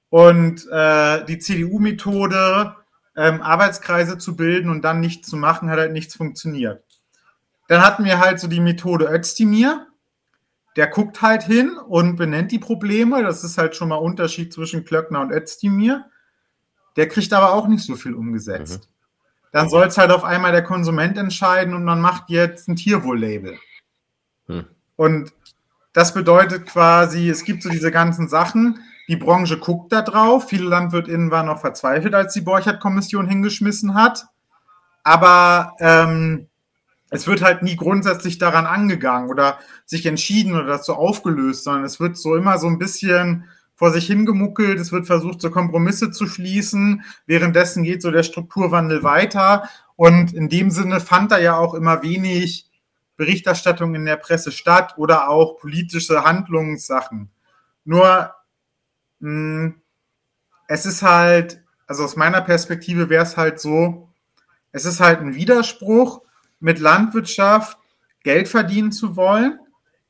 [0.09, 2.75] Und äh, die CDU-Methode,
[3.15, 6.83] ähm, Arbeitskreise zu bilden und dann nichts zu machen, hat halt nichts funktioniert.
[7.67, 9.87] Dann hatten wir halt so die Methode Özdemir.
[10.75, 13.23] Der guckt halt hin und benennt die Probleme.
[13.23, 16.05] Das ist halt schon mal Unterschied zwischen Klöckner und Özdemir.
[16.95, 18.87] Der kriegt aber auch nicht so viel umgesetzt.
[18.87, 18.96] Mhm.
[19.51, 23.57] Dann soll es halt auf einmal der Konsument entscheiden und man macht jetzt ein Tierwohl-Label.
[24.47, 24.65] Mhm.
[24.95, 25.33] Und
[25.93, 30.49] das bedeutet quasi, es gibt so diese ganzen Sachen, die Branche guckt da drauf.
[30.49, 34.25] Viele LandwirtInnen waren noch verzweifelt, als die Borchert-Kommission hingeschmissen hat.
[35.03, 36.47] Aber ähm,
[37.09, 41.99] es wird halt nie grundsätzlich daran angegangen oder sich entschieden oder dazu aufgelöst, sondern es
[42.01, 43.45] wird so immer so ein bisschen
[43.77, 47.03] vor sich hingemuckelt, es wird versucht, so Kompromisse zu schließen.
[47.27, 49.69] Währenddessen geht so der Strukturwandel weiter.
[49.95, 52.65] Und in dem Sinne fand da ja auch immer wenig
[53.17, 57.29] Berichterstattung in der Presse statt oder auch politische Handlungssachen.
[57.85, 58.33] Nur
[59.19, 59.75] mh,
[60.67, 64.09] es ist halt, also aus meiner Perspektive wäre es halt so,
[64.71, 66.21] es ist halt ein Widerspruch,
[66.59, 67.77] mit Landwirtschaft
[68.23, 69.59] Geld verdienen zu wollen,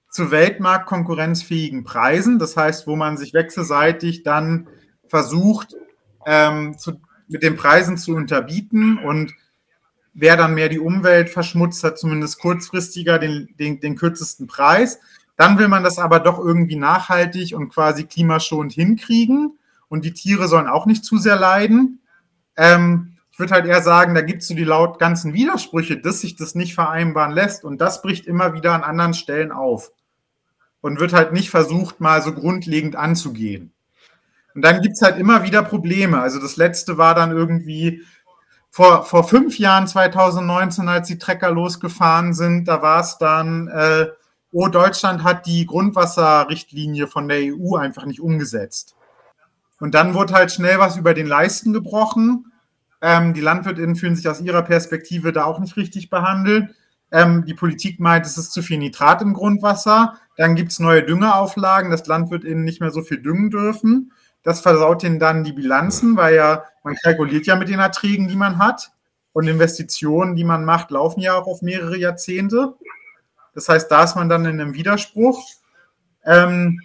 [0.09, 2.39] zu weltmarktkonkurrenzfähigen Preisen.
[2.39, 4.67] Das heißt, wo man sich wechselseitig dann
[5.07, 5.75] versucht,
[6.25, 9.34] ähm, zu, mit den Preisen zu unterbieten und
[10.13, 14.99] wer dann mehr die Umwelt verschmutzt, hat zumindest kurzfristiger den, den, den kürzesten Preis.
[15.35, 19.57] Dann will man das aber doch irgendwie nachhaltig und quasi klimaschonend hinkriegen
[19.88, 22.01] und die Tiere sollen auch nicht zu sehr leiden.
[22.55, 26.22] Ähm, ich würde halt eher sagen, da gibt es so die laut ganzen Widersprüche, dass
[26.22, 29.91] sich das nicht vereinbaren lässt und das bricht immer wieder an anderen Stellen auf
[30.81, 33.73] und wird halt nicht versucht, mal so grundlegend anzugehen.
[34.55, 36.19] Und dann gibt es halt immer wieder Probleme.
[36.19, 38.01] Also das letzte war dann irgendwie
[38.72, 44.07] vor, vor fünf Jahren, 2019, als die Trecker losgefahren sind, da war es dann, äh,
[44.51, 48.95] oh, Deutschland hat die Grundwasserrichtlinie von der EU einfach nicht umgesetzt.
[49.80, 52.51] Und dann wurde halt schnell was über den Leisten gebrochen
[53.02, 56.74] ähm, die LandwirtInnen fühlen sich aus ihrer Perspektive da auch nicht richtig behandelt.
[57.11, 60.15] Ähm, die Politik meint, es ist zu viel Nitrat im Grundwasser.
[60.36, 64.11] Dann gibt es neue Düngerauflagen, dass LandwirtInnen nicht mehr so viel düngen dürfen.
[64.44, 68.36] Das versaut ihnen dann die Bilanzen, weil ja, man kalkuliert ja mit den Erträgen, die
[68.36, 68.91] man hat.
[69.34, 72.74] Und Investitionen, die man macht, laufen ja auch auf mehrere Jahrzehnte.
[73.53, 75.45] Das heißt, da ist man dann in einem Widerspruch.
[76.26, 76.82] Ähm,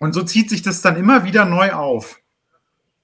[0.00, 2.20] und so zieht sich das dann immer wieder neu auf.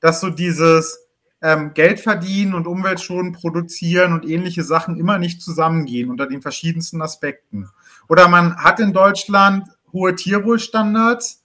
[0.00, 1.09] Dass so dieses,
[1.42, 7.00] ähm, Geld verdienen und Umweltschonen produzieren und ähnliche Sachen immer nicht zusammengehen unter den verschiedensten
[7.02, 7.70] Aspekten.
[8.08, 11.42] Oder man hat in Deutschland hohe Tierwohlstandards,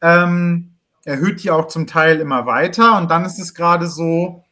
[0.00, 0.74] ähm,
[1.04, 4.44] erhöht die auch zum Teil immer weiter und dann ist es gerade so,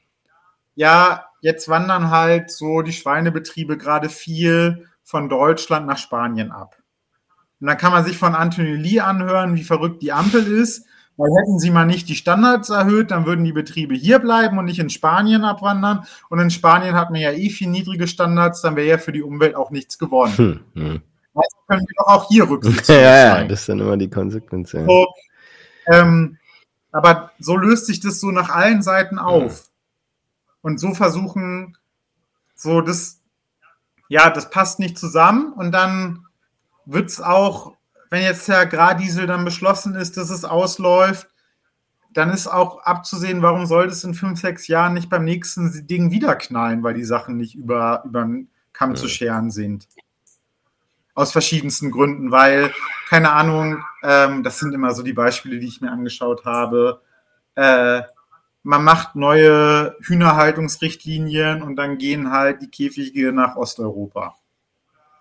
[0.75, 6.77] ja, jetzt wandern halt so die Schweinebetriebe gerade viel von Deutschland nach Spanien ab.
[7.61, 10.87] Und dann kann man sich von Anthony Lee anhören, wie verrückt die Ampel ist.
[11.19, 14.67] Weil hätten sie mal nicht die Standards erhöht, dann würden die Betriebe hier bleiben und
[14.67, 16.07] nicht in Spanien abwandern.
[16.31, 19.25] Und in Spanien hat man ja eh viel niedrige Standards, dann wäre ja für die
[19.25, 20.37] Umwelt auch nichts gewonnen.
[20.37, 21.03] Hm, hm.
[21.35, 24.71] Also können wir doch auch hier Rücksicht Ja, ja, das dann immer die Konsequenz.
[24.71, 24.85] Ja.
[24.85, 25.09] So,
[25.87, 26.39] ähm,
[26.93, 29.65] aber so löst sich das so nach allen Seiten auf.
[29.65, 29.69] Hm.
[30.63, 31.77] Und so versuchen,
[32.55, 33.21] so das,
[34.09, 36.27] ja, das passt nicht zusammen und dann
[36.87, 37.75] wird es auch
[38.11, 41.29] wenn jetzt der Agrardiesel dann beschlossen ist, dass es ausläuft,
[42.13, 46.11] dann ist auch abzusehen, warum soll das in fünf, sechs Jahren nicht beim nächsten Ding
[46.11, 48.97] wieder knallen, weil die Sachen nicht über, über den Kamm ja.
[48.97, 49.87] zu scheren sind.
[51.15, 52.73] Aus verschiedensten Gründen, weil,
[53.09, 57.03] keine Ahnung, ähm, das sind immer so die Beispiele, die ich mir angeschaut habe.
[57.57, 58.03] Äh,
[58.63, 64.37] man macht neue Hühnerhaltungsrichtlinien und dann gehen halt die Käfige nach Osteuropa.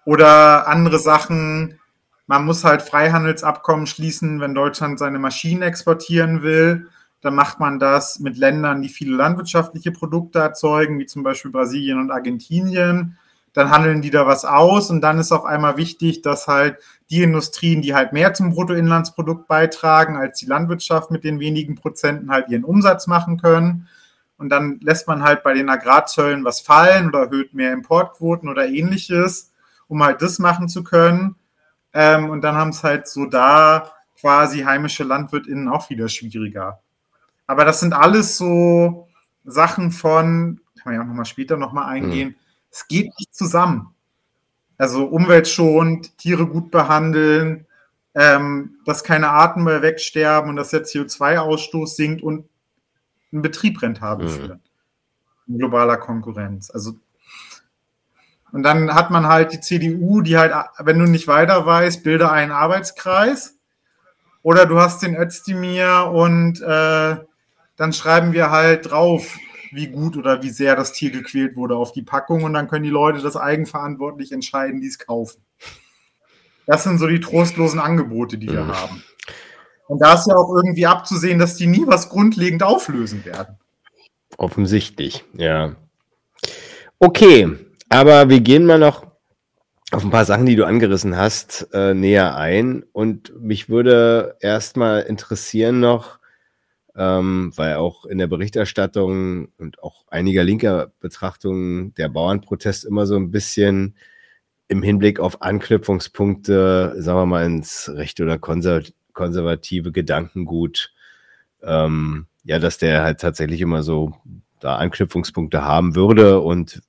[0.05, 1.80] Oder andere Sachen,
[2.28, 6.88] man muss halt Freihandelsabkommen schließen, wenn Deutschland seine Maschinen exportieren will.
[7.22, 11.99] Dann macht man das mit Ländern, die viele landwirtschaftliche Produkte erzeugen, wie zum Beispiel Brasilien
[11.99, 13.18] und Argentinien.
[13.54, 16.78] Dann handeln die da was aus und dann ist auf einmal wichtig, dass halt
[17.10, 22.30] die Industrien, die halt mehr zum Bruttoinlandsprodukt beitragen als die Landwirtschaft mit den wenigen Prozenten
[22.30, 23.88] halt ihren Umsatz machen können.
[24.38, 28.68] Und dann lässt man halt bei den Agrarzöllen was fallen oder erhöht mehr Importquoten oder
[28.68, 29.54] ähnliches,
[29.88, 31.36] um halt das machen zu können.
[31.99, 33.91] Ähm, und dann haben es halt so da
[34.22, 36.80] quasi heimische LandwirtInnen auch wieder schwieriger.
[37.48, 39.07] Aber das sind alles so
[39.45, 42.36] Sachen von, kann man ja auch nochmal später nochmal eingehen, mhm.
[42.69, 43.95] es geht nicht zusammen.
[44.78, 47.65] Also umweltschonend, Tiere gut behandeln,
[48.14, 52.48] ähm, dass keine Arten mehr wegsterben und dass der CO2-Ausstoß sinkt und
[53.32, 54.32] einen Betrieb rentabel mhm.
[54.32, 54.60] führen.
[55.48, 56.69] In globaler Konkurrenz.
[56.69, 56.94] Also
[58.52, 62.32] und dann hat man halt die CDU, die halt, wenn du nicht weiter weißt, bilde
[62.32, 63.56] einen Arbeitskreis.
[64.41, 67.18] Oder du hast den Özdemir und äh,
[67.76, 69.38] dann schreiben wir halt drauf,
[69.72, 72.84] wie gut oder wie sehr das Tier gequält wurde auf die Packung und dann können
[72.84, 75.44] die Leute das eigenverantwortlich entscheiden, die es kaufen.
[76.65, 78.72] Das sind so die trostlosen Angebote, die wir mhm.
[78.72, 79.03] haben.
[79.88, 83.57] Und da ist ja auch irgendwie abzusehen, dass die nie was grundlegend auflösen werden.
[84.38, 85.76] Offensichtlich, ja.
[86.99, 89.05] Okay, aber wir gehen mal noch
[89.91, 92.84] auf ein paar Sachen, die du angerissen hast, äh, näher ein.
[92.91, 96.19] Und mich würde erstmal interessieren noch,
[96.95, 103.15] ähm, weil auch in der Berichterstattung und auch einiger linker Betrachtungen der Bauernprotest immer so
[103.15, 103.95] ein bisschen
[104.68, 110.91] im Hinblick auf Anknüpfungspunkte, sagen wir mal, ins rechte oder konservative Gedankengut,
[111.64, 114.11] ähm, ja, dass der halt tatsächlich immer so
[114.59, 116.81] da Anknüpfungspunkte haben würde und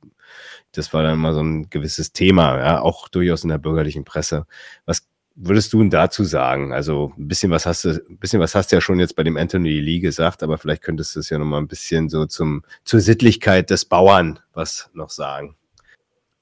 [0.72, 4.46] das war dann mal so ein gewisses Thema, ja, auch durchaus in der bürgerlichen Presse.
[4.86, 6.72] Was würdest du denn dazu sagen?
[6.72, 9.22] Also ein bisschen was hast du, ein bisschen was hast du ja schon jetzt bei
[9.22, 12.26] dem Anthony Lee gesagt, aber vielleicht könntest du es ja noch mal ein bisschen so
[12.26, 15.56] zum zur Sittlichkeit des Bauern was noch sagen.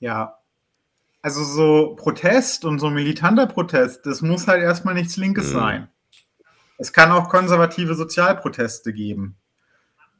[0.00, 0.38] Ja,
[1.22, 5.52] also so Protest und so militanter Protest, das muss halt erstmal nichts Linkes mhm.
[5.52, 5.88] sein.
[6.78, 9.36] Es kann auch konservative Sozialproteste geben.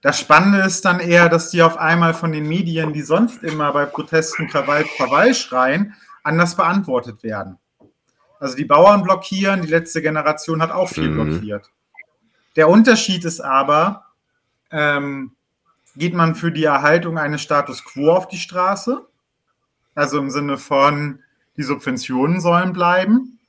[0.06, 3.72] Das Spannende ist dann eher, dass die auf einmal von den Medien, die sonst immer
[3.72, 7.58] bei Protesten Krawall, Krawall schreien, anders beantwortet werden.
[8.38, 11.14] Also die Bauern blockieren, die letzte Generation hat auch viel mhm.
[11.14, 11.72] blockiert.
[12.54, 14.04] Der Unterschied ist aber,
[14.70, 15.32] ähm,
[15.96, 19.04] geht man für die Erhaltung eines Status quo auf die Straße,
[19.96, 21.18] also im Sinne von,
[21.56, 23.40] die Subventionen sollen bleiben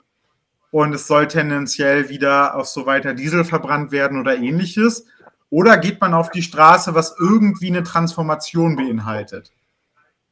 [0.72, 5.06] und es soll tendenziell wieder auch so weiter Diesel verbrannt werden oder ähnliches,
[5.50, 9.52] oder geht man auf die Straße, was irgendwie eine Transformation beinhaltet?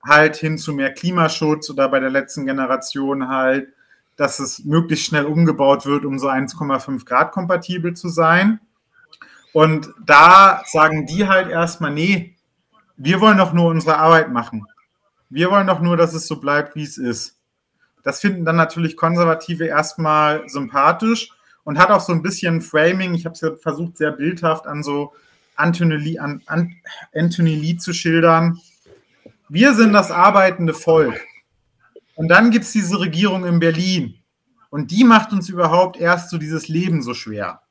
[0.04, 3.70] Halt hin zu mehr Klimaschutz oder bei der letzten Generation halt,
[4.18, 8.60] dass es möglichst schnell umgebaut wird, um so 1,5 Grad kompatibel zu sein.
[9.54, 12.36] Und da sagen die halt erstmal, nee,
[12.98, 14.66] wir wollen doch nur unsere Arbeit machen.
[15.30, 17.38] Wir wollen doch nur, dass es so bleibt, wie es ist.
[18.04, 21.35] Das finden dann natürlich Konservative erstmal sympathisch
[21.66, 23.14] und hat auch so ein bisschen Framing.
[23.14, 25.14] Ich habe es versucht, sehr bildhaft an so
[25.56, 26.76] Anthony Lee, an, an
[27.14, 28.62] Anthony Lee zu schildern.
[29.50, 31.20] Wir sind das arbeitende Volk.
[32.16, 34.16] Und dann gibt es diese Regierung in Berlin.
[34.70, 37.62] Und die macht uns überhaupt erst so dieses Leben so schwer.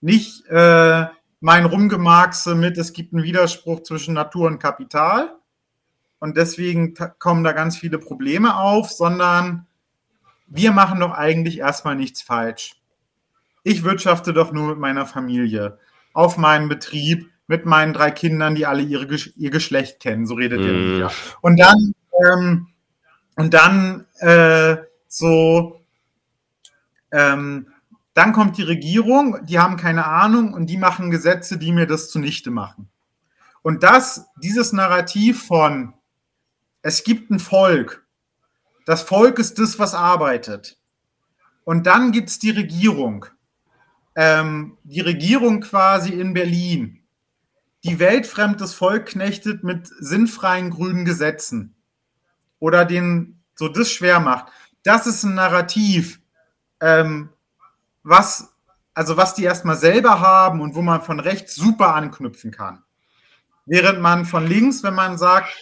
[0.00, 1.06] Nicht äh,
[1.40, 5.34] mein Rumgemarkse mit, es gibt einen Widerspruch zwischen Natur und Kapital.
[6.20, 9.66] Und deswegen kommen da ganz viele Probleme auf, sondern
[10.46, 12.77] wir machen doch eigentlich erstmal nichts falsch
[13.68, 15.78] ich wirtschafte doch nur mit meiner Familie,
[16.14, 20.60] auf meinem Betrieb, mit meinen drei Kindern, die alle ihre, ihr Geschlecht kennen, so redet
[20.60, 21.00] mm.
[21.02, 21.10] er.
[21.40, 21.94] Und dann,
[22.26, 22.68] ähm,
[23.36, 25.84] und dann äh, so,
[27.12, 27.68] ähm,
[28.14, 32.10] dann kommt die Regierung, die haben keine Ahnung und die machen Gesetze, die mir das
[32.10, 32.88] zunichte machen.
[33.62, 35.94] Und das, dieses Narrativ von,
[36.82, 38.04] es gibt ein Volk,
[38.86, 40.78] das Volk ist das, was arbeitet.
[41.64, 43.26] Und dann gibt es die Regierung
[44.18, 47.04] ähm, die Regierung quasi in Berlin,
[47.84, 51.76] die weltfremdes Volk knechtet mit sinnfreien grünen Gesetzen
[52.58, 54.52] oder den so das schwer macht.
[54.82, 56.20] Das ist ein Narrativ,
[56.80, 57.28] ähm,
[58.02, 58.52] was
[58.92, 62.82] also was die erstmal selber haben und wo man von rechts super anknüpfen kann.
[63.66, 65.56] Während man von links, wenn man sagt,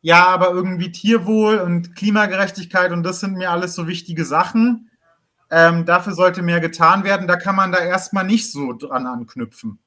[0.00, 4.89] ja, aber irgendwie Tierwohl und Klimagerechtigkeit und das sind mir alles so wichtige Sachen,
[5.50, 7.26] ähm, dafür sollte mehr getan werden.
[7.26, 9.78] Da kann man da erstmal nicht so dran anknüpfen.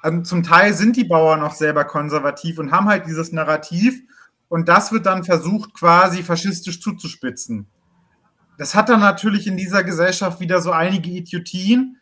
[0.00, 4.02] Also zum Teil sind die Bauern noch selber konservativ und haben halt dieses Narrativ
[4.48, 7.68] und das wird dann versucht, quasi faschistisch zuzuspitzen.
[8.58, 11.98] Das hat dann natürlich in dieser Gesellschaft wieder so einige Idiotien,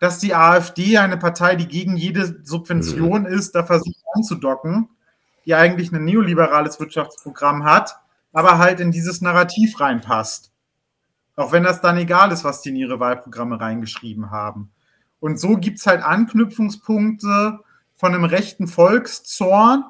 [0.00, 3.26] dass die AfD, eine Partei, die gegen jede Subvention mhm.
[3.26, 4.88] ist, da versucht anzudocken,
[5.44, 7.96] die eigentlich ein neoliberales Wirtschaftsprogramm hat,
[8.32, 10.53] aber halt in dieses Narrativ reinpasst.
[11.36, 14.70] Auch wenn das dann egal ist, was die in ihre Wahlprogramme reingeschrieben haben.
[15.20, 17.58] Und so gibt es halt Anknüpfungspunkte
[17.96, 19.84] von einem rechten Volkszorn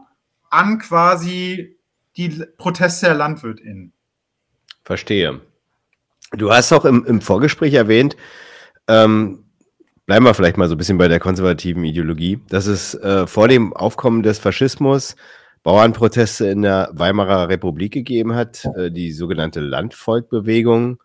[0.51, 1.77] an quasi
[2.17, 3.93] die Proteste der LandwirtInnen.
[4.85, 5.41] Verstehe.
[6.33, 8.17] Du hast auch im, im Vorgespräch erwähnt,
[8.89, 9.45] ähm,
[10.07, 13.49] bleiben wir vielleicht mal so ein bisschen bei der konservativen Ideologie, dass es äh, vor
[13.49, 15.17] dem Aufkommen des Faschismus
[15.63, 20.99] Bauernproteste in der Weimarer Republik gegeben hat, äh, die sogenannte Landvolkbewegung.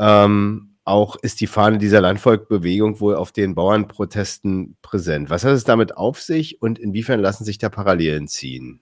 [0.00, 5.28] Ähm, auch ist die Fahne dieser Landvolkbewegung wohl auf den Bauernprotesten präsent.
[5.28, 8.80] Was hat es damit auf sich und inwiefern lassen sich da Parallelen ziehen?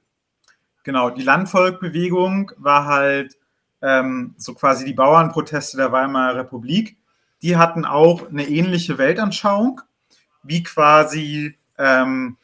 [0.84, 3.36] Genau, die Landvolkbewegung war halt
[3.82, 6.96] ähm, so quasi die Bauernproteste der Weimarer Republik.
[7.42, 9.80] Die hatten auch eine ähnliche Weltanschauung,
[10.44, 12.36] wie quasi ähm,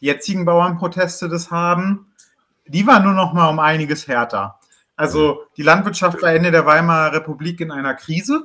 [0.00, 2.12] die jetzigen Bauernproteste das haben.
[2.66, 4.58] Die war nur noch mal um einiges härter.
[5.02, 8.44] Also die Landwirtschaft war Ende der Weimarer Republik in einer Krise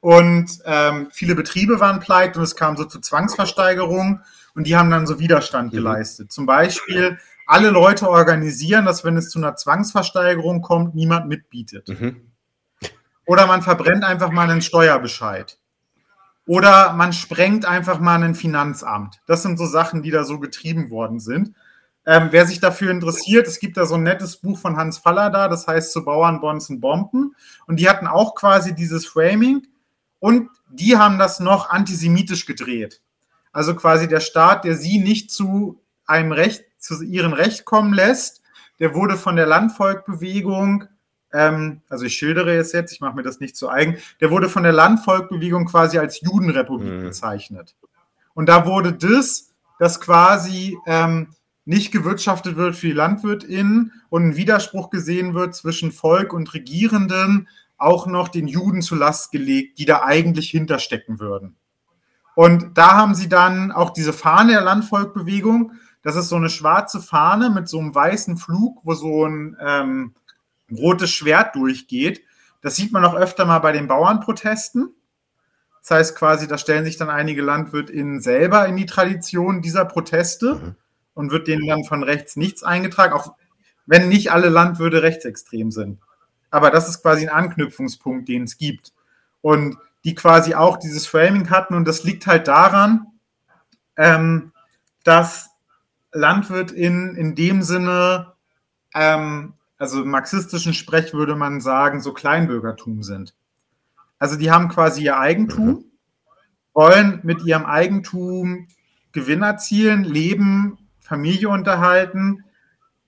[0.00, 4.22] und ähm, viele Betriebe waren pleite und es kam so zu Zwangsversteigerungen
[4.54, 5.76] und die haben dann so Widerstand mhm.
[5.76, 6.32] geleistet.
[6.32, 11.86] Zum Beispiel alle Leute organisieren, dass wenn es zu einer Zwangsversteigerung kommt, niemand mitbietet.
[11.88, 12.32] Mhm.
[13.26, 15.58] Oder man verbrennt einfach mal einen Steuerbescheid.
[16.46, 19.20] Oder man sprengt einfach mal ein Finanzamt.
[19.26, 21.54] Das sind so Sachen, die da so getrieben worden sind.
[22.06, 25.30] Ähm, wer sich dafür interessiert, es gibt da so ein nettes Buch von Hans Faller
[25.30, 27.34] da, das heißt zu Bauern, Bonzen, Bomben.
[27.66, 29.66] Und die hatten auch quasi dieses Framing
[30.18, 33.00] und die haben das noch antisemitisch gedreht.
[33.52, 38.42] Also quasi der Staat, der sie nicht zu einem Recht, zu ihrem Recht kommen lässt,
[38.80, 40.88] der wurde von der Landvolkbewegung
[41.34, 44.48] ähm, also ich schildere es jetzt, ich mache mir das nicht zu eigen, der wurde
[44.48, 47.02] von der Landvolkbewegung quasi als Judenrepublik mhm.
[47.02, 47.74] bezeichnet.
[48.34, 51.28] Und da wurde das, dass quasi ähm,
[51.64, 57.48] nicht gewirtschaftet wird für die LandwirtInnen und ein Widerspruch gesehen wird zwischen Volk und Regierenden,
[57.76, 61.56] auch noch den Juden zu Last gelegt, die da eigentlich hinterstecken würden.
[62.34, 65.72] Und da haben sie dann auch diese Fahne der Landvolkbewegung.
[66.02, 70.14] Das ist so eine schwarze Fahne mit so einem weißen Flug, wo so ein ähm,
[70.70, 72.22] rotes Schwert durchgeht.
[72.60, 74.94] Das sieht man auch öfter mal bei den Bauernprotesten.
[75.80, 80.54] Das heißt quasi, da stellen sich dann einige LandwirtInnen selber in die Tradition dieser Proteste
[80.54, 80.76] mhm.
[81.14, 83.34] Und wird denen dann von rechts nichts eingetragen, auch
[83.86, 85.98] wenn nicht alle Landwirte rechtsextrem sind.
[86.50, 88.92] Aber das ist quasi ein Anknüpfungspunkt, den es gibt.
[89.40, 93.06] Und die quasi auch dieses Framing hatten und das liegt halt daran,
[93.96, 94.52] ähm,
[95.02, 95.50] dass
[96.12, 98.34] LandwirtInnen in dem Sinne
[98.94, 103.34] ähm, also im marxistischen Sprech würde man sagen, so Kleinbürgertum sind.
[104.18, 105.84] Also die haben quasi ihr Eigentum, mhm.
[106.72, 108.68] wollen mit ihrem Eigentum
[109.12, 112.44] Gewinn erzielen, leben, Familie unterhalten.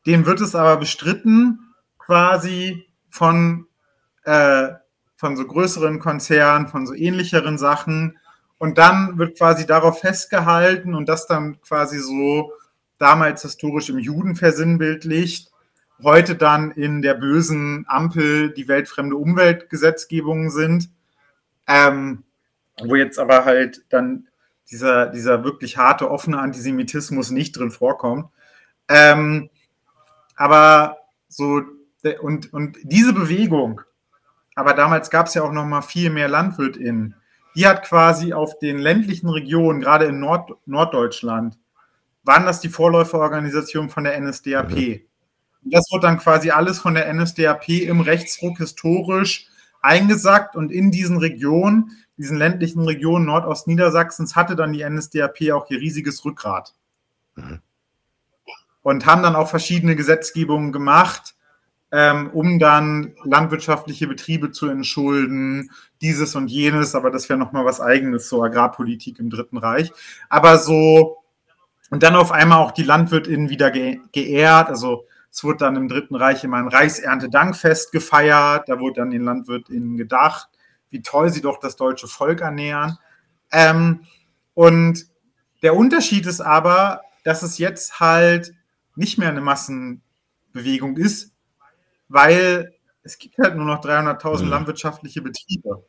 [0.04, 3.66] Dem wird es aber bestritten, quasi von,
[4.24, 4.68] äh,
[5.16, 8.18] von so größeren Konzernen, von so ähnlicheren Sachen.
[8.58, 12.52] Und dann wird quasi darauf festgehalten und das dann quasi so
[12.98, 15.50] damals historisch im Juden versinnbildlicht,
[16.02, 20.90] heute dann in der bösen Ampel die weltfremde Umweltgesetzgebungen sind,
[21.66, 22.24] ähm,
[22.82, 24.28] wo jetzt aber halt dann
[24.70, 28.30] dieser, dieser wirklich harte, offene Antisemitismus nicht drin vorkommt.
[28.88, 29.50] Ähm,
[30.34, 30.98] aber
[31.28, 31.62] so,
[32.20, 33.80] und, und diese Bewegung,
[34.54, 37.14] aber damals gab es ja auch noch mal viel mehr LandwirtInnen,
[37.54, 41.58] die hat quasi auf den ländlichen Regionen, gerade in Nord Norddeutschland,
[42.22, 44.70] waren das die Vorläuferorganisationen von der NSDAP.
[44.70, 45.00] Mhm.
[45.62, 49.48] Das wird dann quasi alles von der NSDAP im Rechtsruck historisch
[49.80, 55.80] eingesackt und in diesen Regionen, diesen ländlichen Regionen Nordostniedersachsens, hatte dann die NSDAP auch ihr
[55.80, 56.74] riesiges Rückgrat.
[57.34, 57.60] Mhm.
[58.82, 61.34] Und haben dann auch verschiedene Gesetzgebungen gemacht,
[61.92, 65.70] ähm, um dann landwirtschaftliche Betriebe zu entschulden,
[66.00, 69.92] dieses und jenes, aber das wäre nochmal was eigenes, so Agrarpolitik im Dritten Reich.
[70.28, 71.18] Aber so,
[71.90, 75.06] und dann auf einmal auch die LandwirtInnen wieder ge geehrt, also
[75.36, 78.70] es wurde dann im Dritten Reich immer ein Reichserntedankfest gefeiert.
[78.70, 80.48] Da wurde dann den LandwirtInnen gedacht,
[80.90, 82.98] wie toll sie doch das deutsche Volk ernähren.
[83.52, 84.06] Ähm,
[84.54, 85.06] und
[85.62, 88.54] der Unterschied ist aber, dass es jetzt halt
[88.94, 91.32] nicht mehr eine Massenbewegung ist,
[92.08, 94.50] weil es gibt halt nur noch 300.000 mhm.
[94.50, 95.84] landwirtschaftliche Betriebe.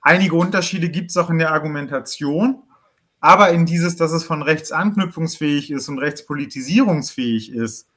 [0.00, 2.62] Einige Unterschiede gibt es auch in der Argumentation,
[3.20, 7.88] aber in dieses, dass es von rechts anknüpfungsfähig ist und rechtspolitisierungsfähig ist,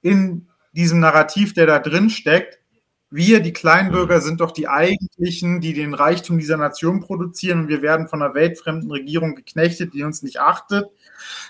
[0.00, 2.59] in diesem Narrativ, der da drin steckt,
[3.10, 4.22] wir, die Kleinbürger, mhm.
[4.22, 8.34] sind doch die eigentlichen, die den Reichtum dieser Nation produzieren und wir werden von einer
[8.34, 10.88] weltfremden Regierung geknechtet, die uns nicht achtet.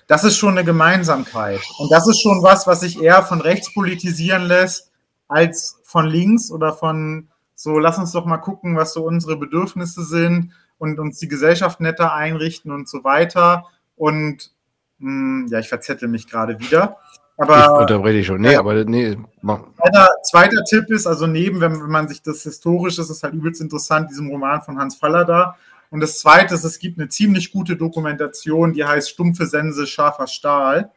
[0.07, 1.61] Das ist schon eine Gemeinsamkeit.
[1.79, 4.91] Und das ist schon was, was sich eher von rechts politisieren lässt,
[5.29, 10.03] als von links oder von so, lass uns doch mal gucken, was so unsere Bedürfnisse
[10.03, 13.67] sind und uns die Gesellschaft netter einrichten und so weiter.
[13.97, 14.51] Und
[14.99, 16.97] mh, hm, ja, ich verzettel mich gerade wieder.
[17.41, 18.43] Aber, ich unterbreche dich schon.
[18.43, 19.17] Nee, aber nee.
[19.41, 19.61] Mach.
[19.79, 23.33] Zweiter, zweiter Tipp ist, also neben, wenn, wenn man sich das historisch ist, ist halt
[23.33, 25.57] übelst interessant, diesem Roman von Hans Faller da.
[25.89, 30.27] Und das zweite ist, es gibt eine ziemlich gute Dokumentation, die heißt Stumpfe Sense, scharfer
[30.27, 30.91] Stahl,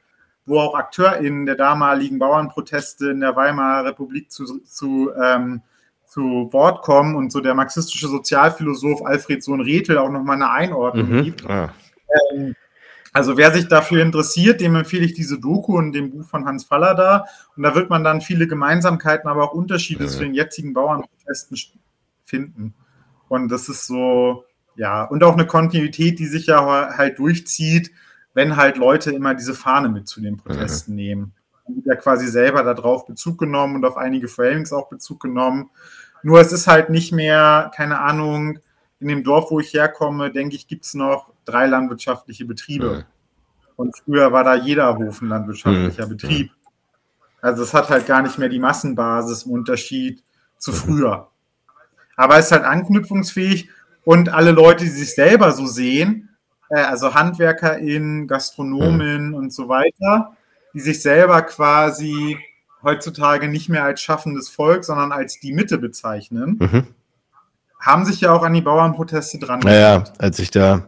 [0.45, 5.61] wo auch AkteurInnen der damaligen Bauernproteste in der Weimarer Republik zu, zu, ähm,
[6.06, 11.10] zu Wort kommen und so der marxistische Sozialphilosoph Alfred Sohn Rethel auch nochmal eine Einordnung
[11.10, 11.24] mhm.
[11.24, 11.49] gibt.
[11.49, 11.74] Ah.
[12.34, 12.53] Ähm,
[13.14, 16.64] also wer sich dafür interessiert, dem empfehle ich diese Doku und dem Buch von Hans
[16.64, 17.26] Faller da.
[17.56, 20.10] Und da wird man dann viele Gemeinsamkeiten, aber auch Unterschiede ja.
[20.10, 21.56] zu den jetzigen Bauernprotesten
[22.26, 22.73] finden.
[23.30, 24.45] Und das ist so,
[24.76, 27.91] ja, und auch eine Kontinuität, die sich ja halt durchzieht,
[28.34, 30.98] wenn halt Leute immer diese Fahne mit zu den Protesten mhm.
[30.98, 31.34] nehmen.
[31.65, 35.69] Und ja quasi selber darauf Bezug genommen und auf einige Framings auch Bezug genommen.
[36.23, 38.57] Nur es ist halt nicht mehr, keine Ahnung,
[38.99, 43.06] in dem Dorf, wo ich herkomme, denke ich, gibt es noch drei landwirtschaftliche Betriebe.
[43.76, 46.10] Und früher war da jeder Hof ein landwirtschaftlicher mhm.
[46.10, 46.52] Betrieb.
[47.41, 50.24] Also es hat halt gar nicht mehr die Massenbasis im Unterschied
[50.57, 50.76] zu mhm.
[50.76, 51.28] früher.
[52.15, 53.70] Aber es ist halt anknüpfungsfähig
[54.06, 56.30] und alle Leute, die sich selber so sehen,
[56.70, 59.34] äh, also HandwerkerInnen, Gastronomen mhm.
[59.34, 60.38] und so weiter,
[60.74, 62.38] die sich selber quasi
[62.84, 66.88] heutzutage nicht mehr als schaffendes Volk, sondern als die Mitte bezeichnen, mhm.
[67.80, 70.88] haben sich ja auch an die Bauernproteste dran Naja, als ich da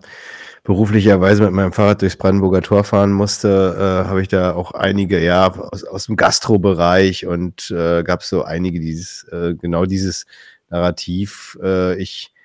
[0.66, 5.24] beruflicherweise mit meinem Fahrrad durchs Brandenburger Tor fahren musste, äh, habe ich da auch einige,
[5.24, 10.26] ja, aus, aus dem Gastrobereich und äh, gab es so einige, dieses, äh, genau dieses
[10.70, 12.36] Narrativ, äh, ich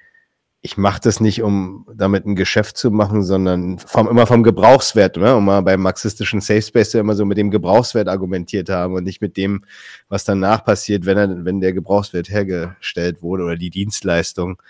[0.63, 5.17] ich mache das nicht, um damit ein Geschäft zu machen, sondern vom, immer vom Gebrauchswert,
[5.17, 5.35] ne?
[5.35, 9.05] um mal beim marxistischen Safe Space ja immer so mit dem Gebrauchswert argumentiert haben und
[9.05, 9.65] nicht mit dem,
[10.11, 14.61] was danach passiert, wenn, er, wenn der Gebrauchswert hergestellt wurde oder die Dienstleistung,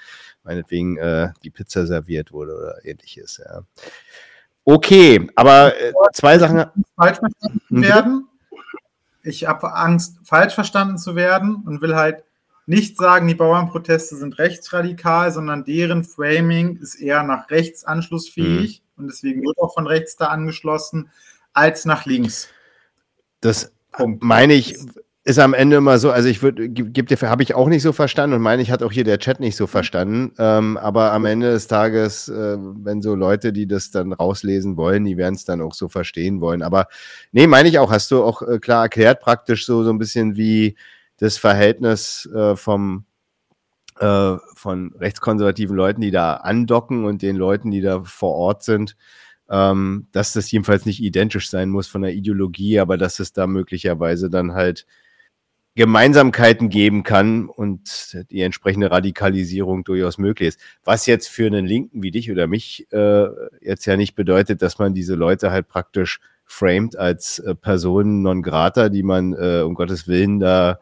[0.43, 3.41] meinetwegen äh, die Pizza serviert wurde oder ähnliches.
[3.45, 3.63] Ja.
[4.65, 6.65] Okay, aber äh, zwei Sachen.
[6.97, 7.83] Falsch verstanden mhm.
[7.83, 8.29] werden.
[9.23, 12.25] Ich habe Angst, falsch verstanden zu werden und will halt
[12.67, 19.03] nicht sagen, die Bauernproteste sind rechtsradikal, sondern deren Framing ist eher nach rechts anschlussfähig mhm.
[19.03, 21.11] und deswegen wird auch von rechts da angeschlossen,
[21.53, 22.49] als nach links.
[23.41, 24.23] Das Punkt.
[24.23, 24.79] meine ich,
[25.31, 27.93] ist am Ende immer so, also ich würde, gibt dir, habe ich auch nicht so
[27.93, 30.33] verstanden und meine ich, hat auch hier der Chat nicht so verstanden.
[30.39, 35.05] Ähm, aber am Ende des Tages, äh, wenn so Leute, die das dann rauslesen wollen,
[35.05, 36.63] die werden es dann auch so verstehen wollen.
[36.63, 36.89] Aber
[37.33, 40.37] nee, meine ich auch, hast du auch äh, klar erklärt, praktisch so, so ein bisschen
[40.37, 40.77] wie,
[41.21, 43.05] das Verhältnis äh, vom,
[43.99, 48.97] äh, von rechtskonservativen Leuten, die da andocken und den Leuten, die da vor Ort sind,
[49.51, 53.47] ähm, dass das jedenfalls nicht identisch sein muss von der Ideologie, aber dass es da
[53.47, 54.87] möglicherweise dann halt
[55.77, 60.61] Gemeinsamkeiten geben kann und die entsprechende Radikalisierung durchaus möglich ist.
[60.85, 63.27] Was jetzt für einen Linken wie dich oder mich äh,
[63.61, 68.43] jetzt ja nicht bedeutet, dass man diese Leute halt praktisch framed als äh, Personen non
[68.43, 70.81] grata, die man äh, um Gottes Willen da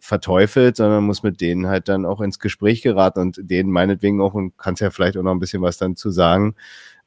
[0.00, 4.34] verteufelt, sondern muss mit denen halt dann auch ins Gespräch geraten und denen meinetwegen auch,
[4.34, 6.56] und kannst ja vielleicht auch noch ein bisschen was dann zu sagen,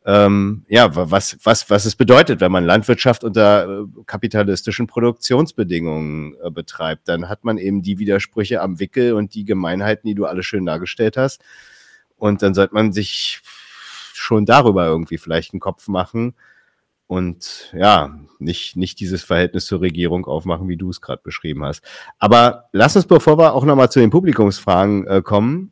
[0.05, 6.49] ähm, ja, was, was, was es bedeutet, wenn man Landwirtschaft unter äh, kapitalistischen Produktionsbedingungen äh,
[6.49, 7.07] betreibt.
[7.09, 10.65] Dann hat man eben die Widersprüche am Wickel und die Gemeinheiten, die du alle schön
[10.65, 11.43] dargestellt hast.
[12.15, 13.41] Und dann sollte man sich
[14.13, 16.33] schon darüber irgendwie vielleicht einen Kopf machen,
[17.07, 21.81] und ja, nicht, nicht dieses Verhältnis zur Regierung aufmachen, wie du es gerade beschrieben hast.
[22.19, 25.71] Aber lass uns, bevor wir auch nochmal zu den Publikumsfragen äh, kommen,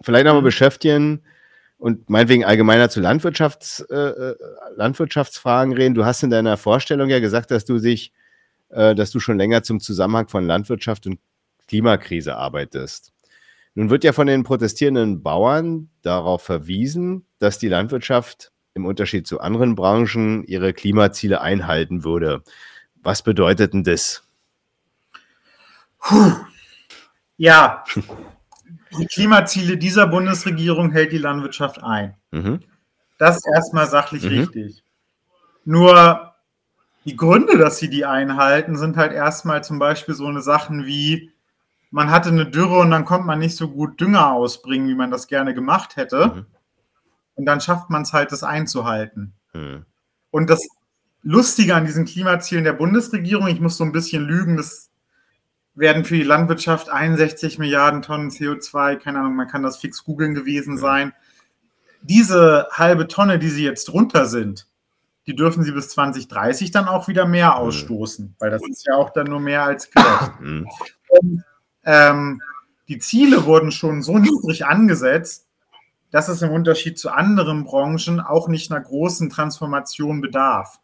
[0.00, 0.46] vielleicht nochmal mhm.
[0.46, 1.22] beschäftigen
[1.80, 4.36] und meinetwegen allgemeiner zu Landwirtschafts, äh, äh,
[4.76, 5.94] Landwirtschaftsfragen reden.
[5.94, 8.12] Du hast in deiner Vorstellung ja gesagt, dass du sich,
[8.68, 11.18] äh, dass du schon länger zum Zusammenhang von Landwirtschaft und
[11.68, 13.12] Klimakrise arbeitest.
[13.74, 19.40] Nun wird ja von den protestierenden Bauern darauf verwiesen, dass die Landwirtschaft im Unterschied zu
[19.40, 22.42] anderen Branchen ihre Klimaziele einhalten würde.
[22.96, 24.22] Was bedeutet denn das?
[25.98, 26.32] Puh.
[27.38, 27.84] Ja,
[28.98, 32.14] die Klimaziele dieser Bundesregierung hält die Landwirtschaft ein.
[32.30, 32.60] Mhm.
[33.18, 34.28] Das ist erstmal sachlich mhm.
[34.30, 34.82] richtig.
[35.64, 36.34] Nur
[37.04, 41.30] die Gründe, dass sie die einhalten, sind halt erstmal zum Beispiel so eine Sachen wie,
[41.90, 45.10] man hatte eine Dürre und dann konnte man nicht so gut Dünger ausbringen, wie man
[45.10, 46.26] das gerne gemacht hätte.
[46.26, 46.46] Mhm.
[47.34, 49.32] Und dann schafft man es halt, das einzuhalten.
[49.52, 49.86] Hm.
[50.30, 50.68] Und das
[51.22, 54.89] Lustige an diesen Klimazielen der Bundesregierung, ich muss so ein bisschen lügen, das
[55.80, 60.34] werden für die Landwirtschaft 61 Milliarden Tonnen CO2, keine Ahnung, man kann das fix googeln
[60.34, 61.12] gewesen sein.
[62.02, 64.66] Diese halbe Tonne, die sie jetzt drunter sind,
[65.26, 69.10] die dürfen sie bis 2030 dann auch wieder mehr ausstoßen, weil das ist ja auch
[69.10, 70.32] dann nur mehr als gerecht.
[71.08, 71.44] Und,
[71.84, 72.40] ähm,
[72.88, 75.46] die Ziele wurden schon so niedrig angesetzt,
[76.10, 80.80] dass es im Unterschied zu anderen Branchen auch nicht einer großen Transformation bedarf.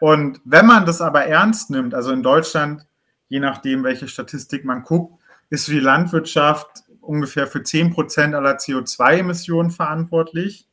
[0.00, 2.86] Und wenn man das aber ernst nimmt, also in Deutschland,
[3.30, 9.70] je nachdem, welche Statistik man guckt, ist die Landwirtschaft ungefähr für 10 Prozent aller CO2-Emissionen
[9.70, 10.68] verantwortlich.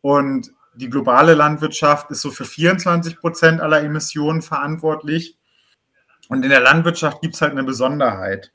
[0.00, 5.38] Und die globale Landwirtschaft ist so für 24 Prozent aller Emissionen verantwortlich.
[6.28, 8.52] Und in der Landwirtschaft gibt es halt eine Besonderheit.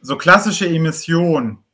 [0.00, 1.64] So klassische Emissionen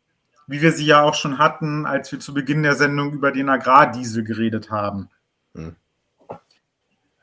[0.48, 3.50] wie wir sie ja auch schon hatten, als wir zu Beginn der Sendung über den
[3.50, 5.10] Agrardiesel geredet haben.
[5.55, 5.76] Hm.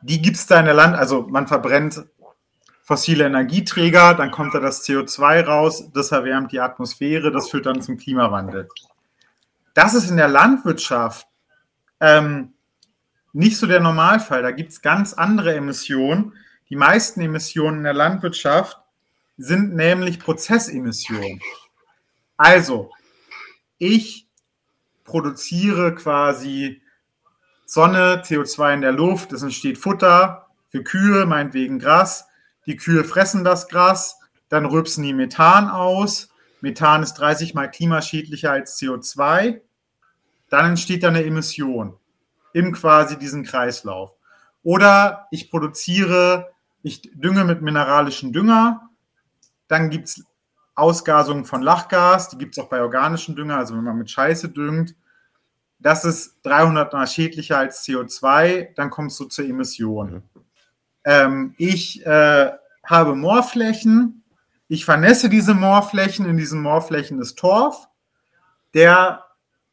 [0.02, 2.06] Die gibt es da in der Land, also man verbrennt
[2.86, 7.82] fossile Energieträger, dann kommt da das CO2 raus, das erwärmt die Atmosphäre, das führt dann
[7.82, 8.70] zum Klimawandel.
[9.74, 11.28] Das ist in der Landwirtschaft
[12.00, 12.54] ähm,
[13.34, 14.44] nicht so der Normalfall.
[14.44, 16.34] Da gibt es ganz andere Emissionen.
[16.70, 18.80] Die meisten Emissionen in der Landwirtschaft
[19.36, 21.42] sind nämlich Prozessemissionen.
[22.38, 22.92] Also,
[23.80, 24.28] ich
[25.04, 26.82] produziere quasi
[27.66, 32.28] Sonne, CO2 in der Luft, es entsteht Futter für Kühe, meinetwegen Gras.
[32.66, 34.20] Die Kühe fressen das Gras,
[34.50, 36.30] dann rülpsen die Methan aus.
[36.62, 39.62] Methan ist 30 mal klimaschädlicher als CO2.
[40.50, 41.98] Dann entsteht da eine Emission
[42.54, 44.14] im quasi diesen Kreislauf.
[44.64, 46.52] Oder ich produziere,
[46.82, 48.90] ich dünge mit mineralischen Dünger,
[49.68, 50.24] dann gibt es
[50.76, 54.50] Ausgasungen von Lachgas, die gibt es auch bei organischen Dünger, also wenn man mit Scheiße
[54.50, 54.96] düngt.
[55.80, 60.24] Das ist 300 mal schädlicher als CO2, dann kommst du zur Emission.
[60.34, 60.45] Mhm.
[61.06, 62.52] Ähm, ich äh,
[62.84, 64.24] habe Moorflächen,
[64.68, 67.88] ich vernässe diese Moorflächen, in diesen Moorflächen ist Torf,
[68.74, 69.24] der,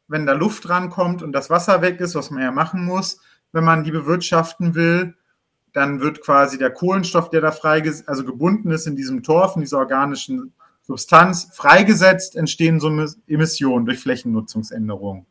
[0.06, 3.18] wenn da Luft rankommt und das Wasser weg ist, was man ja machen muss,
[3.52, 5.16] wenn man die bewirtschaften will,
[5.72, 9.62] dann wird quasi der Kohlenstoff, der da frei, also gebunden ist in diesem Torf, in
[9.62, 10.52] dieser organischen
[10.82, 12.88] Substanz freigesetzt, entstehen so
[13.26, 15.24] Emissionen durch Flächennutzungsänderungen.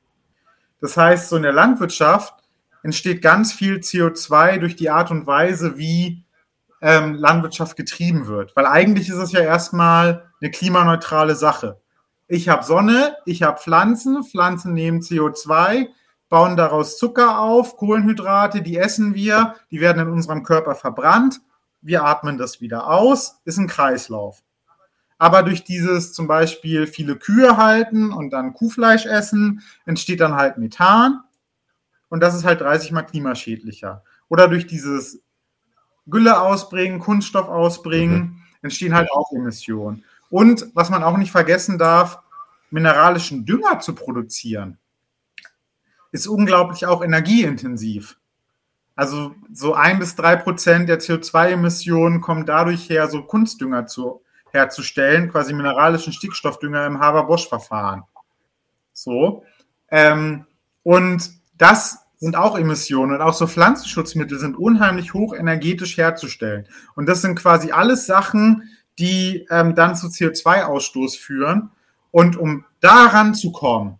[0.79, 2.40] Das heißt, so in der Landwirtschaft
[2.83, 6.23] entsteht ganz viel CO2 durch die Art und Weise, wie
[6.81, 8.55] ähm, Landwirtschaft getrieben wird.
[8.55, 11.79] Weil eigentlich ist es ja erstmal eine klimaneutrale Sache.
[12.27, 15.87] Ich habe Sonne, ich habe Pflanzen, Pflanzen nehmen CO2,
[16.29, 21.41] bauen daraus Zucker auf, Kohlenhydrate, die essen wir, die werden in unserem Körper verbrannt,
[21.81, 24.39] wir atmen das wieder aus, ist ein Kreislauf.
[25.17, 30.57] Aber durch dieses zum Beispiel viele Kühe halten und dann Kuhfleisch essen, entsteht dann halt
[30.57, 31.19] Methan.
[32.11, 34.03] Und das ist halt 30 mal klimaschädlicher.
[34.27, 35.21] Oder durch dieses
[36.05, 38.41] Gülle ausbringen, Kunststoff ausbringen, mhm.
[38.61, 40.03] entstehen halt auch Emissionen.
[40.29, 42.19] Und was man auch nicht vergessen darf,
[42.69, 44.77] mineralischen Dünger zu produzieren,
[46.11, 48.17] ist unglaublich auch energieintensiv.
[48.95, 54.21] Also so ein bis drei Prozent der CO2-Emissionen kommen dadurch her, so Kunstdünger zu
[54.51, 58.03] herzustellen, quasi mineralischen Stickstoffdünger im Haber-Bosch-Verfahren.
[58.91, 59.45] So.
[59.89, 60.45] Ähm,
[60.83, 66.67] und das sind auch Emissionen und auch so Pflanzenschutzmittel sind unheimlich hoch energetisch herzustellen.
[66.95, 71.71] Und das sind quasi alles Sachen, die ähm, dann zu CO2-Ausstoß führen.
[72.11, 73.99] Und um daran zu kommen,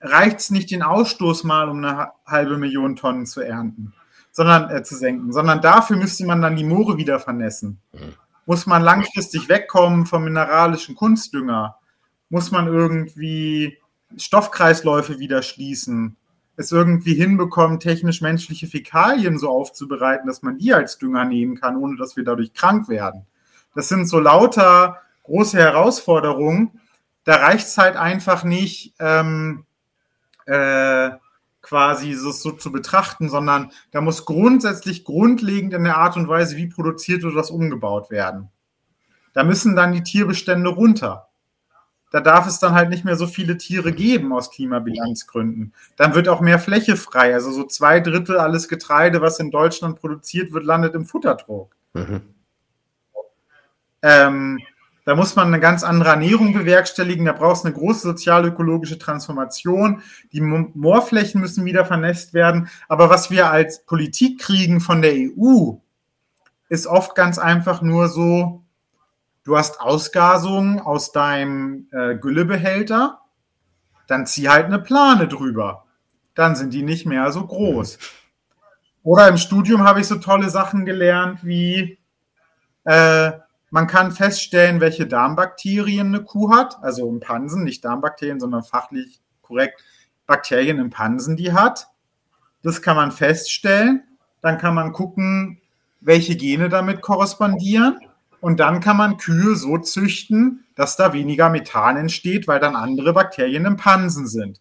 [0.00, 3.92] reicht es nicht, den Ausstoß mal um eine halbe Million Tonnen zu ernten,
[4.32, 7.80] sondern äh, zu senken, sondern dafür müsste man dann die Moore wieder vernässen.
[7.92, 8.14] Mhm
[8.46, 11.76] muss man langfristig wegkommen vom mineralischen Kunstdünger?
[12.30, 13.78] Muss man irgendwie
[14.16, 16.16] Stoffkreisläufe wieder schließen?
[16.56, 21.76] Es irgendwie hinbekommen, technisch menschliche Fäkalien so aufzubereiten, dass man die als Dünger nehmen kann,
[21.76, 23.26] ohne dass wir dadurch krank werden.
[23.74, 26.80] Das sind so lauter große Herausforderungen.
[27.24, 29.66] Da reicht es halt einfach nicht, ähm,
[30.46, 31.10] äh,
[31.66, 36.56] quasi so, so zu betrachten, sondern da muss grundsätzlich grundlegend in der Art und Weise,
[36.56, 38.50] wie produziert oder das umgebaut werden.
[39.32, 41.25] Da müssen dann die Tierbestände runter.
[42.16, 45.74] Da darf es dann halt nicht mehr so viele Tiere geben aus Klimabilanzgründen.
[45.96, 47.34] Dann wird auch mehr Fläche frei.
[47.34, 51.76] Also so zwei Drittel alles Getreide, was in Deutschland produziert wird, landet im Futterdruck.
[51.92, 52.22] Mhm.
[54.00, 54.62] Ähm,
[55.04, 57.26] da muss man eine ganz andere Ernährung bewerkstelligen.
[57.26, 60.00] Da braucht es eine große sozial-ökologische Transformation.
[60.32, 62.70] Die Moorflächen müssen wieder vernässt werden.
[62.88, 65.74] Aber was wir als Politik kriegen von der EU,
[66.70, 68.62] ist oft ganz einfach nur so,
[69.46, 73.20] du hast Ausgasungen aus deinem äh, Güllebehälter,
[74.08, 75.84] dann zieh halt eine Plane drüber.
[76.34, 77.98] Dann sind die nicht mehr so groß.
[79.04, 81.98] Oder im Studium habe ich so tolle Sachen gelernt wie,
[82.84, 83.32] äh,
[83.70, 89.20] man kann feststellen, welche Darmbakterien eine Kuh hat, also im Pansen, nicht Darmbakterien, sondern fachlich
[89.42, 89.80] korrekt
[90.26, 91.86] Bakterien im Pansen, die hat.
[92.62, 94.02] Das kann man feststellen.
[94.42, 95.60] Dann kann man gucken,
[96.00, 98.00] welche Gene damit korrespondieren.
[98.40, 103.12] Und dann kann man Kühe so züchten, dass da weniger Methan entsteht, weil dann andere
[103.12, 104.60] Bakterien im Pansen sind.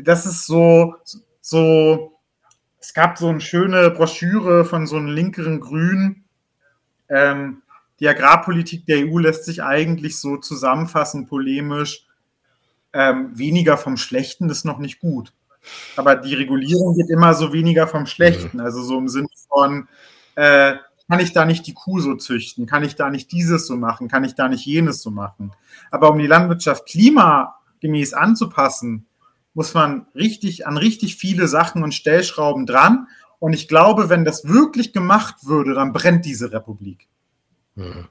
[0.00, 0.94] Das ist so,
[1.40, 2.18] so,
[2.80, 6.24] es gab so eine schöne Broschüre von so einem linkeren Grün,
[7.08, 7.62] ähm,
[8.00, 12.06] die Agrarpolitik der EU lässt sich eigentlich so zusammenfassen, polemisch,
[12.92, 15.32] ähm, weniger vom Schlechten ist noch nicht gut.
[15.96, 18.60] Aber die Regulierung geht immer so weniger vom Schlechten.
[18.60, 19.88] Also so im Sinne von,
[20.36, 20.76] äh,
[21.08, 22.66] kann ich da nicht die Kuh so züchten?
[22.66, 24.08] Kann ich da nicht dieses so machen?
[24.08, 25.52] Kann ich da nicht jenes so machen?
[25.90, 29.06] Aber um die Landwirtschaft klimagemäß anzupassen,
[29.54, 33.06] muss man richtig an richtig viele Sachen und Stellschrauben dran.
[33.38, 37.08] Und ich glaube, wenn das wirklich gemacht würde, dann brennt diese Republik.
[37.76, 38.08] Mhm.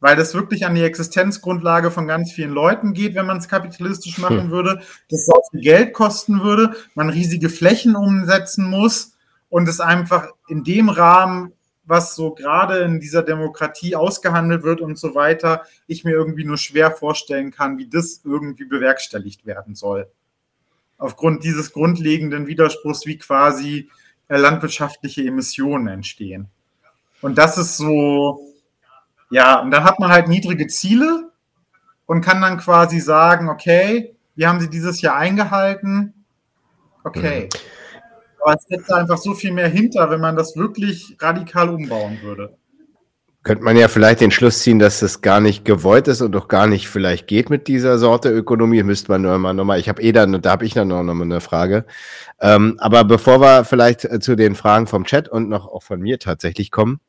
[0.00, 4.18] Weil das wirklich an die Existenzgrundlage von ganz vielen Leuten geht, wenn man es kapitalistisch
[4.18, 4.50] machen mhm.
[4.50, 9.12] würde, das auch viel Geld kosten würde, man riesige Flächen umsetzen muss
[9.48, 11.52] und es einfach in dem Rahmen,
[11.90, 16.56] was so gerade in dieser Demokratie ausgehandelt wird und so weiter, ich mir irgendwie nur
[16.56, 20.10] schwer vorstellen kann, wie das irgendwie bewerkstelligt werden soll.
[21.00, 23.90] aufgrund dieses grundlegenden Widerspruchs, wie quasi
[24.28, 26.48] äh, landwirtschaftliche Emissionen entstehen.
[27.22, 28.40] Und das ist so,
[29.30, 31.30] ja, und dann hat man halt niedrige Ziele
[32.06, 36.24] und kann dann quasi sagen, okay, wir haben sie dieses Jahr eingehalten,
[37.02, 37.48] okay.
[37.52, 37.79] Mhm.
[38.40, 42.56] Aber es setzt einfach so viel mehr hinter, wenn man das wirklich radikal umbauen würde.
[43.42, 46.46] Könnte man ja vielleicht den Schluss ziehen, dass das gar nicht gewollt ist und doch
[46.46, 48.82] gar nicht vielleicht geht mit dieser Sorte Ökonomie.
[48.82, 51.22] Müsste man nur mal nochmal, ich habe eh dann, da habe ich dann noch mal
[51.22, 51.86] eine Frage.
[52.38, 56.00] Ähm, aber bevor wir vielleicht äh, zu den Fragen vom Chat und noch auch von
[56.00, 57.00] mir tatsächlich kommen,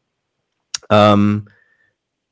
[0.89, 1.49] ähm,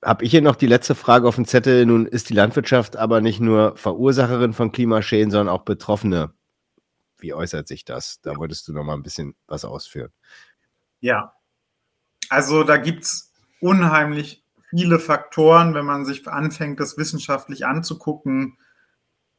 [0.01, 1.85] habe ich hier noch die letzte Frage auf dem Zettel.
[1.85, 6.31] Nun ist die Landwirtschaft aber nicht nur Verursacherin von Klimaschäden, sondern auch Betroffene.
[7.19, 8.21] Wie äußert sich das?
[8.21, 10.11] Da wolltest du noch mal ein bisschen was ausführen.
[10.99, 11.33] Ja,
[12.29, 18.57] also da gibt es unheimlich viele Faktoren, wenn man sich anfängt, das wissenschaftlich anzugucken,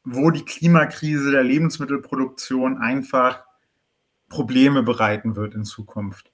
[0.05, 3.45] wo die Klimakrise der Lebensmittelproduktion einfach
[4.29, 6.33] Probleme bereiten wird in Zukunft.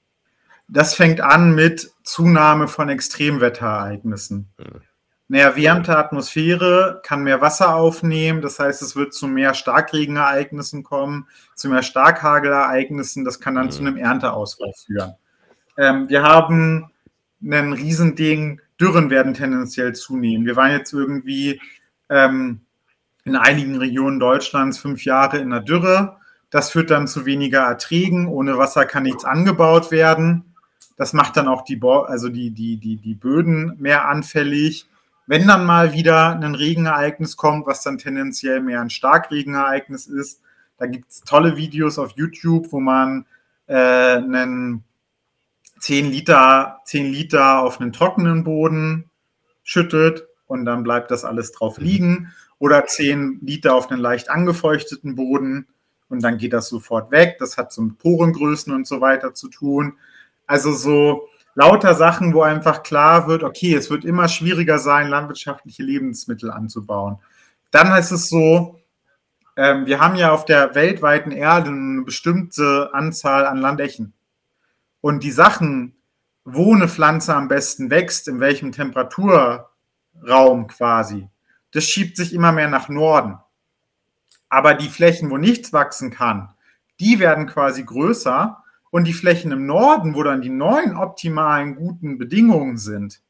[0.68, 4.52] Das fängt an mit Zunahme von Extremwetterereignissen.
[4.58, 4.82] Mhm.
[5.28, 11.26] Eine erwärmte Atmosphäre kann mehr Wasser aufnehmen, das heißt, es wird zu mehr Starkregenereignissen kommen,
[11.56, 13.70] zu mehr Starkhagelereignissen, das kann dann mhm.
[13.70, 15.14] zu einem Ernteausfall führen.
[15.76, 16.90] Ähm, wir haben
[17.42, 20.46] ein Riesending, Dürren werden tendenziell zunehmen.
[20.46, 21.60] Wir waren jetzt irgendwie
[22.10, 22.60] ähm,
[23.24, 26.18] in einigen Regionen Deutschlands fünf Jahre in der Dürre.
[26.50, 28.28] Das führt dann zu weniger Erträgen.
[28.28, 30.54] Ohne Wasser kann nichts angebaut werden.
[30.96, 34.86] Das macht dann auch die, Bo also die, die, die, die Böden mehr anfällig.
[35.26, 40.40] Wenn dann mal wieder ein Regenereignis kommt, was dann tendenziell mehr ein Starkregenereignis ist,
[40.78, 43.26] da gibt es tolle Videos auf YouTube, wo man
[43.66, 44.84] äh, einen
[45.80, 49.10] 10 Liter, 10 Liter auf einen trockenen Boden
[49.62, 51.84] schüttet und dann bleibt das alles drauf mhm.
[51.84, 52.34] liegen.
[52.58, 55.66] Oder 10 Liter auf einen leicht angefeuchteten Boden
[56.08, 57.36] und dann geht das sofort weg.
[57.38, 59.98] Das hat so mit Porengrößen und so weiter zu tun.
[60.46, 65.82] Also so lauter Sachen, wo einfach klar wird, okay, es wird immer schwieriger sein, landwirtschaftliche
[65.82, 67.18] Lebensmittel anzubauen.
[67.72, 68.78] Dann heißt es so,
[69.56, 74.12] ähm, wir haben ja auf der weltweiten Erde eine bestimmte Anzahl an Landächen.
[75.00, 75.96] Und die Sachen,
[76.44, 81.28] wo eine Pflanze am besten wächst, in welchem Temperaturraum quasi,
[81.72, 83.38] das schiebt sich immer mehr nach Norden.
[84.50, 86.50] Aber die Flächen, wo nichts wachsen kann,
[87.00, 92.18] die werden quasi größer und die Flächen im Norden, wo dann die neuen optimalen guten
[92.18, 93.20] Bedingungen sind,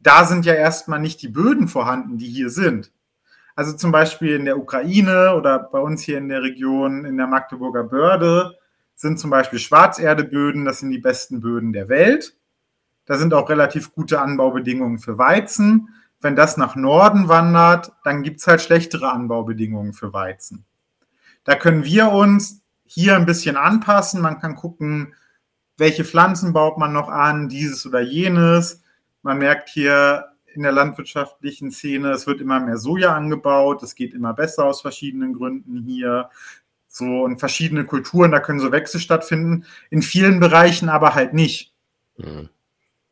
[0.00, 2.92] da sind ja erstmal nicht die Böden vorhanden, die hier sind.
[3.54, 7.26] Also zum Beispiel in der Ukraine oder bei uns hier in der Region, in der
[7.26, 8.56] Magdeburger Börde,
[8.94, 12.36] sind zum Beispiel Schwarzerdeböden, das sind die besten Böden der Welt.
[13.06, 15.88] Da sind auch relativ gute Anbaubedingungen für Weizen.
[16.20, 20.64] Wenn das nach Norden wandert, dann gibt es halt schlechtere Anbaubedingungen für Weizen.
[21.44, 24.20] Da können wir uns hier ein bisschen anpassen.
[24.20, 25.14] Man kann gucken,
[25.76, 28.82] welche Pflanzen baut man noch an, dieses oder jenes.
[29.22, 33.84] Man merkt hier in der landwirtschaftlichen Szene, es wird immer mehr Soja angebaut.
[33.84, 36.30] Es geht immer besser aus verschiedenen Gründen hier.
[36.88, 39.64] So und verschiedene Kulturen, da können so Wechsel stattfinden.
[39.90, 41.72] In vielen Bereichen aber halt nicht.
[42.16, 42.48] Mhm.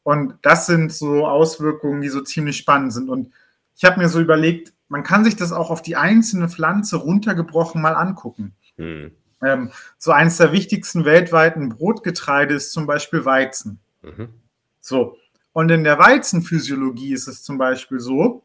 [0.03, 3.09] Und das sind so Auswirkungen, die so ziemlich spannend sind.
[3.09, 3.31] Und
[3.77, 7.81] ich habe mir so überlegt, man kann sich das auch auf die einzelne Pflanze runtergebrochen
[7.81, 8.57] mal angucken.
[8.77, 9.13] Mhm.
[9.43, 13.79] Ähm, so eines der wichtigsten weltweiten Brotgetreide ist zum Beispiel Weizen.
[14.03, 14.29] Mhm.
[14.81, 15.17] So.
[15.53, 18.43] Und in der Weizenphysiologie ist es zum Beispiel so,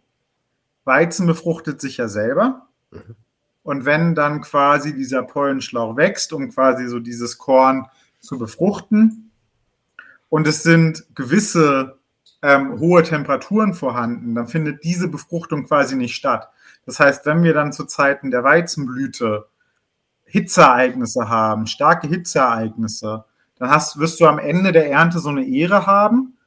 [0.85, 2.67] Weizen befruchtet sich ja selber.
[2.91, 3.15] Mhm.
[3.63, 7.87] Und wenn dann quasi dieser Pollenschlauch wächst, um quasi so dieses Korn
[8.19, 9.31] zu befruchten,
[10.33, 11.99] und es sind gewisse
[12.41, 16.49] ähm, hohe Temperaturen vorhanden, dann findet diese Befruchtung quasi nicht statt.
[16.87, 19.47] Das heißt, wenn wir dann zu Zeiten der Weizenblüte
[20.33, 23.23] Hitzeereignisse haben, starke Hitzeereignisse,
[23.59, 26.39] dann hast, wirst du am Ende der Ernte so eine Ehre haben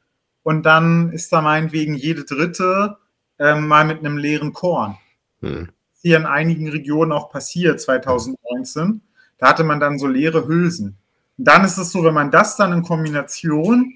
[0.42, 2.96] und dann ist da meinetwegen jede dritte
[3.38, 4.98] ähm, mal mit einem leeren Korn.
[5.40, 5.68] Hm.
[6.02, 9.02] Hier in einigen Regionen auch passiert 2019.
[9.38, 10.98] Da hatte man dann so leere Hülsen.
[11.38, 13.92] Und dann ist es so, wenn man das dann in Kombination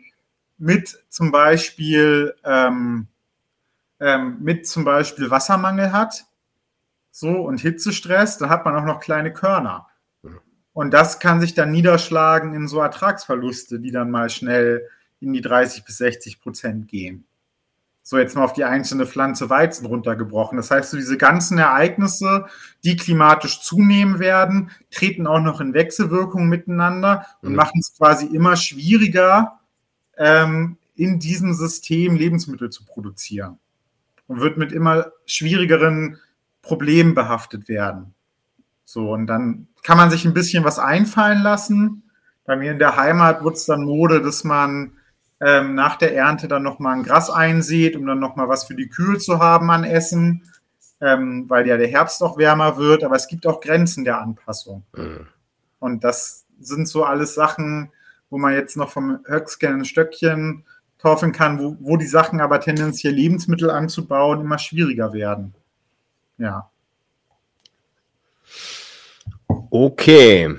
[0.56, 3.08] mit zum Beispiel ähm,
[3.98, 6.26] ähm, mit zum Beispiel Wassermangel hat,
[7.10, 9.86] so und Hitzestress, dann hat man auch noch kleine Körner.
[10.72, 14.88] Und das kann sich dann niederschlagen in so Ertragsverluste, die dann mal schnell
[15.20, 17.26] in die 30 bis 60 Prozent gehen.
[18.02, 20.56] So jetzt mal auf die einzelne Pflanze Weizen runtergebrochen.
[20.56, 22.46] Das heißt, so diese ganzen Ereignisse,
[22.82, 27.56] die klimatisch zunehmen werden, treten auch noch in Wechselwirkung miteinander und mhm.
[27.56, 29.60] machen es quasi immer schwieriger,
[30.16, 33.58] ähm, in diesem System Lebensmittel zu produzieren.
[34.26, 36.18] Und wird mit immer schwierigeren
[36.62, 38.14] Problem behaftet werden.
[38.84, 42.10] So, und dann kann man sich ein bisschen was einfallen lassen.
[42.44, 44.92] Bei mir in der Heimat wird es dann Mode, dass man
[45.40, 48.88] ähm, nach der Ernte dann nochmal ein Gras einsät, um dann nochmal was für die
[48.88, 50.44] Kühe zu haben an Essen,
[51.00, 53.04] ähm, weil ja der Herbst auch wärmer wird.
[53.04, 54.84] Aber es gibt auch Grenzen der Anpassung.
[54.96, 55.26] Mhm.
[55.78, 57.90] Und das sind so alles Sachen,
[58.28, 60.64] wo man jetzt noch vom Höcksken ein Stöckchen
[60.98, 65.54] kaufen kann, wo, wo die Sachen aber tendenziell Lebensmittel anzubauen immer schwieriger werden.
[66.40, 66.70] Ja.
[69.70, 70.56] Okay.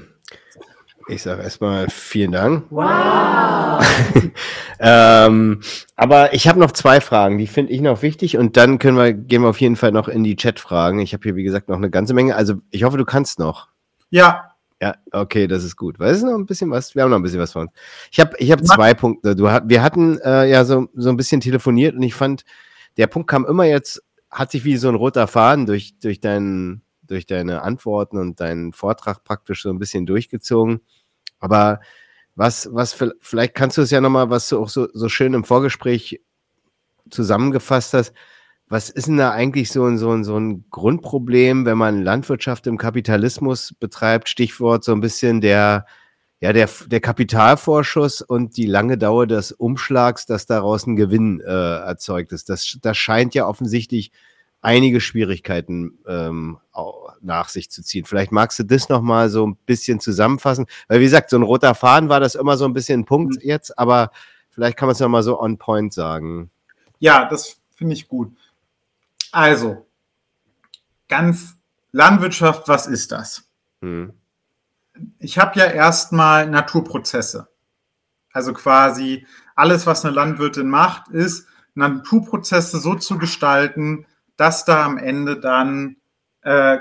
[1.07, 2.65] Ich sage erstmal vielen Dank.
[2.69, 3.83] Wow.
[4.79, 5.61] ähm,
[5.95, 9.11] aber ich habe noch zwei Fragen, die finde ich noch wichtig und dann können wir,
[9.13, 10.99] gehen wir auf jeden Fall noch in die Chat-Fragen.
[10.99, 12.35] Ich habe hier, wie gesagt, noch eine ganze Menge.
[12.35, 13.67] Also ich hoffe, du kannst noch.
[14.11, 14.51] Ja.
[14.79, 15.99] Ja, okay, das ist gut.
[15.99, 17.71] Weil es ist noch ein bisschen was, wir haben noch ein bisschen was von uns.
[18.11, 19.35] Ich habe ich hab zwei Punkte.
[19.35, 22.45] Du, wir hatten äh, ja so, so ein bisschen telefoniert und ich fand,
[22.97, 24.01] der Punkt kam immer jetzt,
[24.31, 28.71] hat sich wie so ein roter Faden durch, durch deinen durch deine Antworten und deinen
[28.71, 30.79] Vortrag praktisch so ein bisschen durchgezogen.
[31.39, 31.81] Aber
[32.35, 35.43] was, was, vielleicht kannst du es ja nochmal, was du auch so, so schön im
[35.43, 36.21] Vorgespräch
[37.09, 38.13] zusammengefasst hast.
[38.67, 42.65] Was ist denn da eigentlich so ein, so, ein, so ein Grundproblem, wenn man Landwirtschaft
[42.67, 44.29] im Kapitalismus betreibt?
[44.29, 45.85] Stichwort so ein bisschen der,
[46.41, 51.45] ja, der, der Kapitalvorschuss und die lange Dauer des Umschlags, dass daraus ein Gewinn äh,
[51.45, 52.49] erzeugt ist.
[52.49, 54.11] Das, das scheint ja offensichtlich
[54.59, 56.57] einige Schwierigkeiten ähm,
[57.21, 58.05] nach sich zu ziehen.
[58.05, 61.75] Vielleicht magst du das nochmal so ein bisschen zusammenfassen, weil wie gesagt, so ein roter
[61.75, 63.41] Faden war das immer so ein bisschen ein Punkt mhm.
[63.47, 64.11] jetzt, aber
[64.49, 66.49] vielleicht kann man es nochmal so on point sagen.
[66.97, 68.35] Ja, das finde ich gut.
[69.31, 69.85] Also,
[71.07, 71.55] ganz
[71.91, 73.43] Landwirtschaft, was ist das?
[73.81, 74.13] Hm.
[75.19, 77.49] Ich habe ja erstmal Naturprozesse.
[78.33, 79.25] Also quasi
[79.55, 84.05] alles, was eine Landwirtin macht, ist, Naturprozesse so zu gestalten,
[84.35, 85.97] dass da am Ende dann
[86.41, 86.79] äh,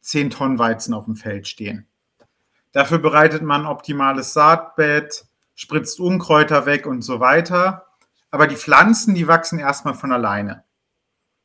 [0.00, 1.86] 10 Tonnen Weizen auf dem Feld stehen.
[2.72, 7.86] Dafür bereitet man optimales Saatbett, spritzt Unkräuter weg und so weiter.
[8.30, 10.64] Aber die Pflanzen, die wachsen erstmal von alleine.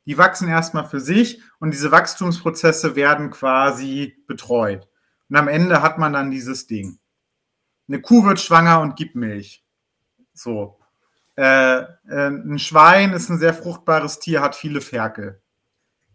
[0.06, 4.87] Die wachsen erstmal für sich und diese Wachstumsprozesse werden quasi betreut.
[5.28, 6.98] Und am Ende hat man dann dieses Ding.
[7.88, 9.64] Eine Kuh wird schwanger und gibt Milch.
[10.34, 10.78] So.
[11.36, 11.86] Äh, äh,
[12.28, 15.40] ein Schwein ist ein sehr fruchtbares Tier, hat viele Ferkel.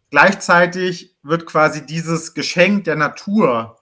[0.10, 3.80] Gleichzeitig wird quasi dieses Geschenk der Natur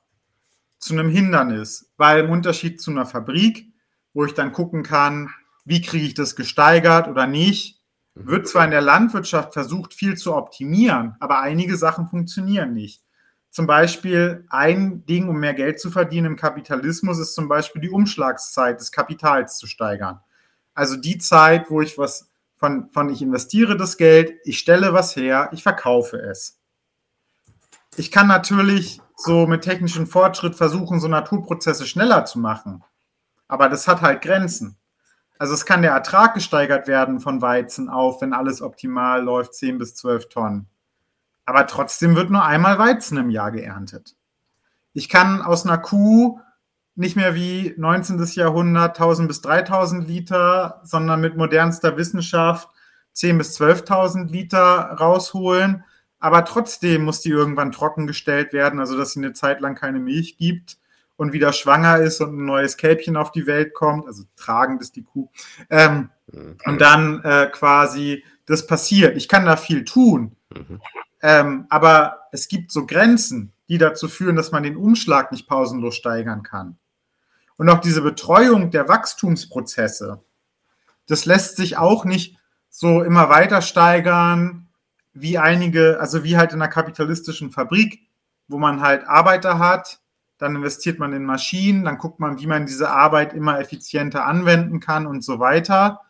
[0.78, 3.74] zu einem Hindernis, weil im Unterschied zu einer Fabrik,
[4.14, 5.30] wo ich dann gucken kann,
[5.66, 7.82] wie kriege ich das gesteigert oder nicht,
[8.16, 13.04] wird zwar in der Landwirtschaft versucht, viel zu optimieren, aber einige Sachen funktionieren nicht.
[13.52, 17.90] Zum Beispiel ein Ding, um mehr Geld zu verdienen im Kapitalismus, ist zum Beispiel die
[17.90, 20.22] Umschlagszeit des Kapitals zu steigern.
[20.74, 25.18] Also die Zeit, wo ich was von, von ich investiere das Geld, ich stelle was
[25.18, 26.60] her, ich verkaufe es.
[27.98, 32.84] Ich kann natürlich so mit technischem Fortschritt versuchen, so Naturprozesse schneller zu machen.
[33.50, 34.78] Aber das hat halt Grenzen.
[35.38, 39.78] Also es kann der Ertrag gesteigert werden von Weizen auf, wenn alles optimal läuft, 10
[39.78, 40.71] bis 12 Tonnen.
[41.52, 44.16] Aber trotzdem wird nur einmal Weizen im Jahr geerntet.
[44.94, 46.40] Ich kann aus einer Kuh
[46.96, 48.24] nicht mehr wie 19.
[48.36, 52.70] Jahrhundert 1000 bis 3000 Liter, sondern mit modernster Wissenschaft
[53.12, 55.84] 10 bis 12.000 Liter rausholen.
[56.20, 60.38] Aber trotzdem muss die irgendwann trockengestellt werden, also dass sie eine Zeit lang keine Milch
[60.38, 60.78] gibt
[61.18, 64.96] und wieder schwanger ist und ein neues Kälbchen auf die Welt kommt, also tragend ist
[64.96, 65.28] die Kuh.
[65.70, 66.56] Ähm, mhm.
[66.64, 69.18] Und dann äh, quasi das passiert.
[69.18, 70.80] Ich kann da viel tun, mhm.
[71.22, 75.96] Ähm, aber es gibt so Grenzen, die dazu führen, dass man den Umschlag nicht pausenlos
[75.96, 76.78] steigern kann.
[77.58, 80.24] Und auch diese Betreuung der Wachstumsprozesse,
[81.08, 82.38] das lässt sich auch nicht
[82.70, 84.68] so immer weiter steigern,
[85.14, 88.08] wie einige, also wie halt in einer kapitalistischen Fabrik,
[88.48, 90.02] wo man halt Arbeiter hat,
[90.38, 94.80] dann investiert man in Maschinen, dann guckt man, wie man diese Arbeit immer effizienter anwenden
[94.80, 96.02] kann und so weiter.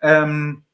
[0.00, 0.64] Ähm,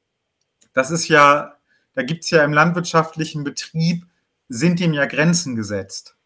[0.75, 1.54] das ist ja,
[1.95, 4.07] da gibt es ja im landwirtschaftlichen Betrieb,
[4.49, 6.17] sind dem ja Grenzen gesetzt.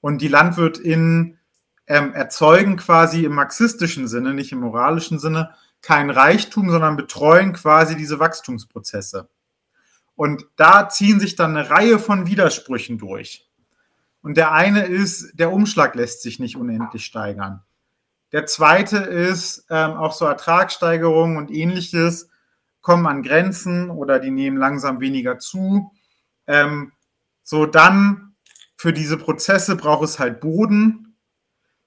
[0.00, 1.38] Und die LandwirtInnen
[1.86, 7.96] ähm, erzeugen quasi im marxistischen Sinne, nicht im moralischen Sinne, kein Reichtum, sondern betreuen quasi
[7.96, 9.28] diese Wachstumsprozesse.
[10.14, 13.48] Und da ziehen sich dann eine Reihe von Widersprüchen durch.
[14.20, 17.62] Und der eine ist, der Umschlag lässt sich nicht unendlich steigern.
[18.32, 22.28] Der zweite ist, ähm, auch so Ertragssteigerungen und ähnliches
[22.80, 25.92] kommen an Grenzen oder die nehmen langsam weniger zu.
[26.46, 26.92] Ähm,
[27.42, 28.36] so dann
[28.76, 31.08] für diese Prozesse braucht es halt Boden,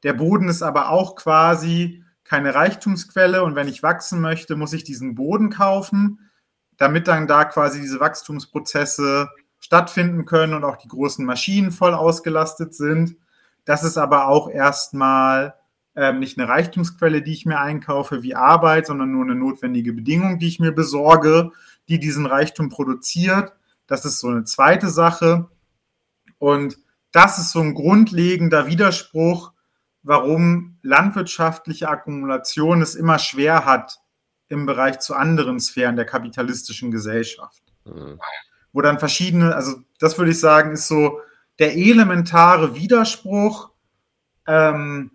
[0.03, 4.83] der Boden ist aber auch quasi keine Reichtumsquelle und wenn ich wachsen möchte, muss ich
[4.83, 6.31] diesen Boden kaufen,
[6.77, 12.73] damit dann da quasi diese Wachstumsprozesse stattfinden können und auch die großen Maschinen voll ausgelastet
[12.73, 13.15] sind.
[13.65, 15.53] Das ist aber auch erstmal
[15.95, 20.39] ähm, nicht eine Reichtumsquelle, die ich mir einkaufe wie Arbeit, sondern nur eine notwendige Bedingung,
[20.39, 21.51] die ich mir besorge,
[21.89, 23.53] die diesen Reichtum produziert.
[23.87, 25.49] Das ist so eine zweite Sache.
[26.37, 26.77] Und
[27.11, 29.51] das ist so ein grundlegender Widerspruch,
[30.03, 33.99] warum landwirtschaftliche Akkumulation es immer schwer hat
[34.47, 37.61] im Bereich zu anderen Sphären der kapitalistischen Gesellschaft.
[37.85, 38.19] Mhm.
[38.73, 41.19] Wo dann verschiedene, also das würde ich sagen, ist so
[41.59, 43.71] der elementare Widerspruch,
[44.47, 45.11] ähm,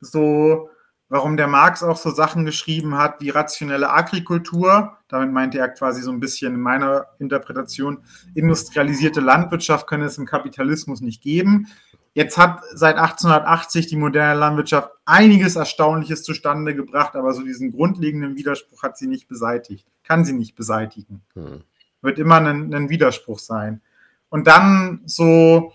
[0.00, 0.70] so
[1.08, 4.98] warum der Marx auch so Sachen geschrieben hat wie rationelle Agrikultur.
[5.08, 8.02] Damit meinte er quasi so ein bisschen in meiner Interpretation,
[8.34, 11.68] industrialisierte Landwirtschaft könne es im Kapitalismus nicht geben.
[12.14, 18.36] Jetzt hat seit 1880 die moderne Landwirtschaft einiges Erstaunliches zustande gebracht, aber so diesen grundlegenden
[18.36, 21.22] Widerspruch hat sie nicht beseitigt, kann sie nicht beseitigen.
[21.34, 21.62] Hm.
[22.02, 23.82] Wird immer ein, ein Widerspruch sein.
[24.30, 25.72] Und dann so,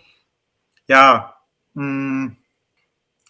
[0.88, 1.36] ja,
[1.74, 2.38] mh, hm,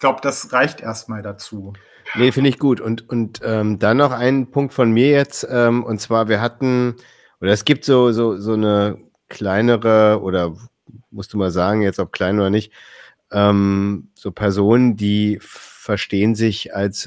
[0.04, 1.72] glaube, das reicht erstmal dazu.
[2.16, 2.82] Nee, finde ich gut.
[2.82, 6.98] Und, und ähm, dann noch ein Punkt von mir jetzt, ähm, und zwar, wir hatten,
[7.40, 8.98] oder es gibt so, so, so eine
[9.30, 10.58] kleinere, oder
[11.10, 12.74] musst du mal sagen, jetzt ob klein oder nicht,
[13.32, 17.04] ähm, so Personen, die verstehen sich als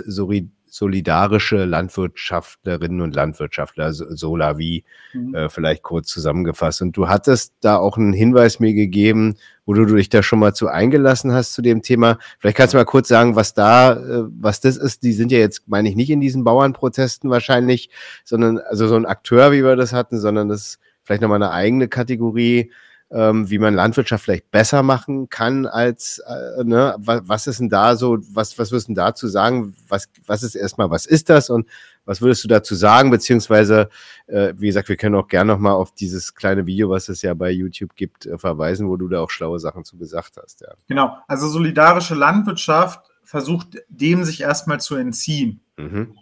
[0.77, 4.85] solidarische Landwirtschaftlerinnen und Landwirtschaftler, Solavi,
[5.15, 5.35] mhm.
[5.35, 6.83] äh, vielleicht kurz zusammengefasst.
[6.83, 10.55] Und du hattest da auch einen Hinweis mir gegeben, wo du dich da schon mal
[10.55, 12.19] zu eingelassen hast zu dem Thema.
[12.39, 15.03] Vielleicht kannst du mal kurz sagen, was da, äh, was das ist.
[15.03, 17.89] Die sind ja jetzt, meine ich, nicht in diesen Bauernprotesten wahrscheinlich,
[18.25, 21.53] sondern also so ein Akteur, wie wir das hatten, sondern das ist vielleicht nochmal eine
[21.53, 22.71] eigene Kategorie
[23.11, 27.69] ähm, wie man Landwirtschaft vielleicht besser machen kann als, äh, ne, was, was ist denn
[27.69, 29.77] da so, was, was würdest du dazu sagen?
[29.89, 31.69] Was, was ist erstmal, was ist das und
[32.05, 33.11] was würdest du dazu sagen?
[33.11, 33.91] Beziehungsweise,
[34.27, 37.35] äh, wie gesagt, wir können auch gerne nochmal auf dieses kleine Video, was es ja
[37.35, 40.63] bei YouTube gibt, äh, verweisen, wo du da auch schlaue Sachen zu gesagt hast.
[40.63, 40.75] Ja.
[40.89, 45.61] Genau, also solidarische Landwirtschaft versucht dem sich erstmal zu entziehen.
[45.77, 46.17] Mhm.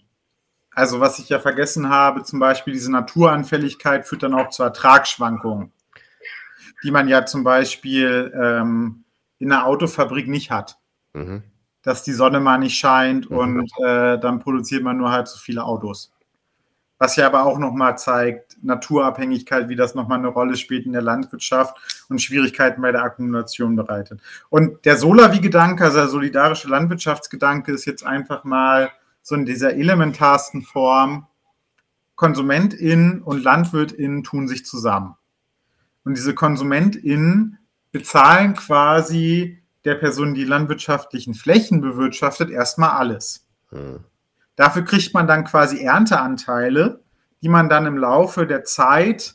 [0.70, 5.72] Also was ich ja vergessen habe, zum Beispiel diese Naturanfälligkeit führt dann auch zu Ertragsschwankungen
[6.84, 9.04] die man ja zum Beispiel ähm,
[9.38, 10.78] in einer Autofabrik nicht hat.
[11.14, 11.42] Mhm.
[11.82, 13.36] Dass die Sonne mal nicht scheint mhm.
[13.36, 16.12] und äh, dann produziert man nur halb so viele Autos.
[16.98, 21.02] Was ja aber auch nochmal zeigt, Naturabhängigkeit, wie das nochmal eine Rolle spielt in der
[21.02, 24.20] Landwirtschaft und Schwierigkeiten bei der Akkumulation bereitet.
[24.48, 28.90] Und der Solavi-Gedanke, also der solidarische Landwirtschaftsgedanke, ist jetzt einfach mal
[29.22, 31.26] so in dieser elementarsten Form,
[32.14, 35.16] KonsumentInnen und LandwirtInnen tun sich zusammen.
[36.04, 37.58] Und diese KonsumentInnen
[37.92, 43.46] bezahlen quasi der Person, die landwirtschaftlichen Flächen bewirtschaftet, erstmal alles.
[43.70, 44.04] Hm.
[44.56, 47.02] Dafür kriegt man dann quasi Ernteanteile,
[47.42, 49.34] die man dann im Laufe der Zeit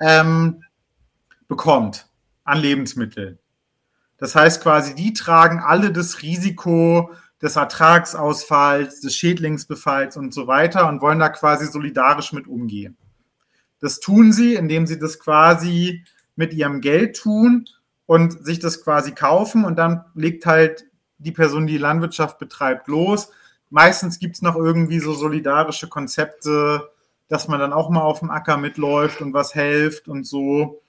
[0.00, 0.62] ähm,
[1.48, 2.06] bekommt
[2.44, 3.38] an Lebensmitteln.
[4.18, 7.10] Das heißt quasi, die tragen alle das Risiko
[7.40, 12.96] des Ertragsausfalls, des Schädlingsbefalls und so weiter und wollen da quasi solidarisch mit umgehen.
[13.82, 16.04] Das tun sie, indem sie das quasi
[16.36, 17.66] mit ihrem Geld tun
[18.06, 20.86] und sich das quasi kaufen und dann legt halt
[21.18, 23.30] die Person, die Landwirtschaft betreibt, los.
[23.70, 26.90] Meistens gibt es noch irgendwie so solidarische Konzepte,
[27.28, 30.80] dass man dann auch mal auf dem Acker mitläuft und was hilft und so.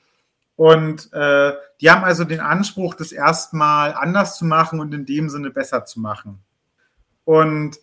[0.55, 5.29] Und äh, die haben also den Anspruch, das erstmal anders zu machen und in dem
[5.29, 6.43] Sinne besser zu machen.
[7.25, 7.79] Und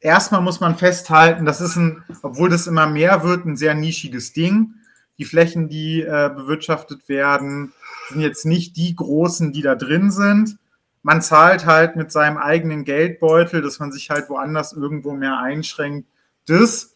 [0.00, 4.32] erstmal muss man festhalten, das ist ein, obwohl das immer mehr wird, ein sehr nischiges
[4.32, 4.74] Ding.
[5.18, 7.72] Die Flächen, die äh, bewirtschaftet werden,
[8.08, 10.58] sind jetzt nicht die großen, die da drin sind.
[11.02, 16.08] Man zahlt halt mit seinem eigenen Geldbeutel, dass man sich halt woanders irgendwo mehr einschränkt,
[16.46, 16.94] das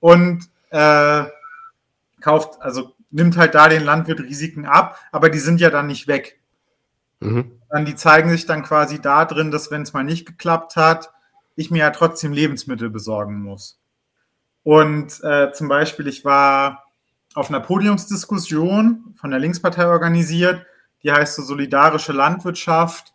[0.00, 1.24] und äh,
[2.20, 6.08] kauft, also nimmt halt da den Landwirt Risiken ab, aber die sind ja dann nicht
[6.08, 6.38] weg.
[7.20, 7.52] Mhm.
[7.70, 11.10] Dann die zeigen sich dann quasi da drin, dass wenn es mal nicht geklappt hat,
[11.58, 13.80] ich mir ja trotzdem Lebensmittel besorgen muss.
[14.62, 16.84] Und äh, zum Beispiel, ich war
[17.34, 20.64] auf einer Podiumsdiskussion von der Linkspartei organisiert,
[21.02, 23.12] die heißt so Solidarische Landwirtschaft,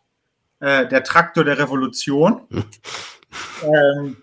[0.59, 2.41] äh, der Traktor der Revolution.
[3.63, 4.17] ähm,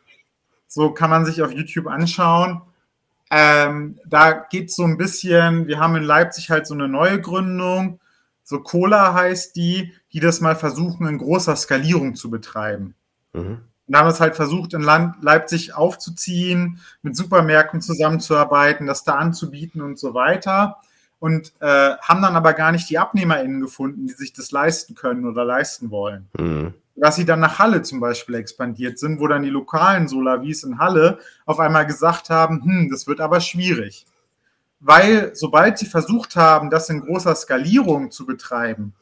[0.66, 2.60] so kann man sich auf YouTube anschauen.
[3.30, 7.22] Ähm, da geht es so ein bisschen, wir haben in Leipzig halt so eine neue
[7.22, 8.01] Gründung,
[8.42, 12.94] so Cola heißt die, die das mal versuchen, in großer Skalierung zu betreiben.
[13.32, 13.62] Mhm.
[13.91, 19.83] Und haben es halt versucht, in Land Leipzig aufzuziehen, mit Supermärkten zusammenzuarbeiten, das da anzubieten
[19.83, 20.77] und so weiter.
[21.19, 25.27] Und äh, haben dann aber gar nicht die AbnehmerInnen gefunden, die sich das leisten können
[25.27, 26.29] oder leisten wollen.
[26.39, 26.75] Mhm.
[26.95, 30.79] Dass sie dann nach Halle zum Beispiel expandiert sind, wo dann die lokalen Solavis in
[30.79, 34.07] Halle auf einmal gesagt haben, hm, das wird aber schwierig.
[34.81, 38.95] weil sobald sie versucht haben, das in großer Skalierung zu betreiben,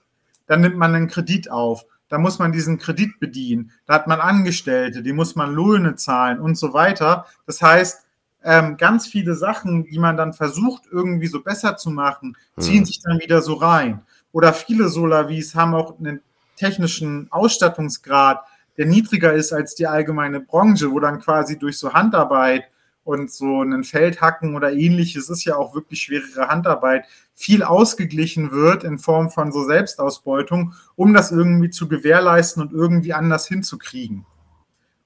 [0.47, 1.86] dann nimmt man einen Kredit auf.
[2.09, 3.72] Da muss man diesen Kredit bedienen.
[3.86, 7.26] Da hat man Angestellte, die muss man Löhne zahlen und so weiter.
[7.47, 8.06] Das heißt,
[8.44, 12.85] ähm, ganz viele Sachen, die man dann versucht, irgendwie so besser zu machen, ziehen hm.
[12.86, 14.02] sich dann wieder so rein.
[14.32, 16.20] Oder viele Solavis haben auch einen
[16.56, 18.43] technischen Ausstattungsgrad,
[18.76, 22.64] der niedriger ist als die allgemeine Branche, wo dann quasi durch so Handarbeit
[23.05, 27.06] und so ein Feldhacken oder ähnliches ist ja auch wirklich schwerere Handarbeit,
[27.39, 33.15] viel ausgeglichen wird in Form von so Selbstausbeutung, um das irgendwie zu gewährleisten und irgendwie
[33.15, 34.27] anders hinzukriegen.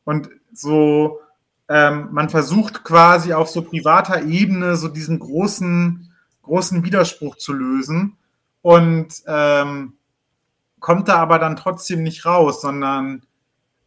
[0.04, 1.20] Und so,
[1.68, 6.10] ähm, man versucht quasi auf so privater Ebene so diesen großen,
[6.40, 8.16] großen Widerspruch zu lösen
[8.62, 9.92] und ähm,
[10.80, 13.26] kommt da aber dann trotzdem nicht raus, sondern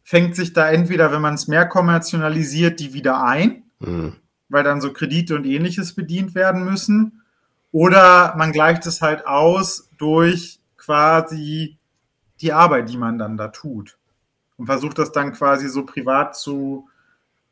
[0.04, 4.14] fängt sich da entweder, wenn man es mehr kommerzialisiert, die wieder ein mhm.
[4.48, 7.22] weil dann so Kredite und ähnliches bedient werden müssen.
[7.76, 11.76] Oder man gleicht es halt aus durch quasi
[12.40, 13.98] die Arbeit, die man dann da tut.
[14.56, 16.88] Und versucht das dann quasi so privat zu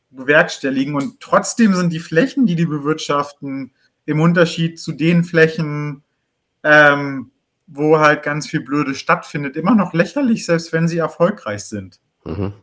[0.09, 0.94] bewerkstelligen.
[0.94, 3.72] Und trotzdem sind die Flächen, die die bewirtschaften,
[4.06, 6.02] im Unterschied zu den Flächen,
[6.62, 7.30] ähm,
[7.66, 12.01] wo halt ganz viel Blöde stattfindet, immer noch lächerlich, selbst wenn sie erfolgreich sind.
[12.24, 12.55] Mhm.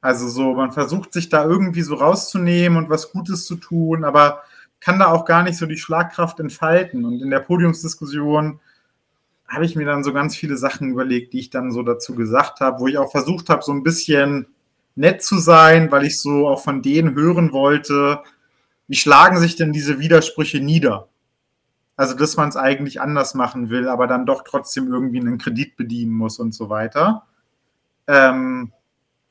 [0.00, 4.44] Also so, man versucht sich da irgendwie so rauszunehmen und was Gutes zu tun, aber
[4.80, 7.04] kann da auch gar nicht so die Schlagkraft entfalten.
[7.04, 8.60] Und in der Podiumsdiskussion
[9.48, 12.60] habe ich mir dann so ganz viele Sachen überlegt, die ich dann so dazu gesagt
[12.60, 14.46] habe, wo ich auch versucht habe, so ein bisschen
[14.94, 18.22] nett zu sein, weil ich so auch von denen hören wollte,
[18.88, 21.08] wie schlagen sich denn diese Widersprüche nieder?
[21.96, 25.76] Also, dass man es eigentlich anders machen will, aber dann doch trotzdem irgendwie einen Kredit
[25.76, 27.26] bedienen muss und so weiter.
[28.06, 28.72] Ähm,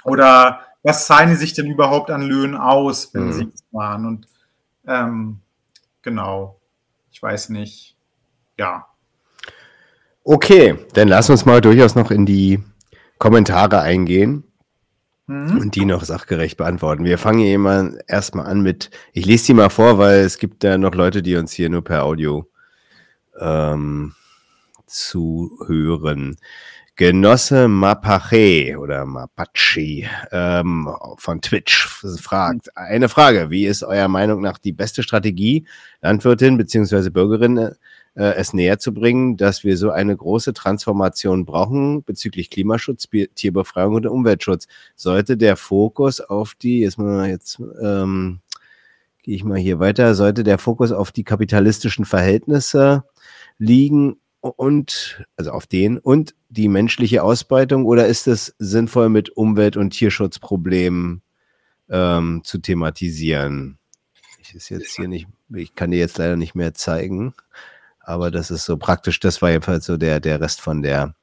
[0.04, 3.34] oder was zahlen die sich denn überhaupt an Löhnen aus, wenn mhm.
[3.34, 4.06] sie es waren?
[4.06, 4.28] Und
[4.88, 5.40] ähm,
[6.02, 6.60] genau,
[7.12, 7.96] ich weiß nicht.
[8.58, 8.88] Ja.
[10.24, 12.64] Okay, dann lass uns mal durchaus noch in die
[13.18, 14.44] Kommentare eingehen
[15.28, 15.60] mhm.
[15.60, 17.06] und die noch sachgerecht beantworten.
[17.06, 20.64] Wir fangen hier immer erstmal an mit, ich lese die mal vor, weil es gibt
[20.64, 22.50] da noch Leute, die uns hier nur per Audio
[23.40, 24.14] ähm,
[24.86, 26.38] zuhören.
[26.98, 31.86] Genosse Mapache oder Mapache ähm, von Twitch
[32.20, 35.68] fragt, eine Frage, wie ist eurer Meinung nach die beste Strategie,
[36.02, 37.12] Landwirtin bzw.
[37.12, 37.74] Bürgerin äh,
[38.16, 44.08] es näher zu bringen, dass wir so eine große Transformation brauchen bezüglich Klimaschutz, Tierbefreiung und
[44.08, 44.68] Umweltschutz?
[44.96, 48.40] Sollte der Fokus auf die, jetzt, mal, jetzt ähm,
[49.22, 53.04] gehe ich mal hier weiter, sollte der Fokus auf die kapitalistischen Verhältnisse
[53.60, 59.78] liegen und also auf den und die menschliche Ausbeutung oder ist es sinnvoll mit Umwelt-
[59.78, 61.22] und Tierschutzproblemen
[61.90, 63.78] ähm, zu thematisieren?
[64.42, 67.34] Ich ist jetzt hier nicht, ich kann dir jetzt leider nicht mehr zeigen,
[68.00, 71.16] aber das ist so praktisch, das war jedenfalls so der, der Rest von der,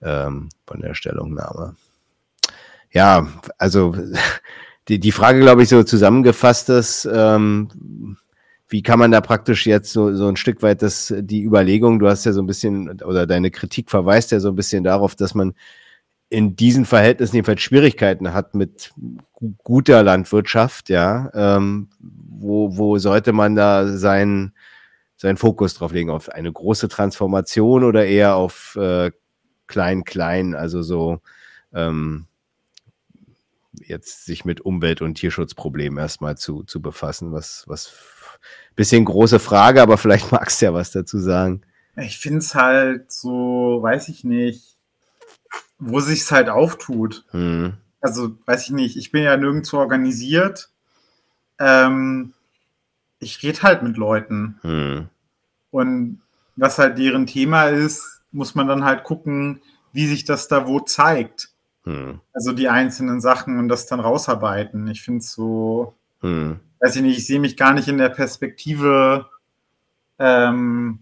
[0.00, 1.74] ähm, von der Stellungnahme.
[2.92, 3.26] Ja,
[3.58, 3.96] also
[4.88, 8.16] die, die Frage, glaube ich, so zusammengefasst ist, ähm,
[8.70, 12.08] wie kann man da praktisch jetzt so, so ein Stück weit das, die Überlegung, du
[12.08, 15.34] hast ja so ein bisschen, oder deine Kritik verweist ja so ein bisschen darauf, dass
[15.34, 15.54] man
[16.28, 18.92] in diesen Verhältnissen jedenfalls Schwierigkeiten hat mit
[19.64, 21.30] guter Landwirtschaft, ja.
[21.34, 24.54] Ähm, wo, wo sollte man da seinen,
[25.16, 26.10] seinen Fokus drauf legen?
[26.10, 29.10] Auf eine große Transformation oder eher auf äh,
[29.66, 31.18] klein, klein, also so
[31.74, 32.26] ähm,
[33.80, 37.32] jetzt sich mit Umwelt- und Tierschutzproblemen erstmal zu, zu befassen?
[37.32, 37.92] Was, was
[38.76, 41.62] bisschen große Frage, aber vielleicht magst du ja was dazu sagen.
[41.96, 44.76] Ich finde es halt so, weiß ich nicht,
[45.78, 47.24] wo sich es halt auftut.
[47.30, 47.74] Hm.
[48.00, 50.70] Also, weiß ich nicht, ich bin ja nirgendwo organisiert.
[51.58, 52.32] Ähm,
[53.18, 54.58] ich rede halt mit Leuten.
[54.62, 55.08] Hm.
[55.70, 56.20] Und
[56.56, 59.60] was halt deren Thema ist, muss man dann halt gucken,
[59.92, 61.50] wie sich das da wo zeigt.
[61.84, 62.20] Hm.
[62.32, 64.86] Also die einzelnen Sachen und das dann rausarbeiten.
[64.88, 68.08] Ich finde es so, hm weiß ich nicht, ich sehe mich gar nicht in der
[68.08, 69.26] Perspektive,
[70.18, 71.00] ähm,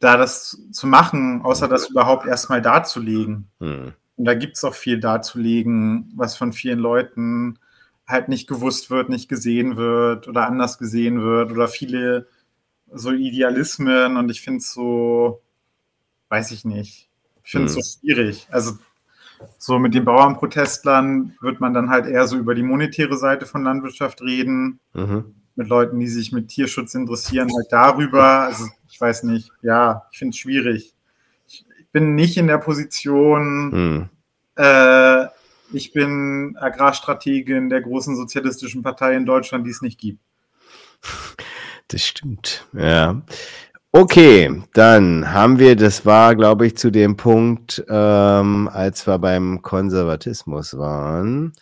[0.00, 3.48] da das zu machen, außer das überhaupt erstmal darzulegen.
[3.60, 3.92] Hm.
[4.16, 7.58] Und da gibt es auch viel darzulegen, was von vielen Leuten
[8.06, 12.26] halt nicht gewusst wird, nicht gesehen wird oder anders gesehen wird oder viele
[12.92, 15.42] so Idealismen und ich finde es so,
[16.28, 17.08] weiß ich nicht,
[17.44, 17.82] ich finde es hm.
[17.82, 18.48] so schwierig.
[18.50, 18.78] Also
[19.58, 23.62] so mit den Bauernprotestlern wird man dann halt eher so über die monetäre Seite von
[23.62, 24.80] Landwirtschaft reden.
[24.92, 25.34] Mhm.
[25.56, 28.40] Mit Leuten, die sich mit Tierschutz interessieren, halt darüber.
[28.40, 30.94] Also ich weiß nicht, ja, ich finde es schwierig.
[31.46, 34.08] Ich, bin nicht in der Position, mhm.
[34.54, 35.26] äh,
[35.72, 40.20] ich bin Agrarstrategin der großen sozialistischen Partei in Deutschland, die es nicht gibt.
[41.88, 43.20] Das stimmt, ja.
[43.92, 49.62] Okay, dann haben wir, das war, glaube ich, zu dem Punkt, ähm, als wir beim
[49.62, 51.52] Konservatismus waren.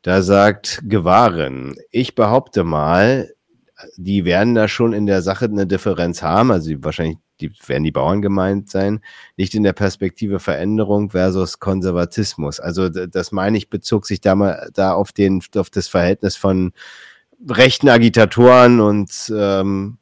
[0.00, 3.30] Da sagt Gewahren, ich behaupte mal,
[3.98, 7.92] die werden da schon in der Sache eine Differenz haben, also wahrscheinlich die, werden die
[7.92, 9.00] Bauern gemeint sein,
[9.36, 12.58] nicht in der Perspektive Veränderung versus Konservatismus.
[12.58, 16.72] Also das meine ich, bezog sich da mal da auf den, auf das Verhältnis von
[17.46, 19.98] rechten Agitatoren und ähm,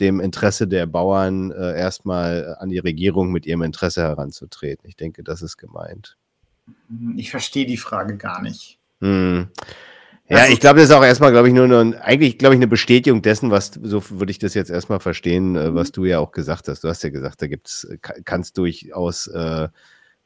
[0.00, 4.88] dem Interesse der Bauern äh, erstmal an die Regierung mit ihrem Interesse heranzutreten.
[4.88, 6.16] Ich denke, das ist gemeint.
[7.16, 8.78] Ich verstehe die Frage gar nicht.
[9.00, 9.48] Hm.
[10.28, 12.58] Ja, also, ich glaube, das ist auch erstmal, glaube ich, nur eine, eigentlich, glaube ich,
[12.58, 16.20] eine Bestätigung dessen, was, so würde ich das jetzt erstmal verstehen, äh, was du ja
[16.20, 16.84] auch gesagt hast.
[16.84, 19.68] Du hast ja gesagt, da gibt's, kann es durchaus äh,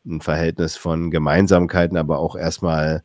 [0.05, 3.03] ein Verhältnis von Gemeinsamkeiten, aber auch erstmal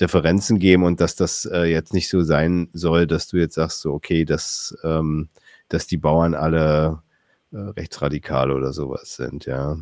[0.00, 3.80] Differenzen geben und dass das äh, jetzt nicht so sein soll, dass du jetzt sagst,
[3.80, 5.28] so, okay, dass, ähm,
[5.74, 7.02] dass die Bauern alle
[7.52, 9.76] äh, rechtsradikal oder sowas sind, ja.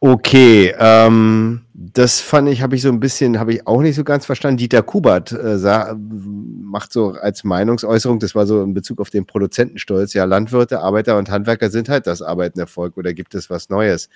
[0.00, 4.04] Okay, ähm, das fand ich, habe ich so ein bisschen, habe ich auch nicht so
[4.04, 4.58] ganz verstanden.
[4.58, 9.26] Dieter Kubert äh, sah, macht so als Meinungsäußerung, das war so in Bezug auf den
[9.26, 14.08] Produzentenstolz, ja, Landwirte, Arbeiter und Handwerker sind halt das Arbeitenerfolg oder gibt es was Neues?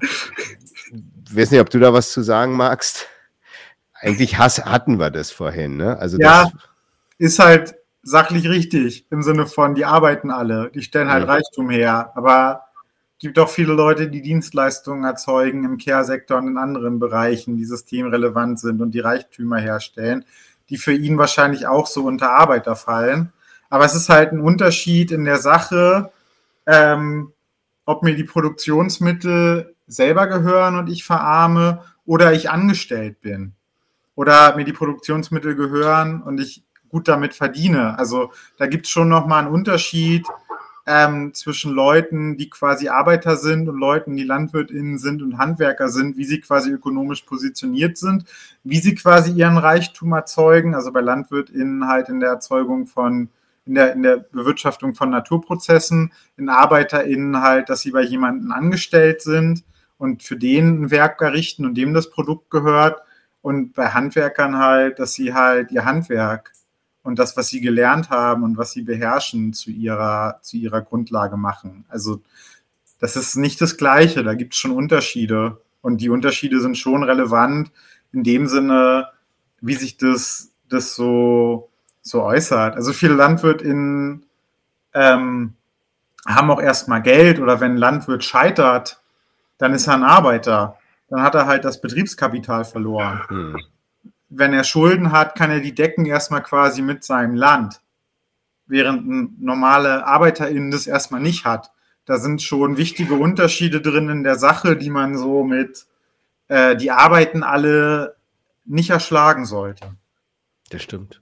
[0.00, 3.08] Ich weiß nicht, ob du da was zu sagen magst.
[3.94, 5.98] Eigentlich has, hatten wir das vorhin, ne?
[5.98, 6.52] Also ja, das,
[7.18, 11.34] ist halt sachlich richtig im Sinne von, die arbeiten alle, die stellen halt ja.
[11.34, 12.66] Reichtum her, aber
[13.18, 18.58] gibt auch viele Leute, die Dienstleistungen erzeugen im Care-Sektor und in anderen Bereichen, die systemrelevant
[18.58, 20.24] sind und die Reichtümer herstellen,
[20.70, 23.32] die für ihn wahrscheinlich auch so unter Arbeiter fallen.
[23.68, 26.10] Aber es ist halt ein Unterschied in der Sache,
[26.66, 27.32] ähm,
[27.84, 33.52] ob mir die Produktionsmittel selber gehören und ich verarme oder ich angestellt bin.
[34.14, 37.98] Oder mir die Produktionsmittel gehören und ich gut damit verdiene.
[37.98, 40.26] Also da gibt es schon nochmal einen Unterschied
[40.86, 46.16] ähm, zwischen Leuten, die quasi Arbeiter sind und Leuten, die LandwirtInnen sind und Handwerker sind,
[46.16, 48.24] wie sie quasi ökonomisch positioniert sind,
[48.64, 53.28] wie sie quasi ihren Reichtum erzeugen, also bei LandwirtInnen halt in der Erzeugung von
[53.66, 59.22] in der, in der Bewirtschaftung von Naturprozessen, in ArbeiterInnen halt, dass sie bei jemandem angestellt
[59.22, 59.62] sind
[59.96, 63.00] und für den ein Werk errichten und dem das Produkt gehört.
[63.42, 66.52] Und bei Handwerkern halt, dass sie halt ihr Handwerk
[67.02, 71.36] und das, was sie gelernt haben und was sie beherrschen, zu ihrer, zu ihrer Grundlage
[71.36, 71.84] machen.
[71.88, 72.20] Also
[72.98, 75.60] das ist nicht das Gleiche, da gibt es schon Unterschiede.
[75.80, 77.72] Und die Unterschiede sind schon relevant
[78.12, 79.08] in dem Sinne,
[79.62, 81.70] wie sich das, das so,
[82.02, 82.76] so äußert.
[82.76, 84.26] Also viele LandwirtInnen
[84.92, 85.54] ähm,
[86.26, 89.00] haben auch erstmal Geld oder wenn ein Landwirt scheitert,
[89.56, 90.76] dann ist er ein Arbeiter.
[91.08, 93.22] Dann hat er halt das Betriebskapital verloren.
[93.28, 93.56] Hm
[94.30, 97.80] wenn er Schulden hat, kann er die decken erstmal quasi mit seinem Land.
[98.66, 101.72] Während ein normale ArbeiterInnen das erstmal nicht hat.
[102.06, 105.86] Da sind schon wichtige Unterschiede drin in der Sache, die man so mit,
[106.48, 108.16] äh, die Arbeiten alle
[108.64, 109.96] nicht erschlagen sollte.
[110.70, 111.20] Das stimmt.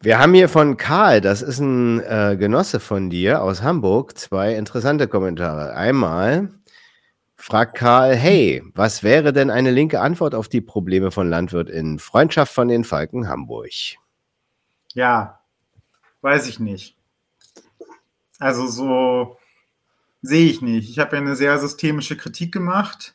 [0.00, 4.54] Wir haben hier von Karl, das ist ein äh, Genosse von dir aus Hamburg, zwei
[4.54, 5.74] interessante Kommentare.
[5.74, 6.50] Einmal,
[7.36, 11.98] fragt Karl, hey, was wäre denn eine linke Antwort auf die Probleme von LandwirtInnen?
[11.98, 13.70] Freundschaft von den Falken Hamburg.
[14.94, 15.40] Ja,
[16.22, 16.96] weiß ich nicht.
[18.38, 19.38] Also so
[20.22, 20.90] sehe ich nicht.
[20.90, 23.14] Ich habe ja eine sehr systemische Kritik gemacht.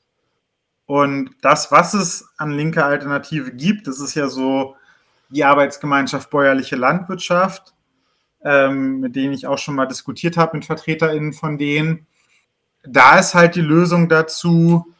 [0.85, 4.75] Und das, was es an linker Alternative gibt, das ist ja so
[5.29, 7.73] die Arbeitsgemeinschaft Bäuerliche Landwirtschaft,
[8.43, 12.07] ähm, mit denen ich auch schon mal diskutiert habe mit VertreterInnen von denen
[12.83, 14.93] da ist halt die Lösung dazu,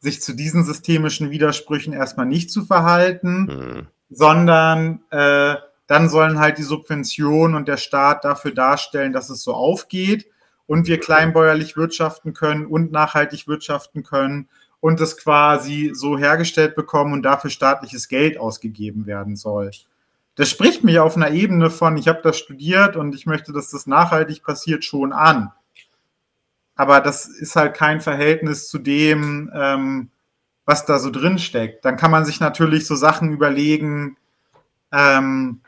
[0.00, 3.86] sich zu diesen systemischen Widersprüchen erstmal nicht zu verhalten, mhm.
[4.08, 9.54] sondern äh, dann sollen halt die Subventionen und der Staat dafür darstellen, dass es so
[9.54, 10.26] aufgeht
[10.66, 14.48] und wir kleinbäuerlich wirtschaften können und nachhaltig wirtschaften können
[14.80, 19.72] und es quasi so hergestellt bekommen und dafür staatliches Geld ausgegeben werden soll.
[20.36, 23.70] Das spricht mich auf einer Ebene von, ich habe das studiert und ich möchte, dass
[23.70, 25.52] das nachhaltig passiert, schon an
[26.80, 30.08] aber das ist halt kein Verhältnis zu dem, ähm,
[30.64, 31.84] was da so drin steckt.
[31.84, 34.16] Dann kann man sich natürlich so Sachen überlegen.
[34.90, 35.60] Ähm,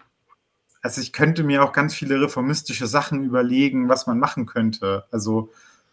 [0.80, 5.04] also ich könnte mir auch ganz viele reformistische Sachen überlegen, was man machen könnte.
[5.12, 5.50] Also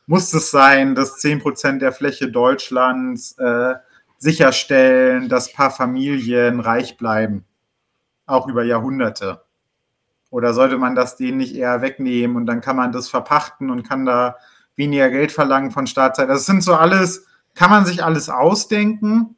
[0.07, 3.75] muss es sein, dass 10% der Fläche Deutschlands äh,
[4.19, 7.43] sicherstellen, dass paar Familien reich bleiben,
[8.25, 9.41] auch über Jahrhunderte?
[10.29, 13.83] Oder sollte man das denen nicht eher wegnehmen und dann kann man das verpachten und
[13.83, 14.37] kann da
[14.79, 16.29] weniger Geld verlangen von Startzeit.
[16.29, 19.35] Das sind so alles, kann man sich alles ausdenken.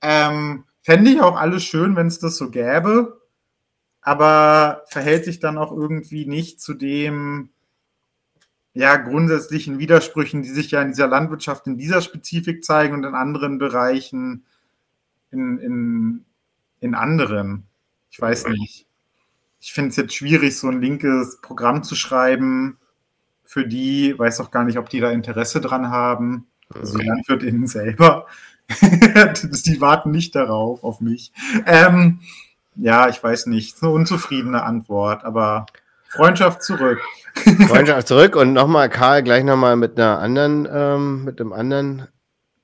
[0.00, 3.20] Ähm, Fände ich auch alles schön, wenn es das so gäbe.
[4.00, 7.50] aber verhält sich dann auch irgendwie nicht zu dem
[8.72, 13.14] ja, grundsätzlichen Widersprüchen, die sich ja in dieser Landwirtschaft in dieser Spezifik zeigen und in
[13.14, 14.46] anderen Bereichen
[15.30, 16.24] in, in,
[16.80, 17.64] in anderen.
[18.10, 18.86] Ich weiß nicht.
[19.60, 22.78] Ich finde es jetzt schwierig, so ein linkes Programm zu schreiben,
[23.48, 26.48] für die, weiß auch gar nicht, ob die da Interesse dran haben.
[26.68, 28.26] Also LandwirtInnen selber.
[28.68, 31.32] die warten nicht darauf, auf mich.
[31.64, 32.20] Ähm,
[32.76, 33.82] ja, ich weiß nicht.
[33.82, 35.64] Eine unzufriedene Antwort, aber
[36.04, 37.00] Freundschaft zurück.
[37.68, 42.06] Freundschaft zurück und nochmal, Karl, gleich nochmal mit einer anderen, ähm, mit einem anderen,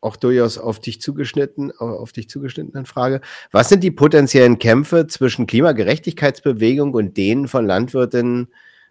[0.03, 3.23] auch durchaus auf dich zugeschnitten, auf dich zugeschnittenen Frage.
[3.53, 8.49] Was sind die potenziellen Kämpfe zwischen Klimagerechtigkeitsbewegung und denen von Landwirtinnen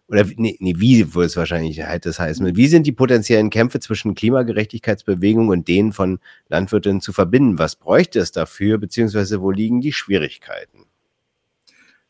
[0.08, 2.56] oder nee, nee, wie würde es wahrscheinlich halt das heißen?
[2.56, 6.20] Wie sind die potenziellen Kämpfe zwischen Klimagerechtigkeitsbewegung und denen von
[6.50, 7.58] Landwirtinnen zu verbinden?
[7.58, 10.86] Was bräuchte es dafür, beziehungsweise wo liegen die Schwierigkeiten?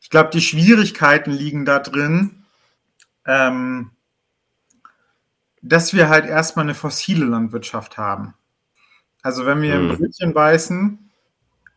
[0.00, 2.44] Ich glaube, die Schwierigkeiten liegen da drin,
[3.26, 3.90] ähm,
[5.62, 8.34] dass wir halt erstmal eine fossile Landwirtschaft haben.
[9.22, 9.90] Also wenn wir hm.
[9.90, 10.98] ein Brötchen beißen,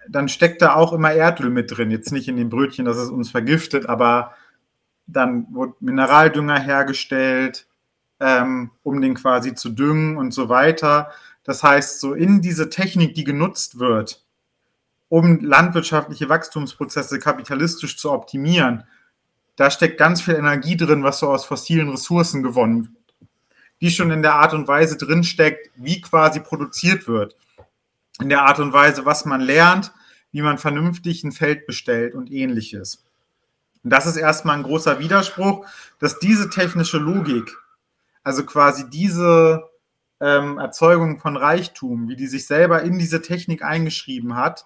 [0.10, 1.92] dann steckt da auch immer Erdöl mit drin.
[1.92, 4.34] Jetzt nicht in dem Brötchen, dass es uns vergiftet, aber
[5.08, 7.68] dann wurde Mineraldünger hergestellt,
[8.20, 11.12] ähm, um den quasi zu düngen und so weiter.
[11.44, 14.26] Das heißt, so in diese Technik, die genutzt wird,
[15.10, 18.84] um landwirtschaftliche Wachstumsprozesse kapitalistisch zu optimieren,
[19.56, 23.30] da steckt ganz viel Energie drin, was so aus fossilen Ressourcen gewonnen wird,
[23.82, 27.36] die schon in der Art und Weise drin steckt, wie quasi produziert wird,
[28.20, 29.94] in der Art und Weise, was man lernt,
[30.32, 33.07] wie man vernünftig ein Feld bestellt und ähnliches.
[33.88, 35.66] Und das ist erstmal ein großer Widerspruch,
[36.00, 37.56] dass diese technische Logik,
[38.22, 39.64] also quasi diese
[40.20, 44.66] ähm, Erzeugung von Reichtum, wie die sich selber in diese Technik eingeschrieben hat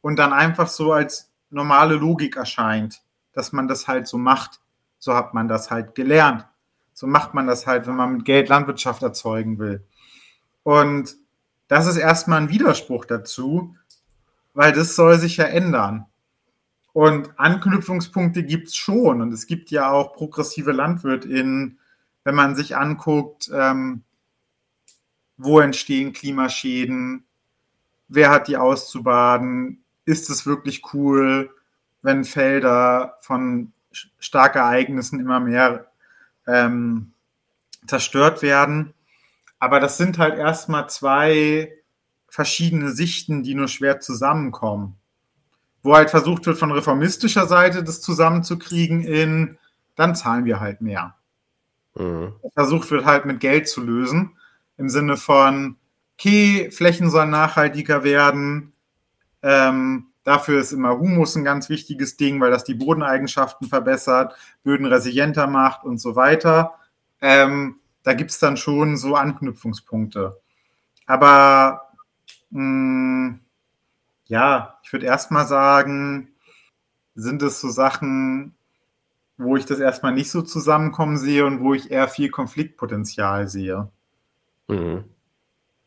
[0.00, 3.02] und dann einfach so als normale Logik erscheint,
[3.32, 4.58] dass man das halt so macht.
[4.98, 6.44] So hat man das halt gelernt.
[6.92, 9.86] So macht man das halt, wenn man mit Geld Landwirtschaft erzeugen will.
[10.64, 11.14] Und
[11.68, 13.76] das ist erstmal ein Widerspruch dazu,
[14.54, 16.06] weil das soll sich ja ändern.
[16.96, 19.20] Und Anknüpfungspunkte gibt es schon.
[19.20, 21.78] Und es gibt ja auch progressive LandwirtInnen,
[22.24, 24.02] wenn man sich anguckt, ähm,
[25.36, 27.26] wo entstehen Klimaschäden,
[28.08, 31.54] wer hat die auszubaden, ist es wirklich cool,
[32.00, 33.74] wenn Felder von
[34.18, 35.92] Starkereignissen immer mehr
[36.46, 37.12] ähm,
[37.86, 38.94] zerstört werden.
[39.58, 41.74] Aber das sind halt erstmal zwei
[42.26, 44.96] verschiedene Sichten, die nur schwer zusammenkommen
[45.86, 49.58] wo halt versucht wird, von reformistischer Seite das zusammenzukriegen in,
[49.94, 51.14] dann zahlen wir halt mehr.
[51.94, 52.34] Mhm.
[52.52, 54.36] Versucht wird halt mit Geld zu lösen,
[54.76, 55.76] im Sinne von,
[56.18, 58.74] okay, Flächen sollen nachhaltiger werden,
[59.42, 64.34] ähm, dafür ist immer Humus ein ganz wichtiges Ding, weil das die Bodeneigenschaften verbessert,
[64.64, 66.74] Böden resilienter macht und so weiter.
[67.20, 70.40] Ähm, da gibt es dann schon so Anknüpfungspunkte.
[71.06, 71.92] Aber
[72.50, 73.38] mh,
[74.26, 76.28] ja, ich würde erstmal sagen,
[77.14, 78.54] sind es so Sachen,
[79.38, 83.88] wo ich das erstmal nicht so zusammenkommen sehe und wo ich eher viel Konfliktpotenzial sehe.
[84.68, 85.04] Mhm.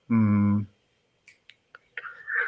[0.08, 0.68] Hm.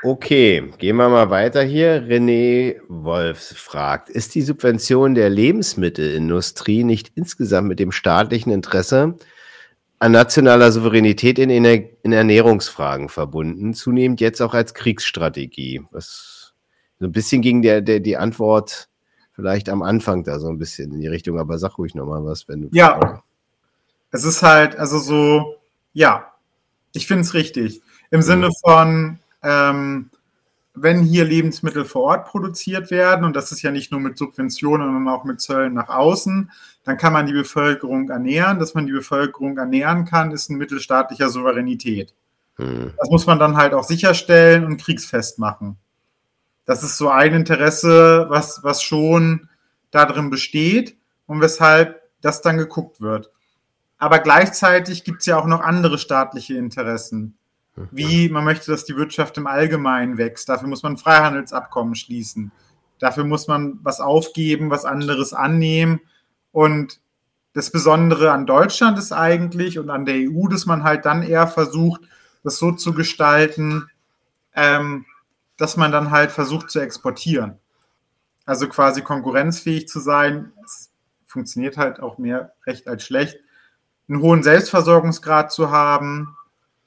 [0.04, 2.02] Okay, gehen wir mal weiter hier.
[2.02, 9.16] René Wolfs fragt, ist die Subvention der Lebensmittelindustrie nicht insgesamt mit dem staatlichen Interesse
[10.02, 15.84] an nationaler Souveränität in, in Ernährungsfragen verbunden, zunehmend jetzt auch als Kriegsstrategie.
[15.92, 16.54] Was
[17.00, 18.90] so ein bisschen ging der, der, die Antwort
[19.34, 22.48] vielleicht am Anfang da so ein bisschen in die Richtung, aber sag ruhig nochmal was,
[22.48, 22.70] wenn du.
[22.72, 23.22] Ja.
[24.10, 25.58] Es ist halt, also so,
[25.94, 26.32] ja,
[26.94, 27.84] ich finde es richtig.
[28.10, 28.24] Im mhm.
[28.24, 30.10] Sinne von, ähm,
[30.74, 34.88] wenn hier Lebensmittel vor Ort produziert werden, und das ist ja nicht nur mit Subventionen,
[34.88, 36.52] sondern auch mit Zöllen nach außen,
[36.84, 38.60] dann kann man die Bevölkerung ernähren.
[38.60, 42.14] Dass man die Bevölkerung ernähren kann, ist ein Mittel staatlicher Souveränität.
[42.56, 42.94] Hm.
[42.98, 45.78] Das muss man dann halt auch sicherstellen und kriegsfest machen.
[46.66, 49.50] Das ist so ein Interesse, was, was schon
[49.90, 50.96] da drin besteht
[51.26, 53.32] und weshalb das dann geguckt wird.
[53.98, 57.38] Aber gleichzeitig gibt es ja auch noch andere staatliche Interessen
[57.76, 60.50] wie man möchte, dass die Wirtschaft im Allgemeinen wächst.
[60.50, 62.52] Dafür muss man Freihandelsabkommen schließen.
[63.00, 66.02] Dafür muss man was aufgeben, was anderes annehmen.
[66.52, 67.00] Und
[67.54, 71.48] das Besondere an Deutschland ist eigentlich und an der EU, dass man halt dann eher
[71.48, 72.02] versucht,
[72.44, 73.90] das so zu gestalten,
[74.56, 75.06] ähm,
[75.58, 77.58] dass man dann halt versucht zu exportieren.
[78.46, 80.52] Also quasi konkurrenzfähig zu sein.
[80.66, 80.92] Es
[81.26, 83.38] funktioniert halt auch mehr recht als schlecht.
[84.10, 86.36] Einen hohen Selbstversorgungsgrad zu haben,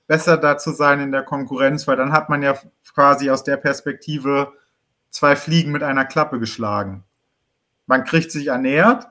[0.06, 2.56] besser da zu sein in der Konkurrenz, weil dann hat man ja
[2.94, 4.52] quasi aus der Perspektive
[5.10, 7.05] zwei Fliegen mit einer Klappe geschlagen.
[7.86, 9.06] man kriegt sich ernährt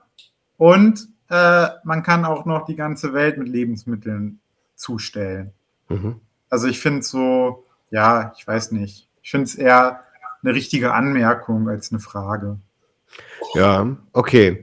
[0.57, 4.39] und äh, man kann auch noch die ganze Welt mit Lebensmitteln
[4.75, 5.53] zustellen.
[5.89, 6.19] Mhm.
[6.49, 9.07] Also ich finde so, ja, ich weiß nicht.
[9.21, 10.01] Ich finde es eher
[10.43, 12.57] eine richtige Anmerkung als eine Frage.
[13.53, 14.61] Ja, okay.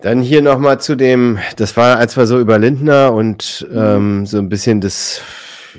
[0.00, 3.76] Dann hier nochmal zu dem, das war, als wir so über Lindner und mhm.
[3.76, 5.22] ähm, so ein bisschen das,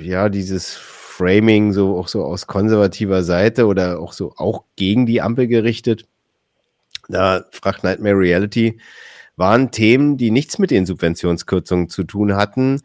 [0.00, 5.22] ja, dieses Framing so auch so aus konservativer Seite oder auch so auch gegen die
[5.22, 6.06] Ampel gerichtet.
[7.08, 8.78] Da fragt Nightmare Reality,
[9.36, 12.82] waren Themen, die nichts mit den Subventionskürzungen zu tun hatten,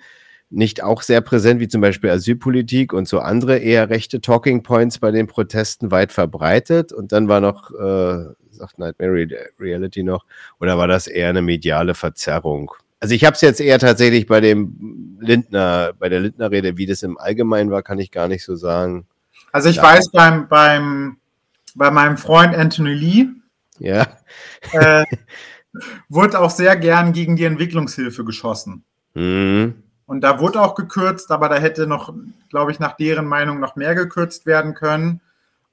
[0.49, 4.99] nicht auch sehr präsent, wie zum Beispiel Asylpolitik und so andere eher rechte Talking Points
[4.99, 6.93] bei den Protesten weit verbreitet.
[6.93, 9.27] Und dann war noch, äh, sagt Nightmare
[9.59, 10.25] Reality noch,
[10.59, 12.71] oder war das eher eine mediale Verzerrung?
[12.99, 17.03] Also ich habe es jetzt eher tatsächlich bei dem Lindner, bei der Lindner-Rede, wie das
[17.03, 19.05] im Allgemeinen war, kann ich gar nicht so sagen.
[19.51, 19.83] Also ich ja.
[19.83, 21.17] weiß beim, beim,
[21.75, 23.27] bei meinem Freund Anthony Lee,
[23.79, 24.07] ja.
[24.71, 25.03] äh,
[26.09, 28.83] wurde auch sehr gern gegen die Entwicklungshilfe geschossen.
[29.13, 29.83] Mhm.
[30.07, 32.13] Und da wurde auch gekürzt, aber da hätte noch,
[32.49, 35.21] glaube ich, nach deren Meinung noch mehr gekürzt werden können.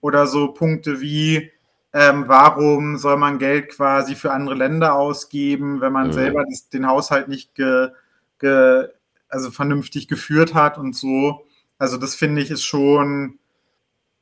[0.01, 1.53] Oder so Punkte wie,
[1.93, 6.13] ähm, warum soll man Geld quasi für andere Länder ausgeben, wenn man mhm.
[6.13, 7.91] selber das, den Haushalt nicht ge,
[8.39, 8.89] ge,
[9.29, 11.45] also vernünftig geführt hat und so.
[11.79, 13.39] Also das finde ich ist schon,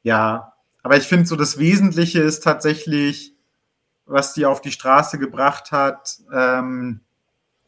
[0.02, 3.34] ja, aber ich finde so das Wesentliche ist tatsächlich,
[4.06, 7.00] was die auf die Straße gebracht hat, ähm,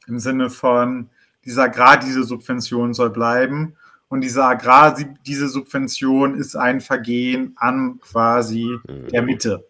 [0.08, 1.10] im Sinne von,
[1.44, 3.76] diese Agrardieselsubvention soll bleiben.
[4.08, 9.66] Und diese Agrardieselsubvention ist ein Vergehen an quasi der Mitte.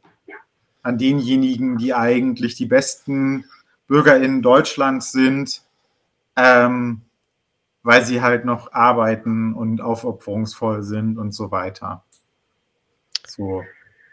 [0.82, 3.44] An denjenigen, die eigentlich die besten
[3.86, 5.62] BürgerInnen Deutschlands sind,
[6.34, 7.02] ähm,
[7.82, 12.02] weil sie halt noch arbeiten und aufopferungsvoll sind und so weiter.
[13.26, 13.62] So.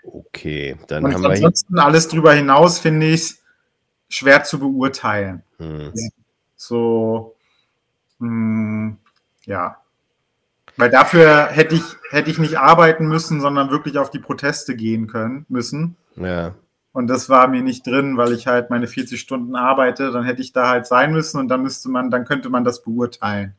[0.04, 3.36] Okay, dann und haben wir ansonsten alles drüber hinaus finde ich
[4.10, 5.44] schwer zu beurteilen.
[5.58, 5.92] Hm.
[6.56, 7.36] So,
[8.20, 8.98] mh, hm,
[9.46, 9.78] ja.
[10.78, 15.08] Weil dafür hätte ich, hätte ich nicht arbeiten müssen, sondern wirklich auf die Proteste gehen
[15.08, 15.98] können müssen.
[16.16, 16.56] Ja.
[16.92, 20.42] Und das war mir nicht drin, weil ich halt meine 40 Stunden arbeite, dann hätte
[20.42, 23.56] ich da halt sein müssen und dann müsste man, dann könnte man das beurteilen.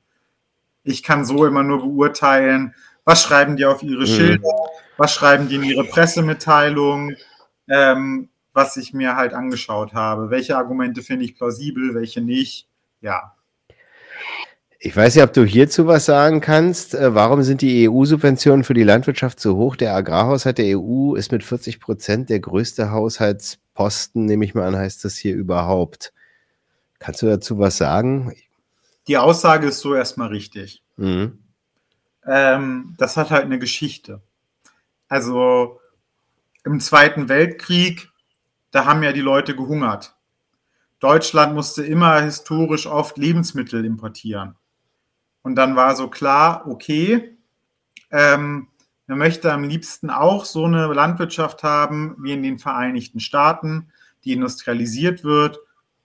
[0.83, 2.75] Ich kann so immer nur beurteilen,
[3.05, 4.07] was schreiben die auf ihre mhm.
[4.07, 4.55] Schilder,
[4.97, 7.15] was schreiben die in ihre Pressemitteilung,
[7.69, 10.31] ähm, was ich mir halt angeschaut habe.
[10.31, 12.69] Welche Argumente finde ich plausibel, welche nicht.
[13.01, 13.35] Ja.
[14.83, 16.95] Ich weiß nicht, ob du hierzu was sagen kannst.
[16.95, 19.77] Äh, warum sind die EU-Subventionen für die Landwirtschaft so hoch?
[19.77, 24.77] Der Agrarhaushalt der EU ist mit 40 Prozent der größte Haushaltsposten, nehme ich mal an,
[24.77, 26.15] heißt das hier überhaupt.
[26.99, 28.35] Kannst du dazu was sagen?
[29.07, 30.83] Die Aussage ist so erstmal richtig.
[30.97, 31.39] Mhm.
[32.27, 34.23] Ähm, das hat halt eine Geschichte.
[35.09, 35.79] Also
[36.65, 38.09] im Zweiten Weltkrieg,
[38.71, 40.15] da haben ja die Leute gehungert.
[41.01, 44.57] Deutschland musste immer historisch oft Lebensmittel importieren.
[45.43, 47.37] Und dann war so klar, okay,
[48.11, 48.69] ähm,
[49.07, 53.89] man möchte am liebsten auch so eine Landwirtschaft haben wie in den Vereinigten Staaten,
[54.25, 55.59] die industrialisiert wird,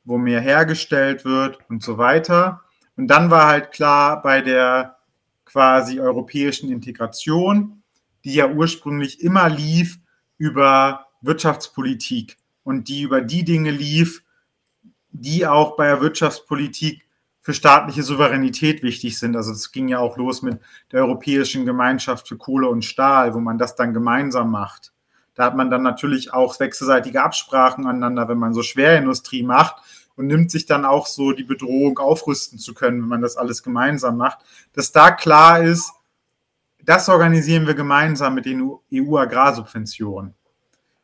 [0.05, 2.61] wo mehr hergestellt wird und so weiter.
[2.95, 4.97] Und dann war halt klar bei der
[5.43, 7.83] quasi europäischen Integration,
[8.23, 9.99] die ja ursprünglich immer lief
[10.37, 14.23] über Wirtschaftspolitik und die über die Dinge lief,
[15.11, 17.04] die auch bei der Wirtschaftspolitik
[17.45, 19.35] für staatliche Souveränität wichtig sind.
[19.35, 20.59] Also es ging ja auch los mit
[20.91, 24.93] der Europäischen Gemeinschaft für Kohle und Stahl, wo man das dann gemeinsam macht.
[25.35, 29.75] Da hat man dann natürlich auch wechselseitige Absprachen aneinander, wenn man so Schwerindustrie macht
[30.15, 33.61] und nimmt sich dann auch so die Bedrohung aufrüsten zu können, wenn man das alles
[33.61, 34.39] gemeinsam macht.
[34.73, 35.93] Dass da klar ist,
[36.83, 40.33] das organisieren wir gemeinsam mit den EU-Agrarsubventionen.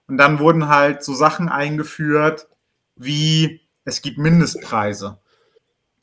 [0.08, 2.48] Und dann wurden halt so Sachen eingeführt,
[2.96, 5.20] wie es gibt Mindestpreise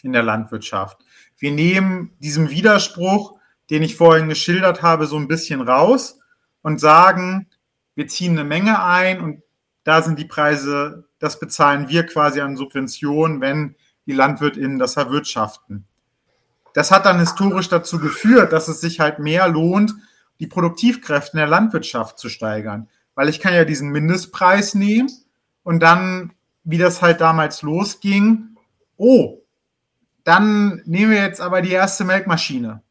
[0.02, 0.98] in der Landwirtschaft.
[1.36, 3.38] Wir nehmen diesen Widerspruch,
[3.70, 6.18] den ich vorhin geschildert habe, so ein bisschen raus
[6.62, 7.48] und sagen,
[7.94, 9.42] wir ziehen eine Menge ein und
[9.84, 13.76] da sind die Preise, das bezahlen wir quasi an Subventionen, wenn
[14.06, 15.86] die LandwirtInnen das erwirtschaften.
[16.74, 19.94] Das hat dann historisch dazu geführt, dass es sich halt mehr lohnt,
[20.40, 22.88] die Produktivkräfte in der Landwirtschaft zu steigern.
[23.14, 25.10] Weil ich kann ja diesen Mindestpreis nehmen
[25.64, 26.32] und dann,
[26.64, 28.56] wie das halt damals losging,
[28.96, 29.42] oh,
[30.28, 32.82] dann nehmen wir jetzt aber die erste Melkmaschine.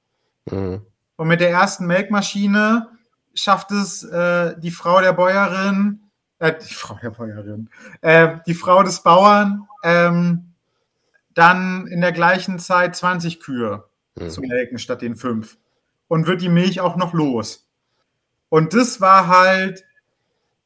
[0.50, 0.82] Mhm.
[1.18, 2.88] Und mit der ersten Melkmaschine
[3.36, 6.00] schafft es äh, die Frau der Bäuerin,
[6.40, 7.70] äh, die Frau der Bäuerin,
[8.02, 10.54] äh, die Frau des Bauern, ähm,
[11.36, 13.84] dann in der gleichen Zeit 20 Kühe
[14.16, 14.30] mhm.
[14.32, 15.58] zu melken statt den fünf.
[16.08, 17.70] Und wird die Milch auch noch los.
[18.50, 19.86] Und das war halt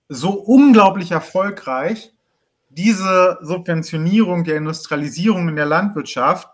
[0.08, 2.14] so unglaublich erfolgreich,
[2.70, 6.48] diese Subventionierung der Industrialisierung in der Landwirtschaft,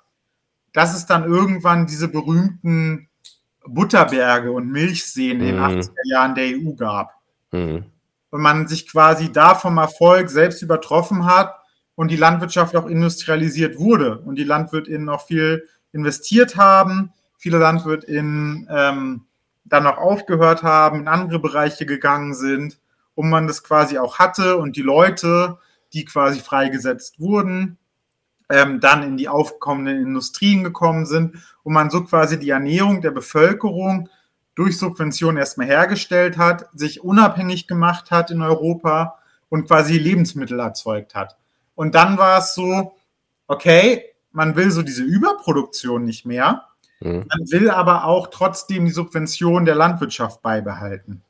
[0.77, 3.09] dass es dann irgendwann diese berühmten
[3.65, 6.11] Butterberge und Milchseen in den 80er mhm.
[6.11, 7.15] Jahren der EU gab.
[7.51, 7.85] Mhm.
[8.29, 11.55] Und man sich quasi da vom Erfolg selbst übertroffen hat
[11.95, 18.67] und die Landwirtschaft auch industrialisiert wurde und die LandwirtInnen auch viel investiert haben, viele LandwirtInnen
[18.69, 19.25] ähm,
[19.65, 22.77] dann noch aufgehört haben, in andere Bereiche gegangen sind
[23.15, 25.57] und man das quasi auch hatte und die Leute,
[25.93, 27.79] die quasi freigesetzt wurden,
[28.49, 33.11] ähm, dann in die aufkommenden Industrien gekommen sind und man so quasi die Ernährung der
[33.11, 34.09] Bevölkerung
[34.55, 39.19] durch Subventionen erstmal hergestellt hat, sich unabhängig gemacht hat in Europa
[39.49, 41.37] und quasi Lebensmittel erzeugt hat.
[41.75, 42.95] Und dann war es so,
[43.47, 46.63] okay, man will so diese Überproduktion nicht mehr,
[46.99, 47.25] mhm.
[47.27, 51.21] man will aber auch trotzdem die Subvention der Landwirtschaft beibehalten.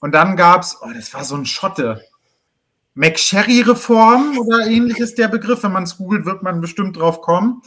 [0.00, 2.02] Und dann gab es, oh, das war so ein Schotte,
[2.98, 5.62] McSherry-Reform oder ähnliches der Begriff.
[5.62, 7.62] Wenn man es googelt, wird man bestimmt drauf kommen.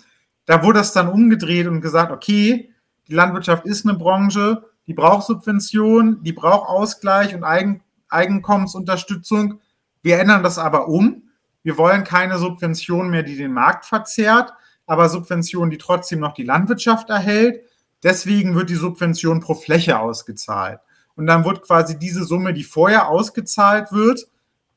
[0.45, 2.73] Da wurde das dann umgedreht und gesagt, okay,
[3.07, 9.61] die Landwirtschaft ist eine Branche, die braucht Subvention, die braucht Ausgleich und Eigen Einkommensunterstützung.
[10.01, 11.29] Wir ändern das aber um.
[11.63, 14.51] Wir wollen keine Subvention mehr, die den Markt verzerrt,
[14.85, 17.61] aber Subvention, die trotzdem noch die Landwirtschaft erhält.
[18.03, 20.81] Deswegen wird die Subvention pro Fläche ausgezahlt.
[21.15, 24.27] Und dann wird quasi diese Summe, die vorher ausgezahlt wird,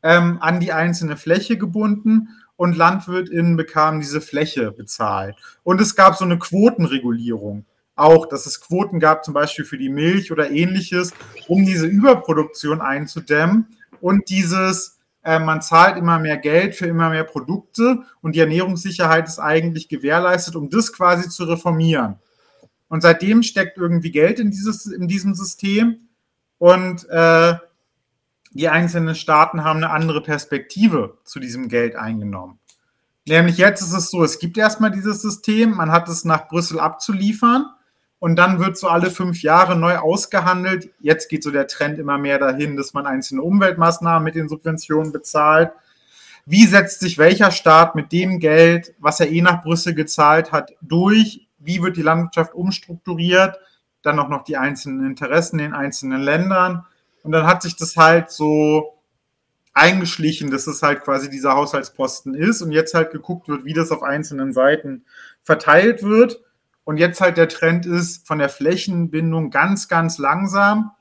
[0.05, 5.35] ähm, an die einzelne Fläche gebunden und LandwirtInnen bekamen diese Fläche bezahlt.
[5.65, 7.65] Und es gab so eine Quotenregulierung.
[7.97, 11.13] Auch, dass es Quoten gab, zum Beispiel für die Milch oder ähnliches,
[11.49, 13.69] um diese Überproduktion einzudämmen
[14.01, 19.27] und dieses, äh, man zahlt immer mehr Geld für immer mehr Produkte und die Ernährungssicherheit
[19.27, 22.17] ist eigentlich gewährleistet, um das quasi zu reformieren.
[22.89, 26.09] Und seitdem steckt irgendwie Geld in, dieses, in diesem System
[26.59, 27.55] und äh,
[28.55, 32.59] die einzelnen Staaten haben eine andere Perspektive zu diesem Geld eingenommen.
[33.27, 36.79] Nämlich jetzt ist es so, es gibt erstmal dieses System, man hat es nach Brüssel
[36.79, 37.67] abzuliefern
[38.19, 40.91] und dann wird so alle fünf Jahre neu ausgehandelt.
[41.01, 45.11] Jetzt geht so der Trend immer mehr dahin, dass man einzelne Umweltmaßnahmen mit den Subventionen
[45.11, 45.73] bezahlt.
[46.47, 50.73] Wie setzt sich welcher Staat mit dem Geld, was er eh nach Brüssel gezahlt hat,
[50.83, 51.49] durch?
[51.59, 53.59] Wie wird die Landwirtschaft umstrukturiert?
[54.03, 56.85] Dann auch noch die einzelnen Interessen in den einzelnen Ländern.
[57.25, 59.01] Und dann hat sich das halt so
[59.73, 63.91] eingeschlichen, dass es halt quasi dieser Haushaltsposten ist und jetzt halt geguckt wird, wie das
[63.91, 65.05] auf einzelnen Seiten
[65.43, 66.41] verteilt wird.
[66.85, 70.93] Und jetzt halt der Trend ist, von der Flächenbindung ganz, ganz langsam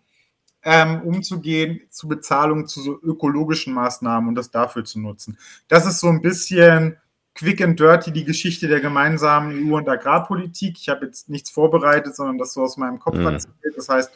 [0.63, 5.37] ähm, umzugehen zu Bezahlung zu so ökologischen Maßnahmen und das dafür zu nutzen.
[5.67, 6.97] Das ist so ein bisschen
[7.35, 10.77] quick and dirty die Geschichte der gemeinsamen EU- und Agrarpolitik.
[10.79, 13.27] Ich habe jetzt nichts vorbereitet, sondern das so aus meinem Kopf mhm.
[13.27, 13.75] erzählt.
[13.75, 14.11] Das heißt,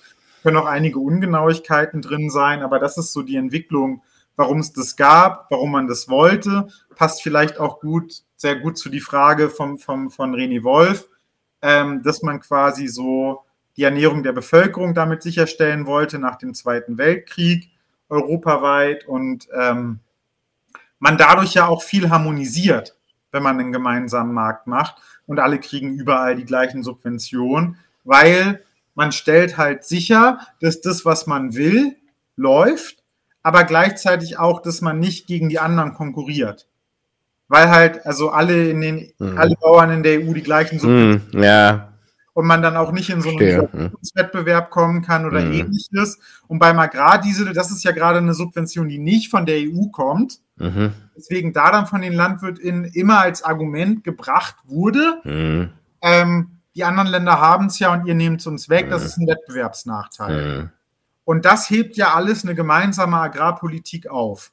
[0.47, 4.01] können auch einige Ungenauigkeiten drin sein, aber das ist so die Entwicklung,
[4.37, 6.69] warum es das gab, warum man das wollte.
[6.95, 11.09] Passt vielleicht auch gut, sehr gut zu die Frage vom, vom, von René Wolf,
[11.61, 13.43] ähm, dass man quasi so
[13.75, 17.69] die Ernährung der Bevölkerung damit sicherstellen wollte nach dem Zweiten Weltkrieg
[18.07, 19.99] europaweit und ähm,
[20.99, 22.95] man dadurch ja auch viel harmonisiert,
[23.33, 24.95] wenn man einen gemeinsamen Markt macht
[25.25, 28.63] und alle kriegen überall die gleichen Subventionen, weil
[28.97, 31.95] man stellt halt sicher, dass das, was man will,
[32.35, 33.03] läuft,
[33.43, 36.67] aber gleichzeitig auch, dass man nicht gegen die anderen konkurriert.
[37.47, 39.37] Weil halt, also alle in den, mhm.
[39.37, 41.93] alle Bauern in der EU die gleichen Subventionen mhm, ja.
[42.33, 43.91] und man dann auch nicht in so einen mhm.
[44.15, 45.53] Wettbewerb kommen kann oder mhm.
[45.53, 46.17] ähnliches.
[46.47, 50.39] Und beim Agrardiesel, das ist ja gerade eine Subvention, die nicht von der EU kommt.
[50.55, 50.91] Mhm.
[51.15, 55.69] Deswegen da dann von den LandwirtInnen immer als Argument gebracht wurde, mhm.
[56.01, 59.17] ähm, die anderen Länder haben es ja und ihr nehmt es uns weg, das ist
[59.17, 60.71] ein Wettbewerbsnachteil.
[61.25, 64.51] Und das hebt ja alles eine gemeinsame Agrarpolitik auf.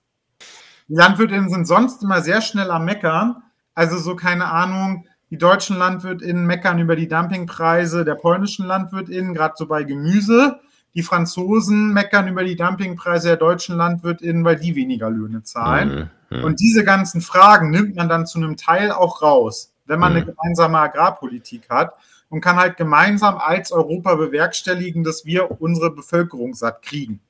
[0.89, 3.43] Die Landwirtinnen sind sonst immer sehr schnell am Meckern.
[3.75, 9.55] Also so keine Ahnung, die deutschen Landwirtinnen meckern über die Dumpingpreise der polnischen Landwirtinnen, gerade
[9.57, 10.61] so bei Gemüse.
[10.95, 16.11] Die Franzosen meckern über die Dumpingpreise der deutschen Landwirtinnen, weil die weniger Löhne zahlen.
[16.31, 16.43] Mhm.
[16.43, 20.17] Und diese ganzen Fragen nimmt man dann zu einem Teil auch raus, wenn man mhm.
[20.19, 21.93] eine gemeinsame Agrarpolitik hat
[22.35, 27.21] und kann halt gemeinsam als Europa bewerkstelligen, dass wir unsere Bevölkerung satt kriegen.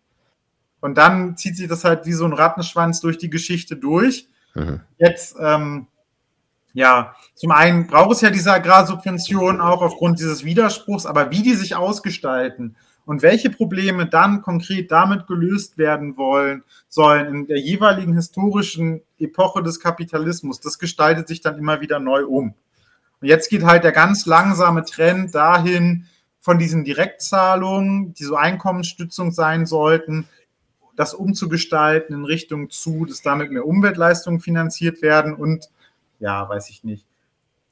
[0.81, 4.29] Und dann zieht sich das halt wie so ein Rattenschwanz durch die Geschichte durch.
[4.55, 4.81] Mhm.
[4.97, 5.89] Jetzt, ähm,
[6.73, 11.55] ja, zum einen braucht es ja diese Agrarsubventionen auch aufgrund dieses Widerspruchs, aber wie die
[11.55, 12.75] sich ausgestalten
[13.05, 19.63] und welche Probleme dann konkret damit gelöst werden wollen, sollen in der jeweiligen historischen Epoche
[19.63, 22.55] des Kapitalismus, das gestaltet sich dann immer wieder neu um.
[23.25, 26.05] Und jetzt geht halt der ganz langsame Trend dahin
[26.41, 30.29] von diesen Direktzahlungen, die so Einkommensstützung sein sollten,
[30.95, 35.71] das umzugestalten in Richtung zu, dass damit mehr Umweltleistungen finanziert werden und
[36.21, 37.07] ja, weiß ich nicht.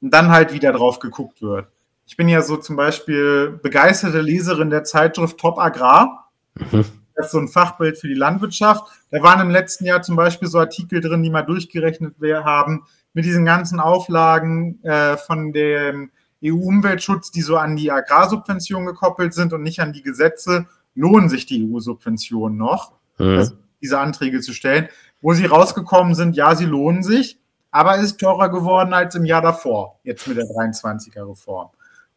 [0.01, 1.67] Und dann halt wieder drauf geguckt wird.
[2.07, 6.31] Ich bin ja so zum Beispiel begeisterte Leserin der Zeitschrift Top Agrar.
[6.55, 6.85] Mhm.
[7.13, 8.91] Das ist so ein Fachbild für die Landwirtschaft.
[9.11, 13.25] Da waren im letzten Jahr zum Beispiel so Artikel drin, die mal durchgerechnet haben, mit
[13.25, 16.11] diesen ganzen Auflagen äh, von dem
[16.43, 21.45] EU-Umweltschutz, die so an die Agrarsubvention gekoppelt sind und nicht an die Gesetze, lohnen sich
[21.45, 23.37] die EU-Subventionen noch, mhm.
[23.37, 24.89] also diese Anträge zu stellen.
[25.21, 27.39] Wo sie rausgekommen sind, ja, sie lohnen sich,
[27.71, 31.69] aber es ist teurer geworden als im Jahr davor, jetzt mit der 23er Reform.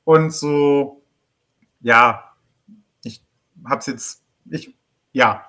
[0.05, 1.03] Und so,
[1.81, 2.33] ja,
[3.05, 3.25] ich
[3.65, 4.77] habe es jetzt, ich,
[5.13, 5.47] ja,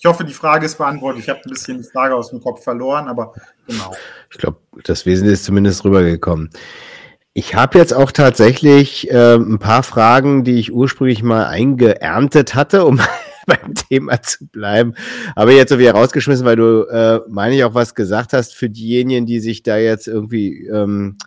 [0.00, 1.22] ich hoffe, die Frage ist beantwortet.
[1.22, 3.34] Ich habe ein bisschen die Frage aus dem Kopf verloren, aber
[3.66, 3.92] genau.
[4.30, 6.48] Ich glaube, das Wesentliche ist zumindest rübergekommen.
[7.34, 12.86] Ich habe jetzt auch tatsächlich äh, ein paar Fragen, die ich ursprünglich mal eingeerntet hatte,
[12.86, 12.98] um
[13.46, 14.94] beim Thema zu bleiben.
[15.36, 18.70] Aber jetzt so wieder rausgeschmissen, weil du, äh, meine ich, auch was gesagt hast für
[18.70, 21.18] diejenigen, die sich da jetzt irgendwie ähm,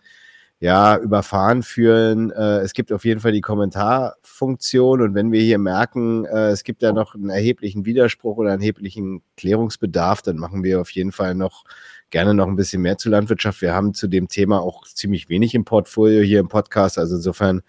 [0.64, 2.32] ja, überfahren fühlen.
[2.32, 6.64] Äh, es gibt auf jeden Fall die Kommentarfunktion und wenn wir hier merken, äh, es
[6.64, 11.12] gibt da noch einen erheblichen Widerspruch oder einen erheblichen Klärungsbedarf, dann machen wir auf jeden
[11.12, 11.66] Fall noch
[12.12, 13.62] gerne noch ein bisschen mehr zu Landwirtschaft.
[13.62, 17.62] Wir haben zu dem Thema auch ziemlich wenig im Portfolio hier im Podcast, also insofern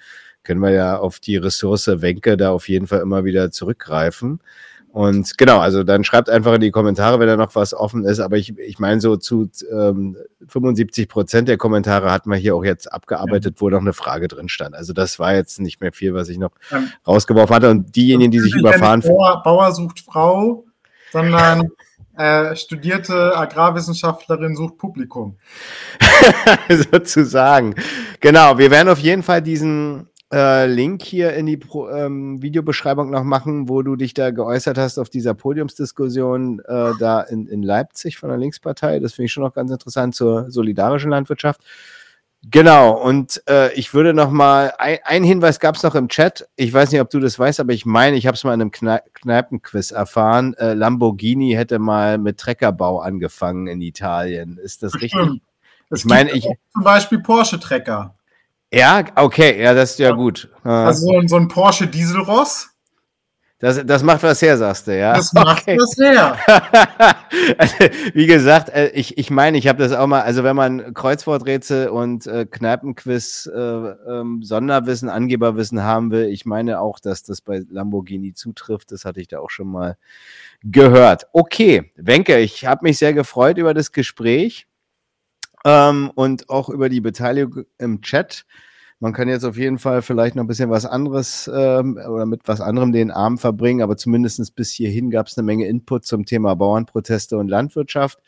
[0.44, 4.38] können wir ja auf die Ressource Wenke da auf jeden Fall immer wieder zurückgreifen.
[4.94, 8.20] Und genau, also dann schreibt einfach in die Kommentare, wenn da noch was offen ist.
[8.20, 10.16] Aber ich, ich meine, so zu ähm,
[10.46, 13.60] 75 Prozent der Kommentare hatten wir hier auch jetzt abgearbeitet, ja.
[13.60, 14.76] wo noch eine Frage drin stand.
[14.76, 16.84] Also das war jetzt nicht mehr viel, was ich noch ja.
[17.08, 17.70] rausgeworfen hatte.
[17.70, 19.00] Und diejenigen, die sich überfahren.
[19.00, 20.64] Bauer, Bauer sucht Frau,
[21.10, 21.70] sondern
[22.16, 25.38] äh, studierte Agrarwissenschaftlerin sucht Publikum.
[26.68, 27.74] Sozusagen.
[28.20, 33.10] Genau, wir werden auf jeden Fall diesen äh, Link hier in die Pro, ähm, Videobeschreibung
[33.10, 37.62] noch machen, wo du dich da geäußert hast auf dieser Podiumsdiskussion äh, da in, in
[37.62, 38.98] Leipzig von der Linkspartei.
[38.98, 41.60] Das finde ich schon noch ganz interessant zur solidarischen Landwirtschaft.
[42.50, 46.46] Genau, und äh, ich würde noch mal, ein, ein Hinweis gab es noch im Chat,
[46.56, 48.60] ich weiß nicht, ob du das weißt, aber ich meine, ich habe es mal in
[48.60, 54.58] einem Kne Kneipenquiz erfahren, äh, Lamborghini hätte mal mit Treckerbau angefangen in Italien.
[54.58, 55.20] Ist das richtig?
[55.94, 56.48] Ich meine, ich...
[56.72, 58.14] Zum Beispiel Porsche-Trecker.
[58.74, 60.48] Ja, okay, ja, das ist ja, gut.
[60.62, 62.70] Also so ein, so ein Porsche Dieselross.
[63.60, 65.14] Das, das macht was her, sagst du, ja?
[65.14, 65.78] Das macht okay.
[65.78, 66.36] was her.
[67.58, 67.74] also,
[68.12, 71.88] wie gesagt, äh, ich, ich meine, ich habe das auch mal, also wenn man Kreuzworträtsel
[71.88, 77.62] und äh, Kneipenquiz, äh, ähm, Sonderwissen, Angeberwissen haben will, ich meine auch, dass das bei
[77.70, 78.92] Lamborghini zutrifft.
[78.92, 79.96] Das hatte ich da auch schon mal
[80.62, 81.28] gehört.
[81.32, 84.66] Okay, Wenke, ich habe mich sehr gefreut über das Gespräch
[85.64, 88.44] ähm, und auch über die Beteiligung im Chat.
[89.00, 92.42] Man kann jetzt auf jeden Fall vielleicht noch ein bisschen was anderes ähm, oder mit
[92.46, 96.24] was anderem den Abend verbringen, aber zumindest bis hierhin gab es eine Menge Input zum
[96.24, 98.20] Thema Bauernproteste und Landwirtschaft.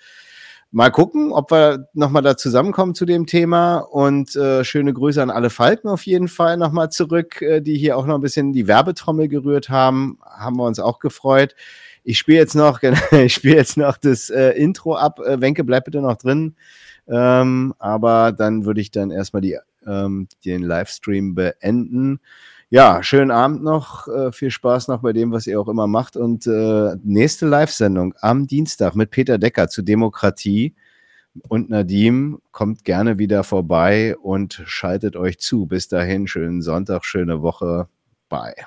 [0.72, 3.78] Mal gucken, ob wir nochmal da zusammenkommen zu dem Thema.
[3.78, 7.96] Und äh, schöne Grüße an alle Falken auf jeden Fall nochmal zurück, äh, die hier
[7.96, 10.18] auch noch ein bisschen die Werbetrommel gerührt haben.
[10.22, 11.54] Haben wir uns auch gefreut.
[12.02, 12.80] Ich spiele jetzt noch,
[13.12, 15.20] ich spiele jetzt noch das äh, Intro ab.
[15.20, 16.56] Äh, Wenke, bleib bitte noch drin.
[17.08, 22.20] Ähm, aber dann würde ich dann erstmal die, ähm, den Livestream beenden.
[22.68, 26.16] Ja, schönen Abend noch, äh, viel Spaß noch bei dem, was ihr auch immer macht.
[26.16, 30.74] Und äh, nächste Live-Sendung am Dienstag mit Peter Decker zu Demokratie.
[31.48, 35.66] Und Nadim kommt gerne wieder vorbei und schaltet euch zu.
[35.66, 37.88] Bis dahin, schönen Sonntag, schöne Woche.
[38.28, 38.66] Bye.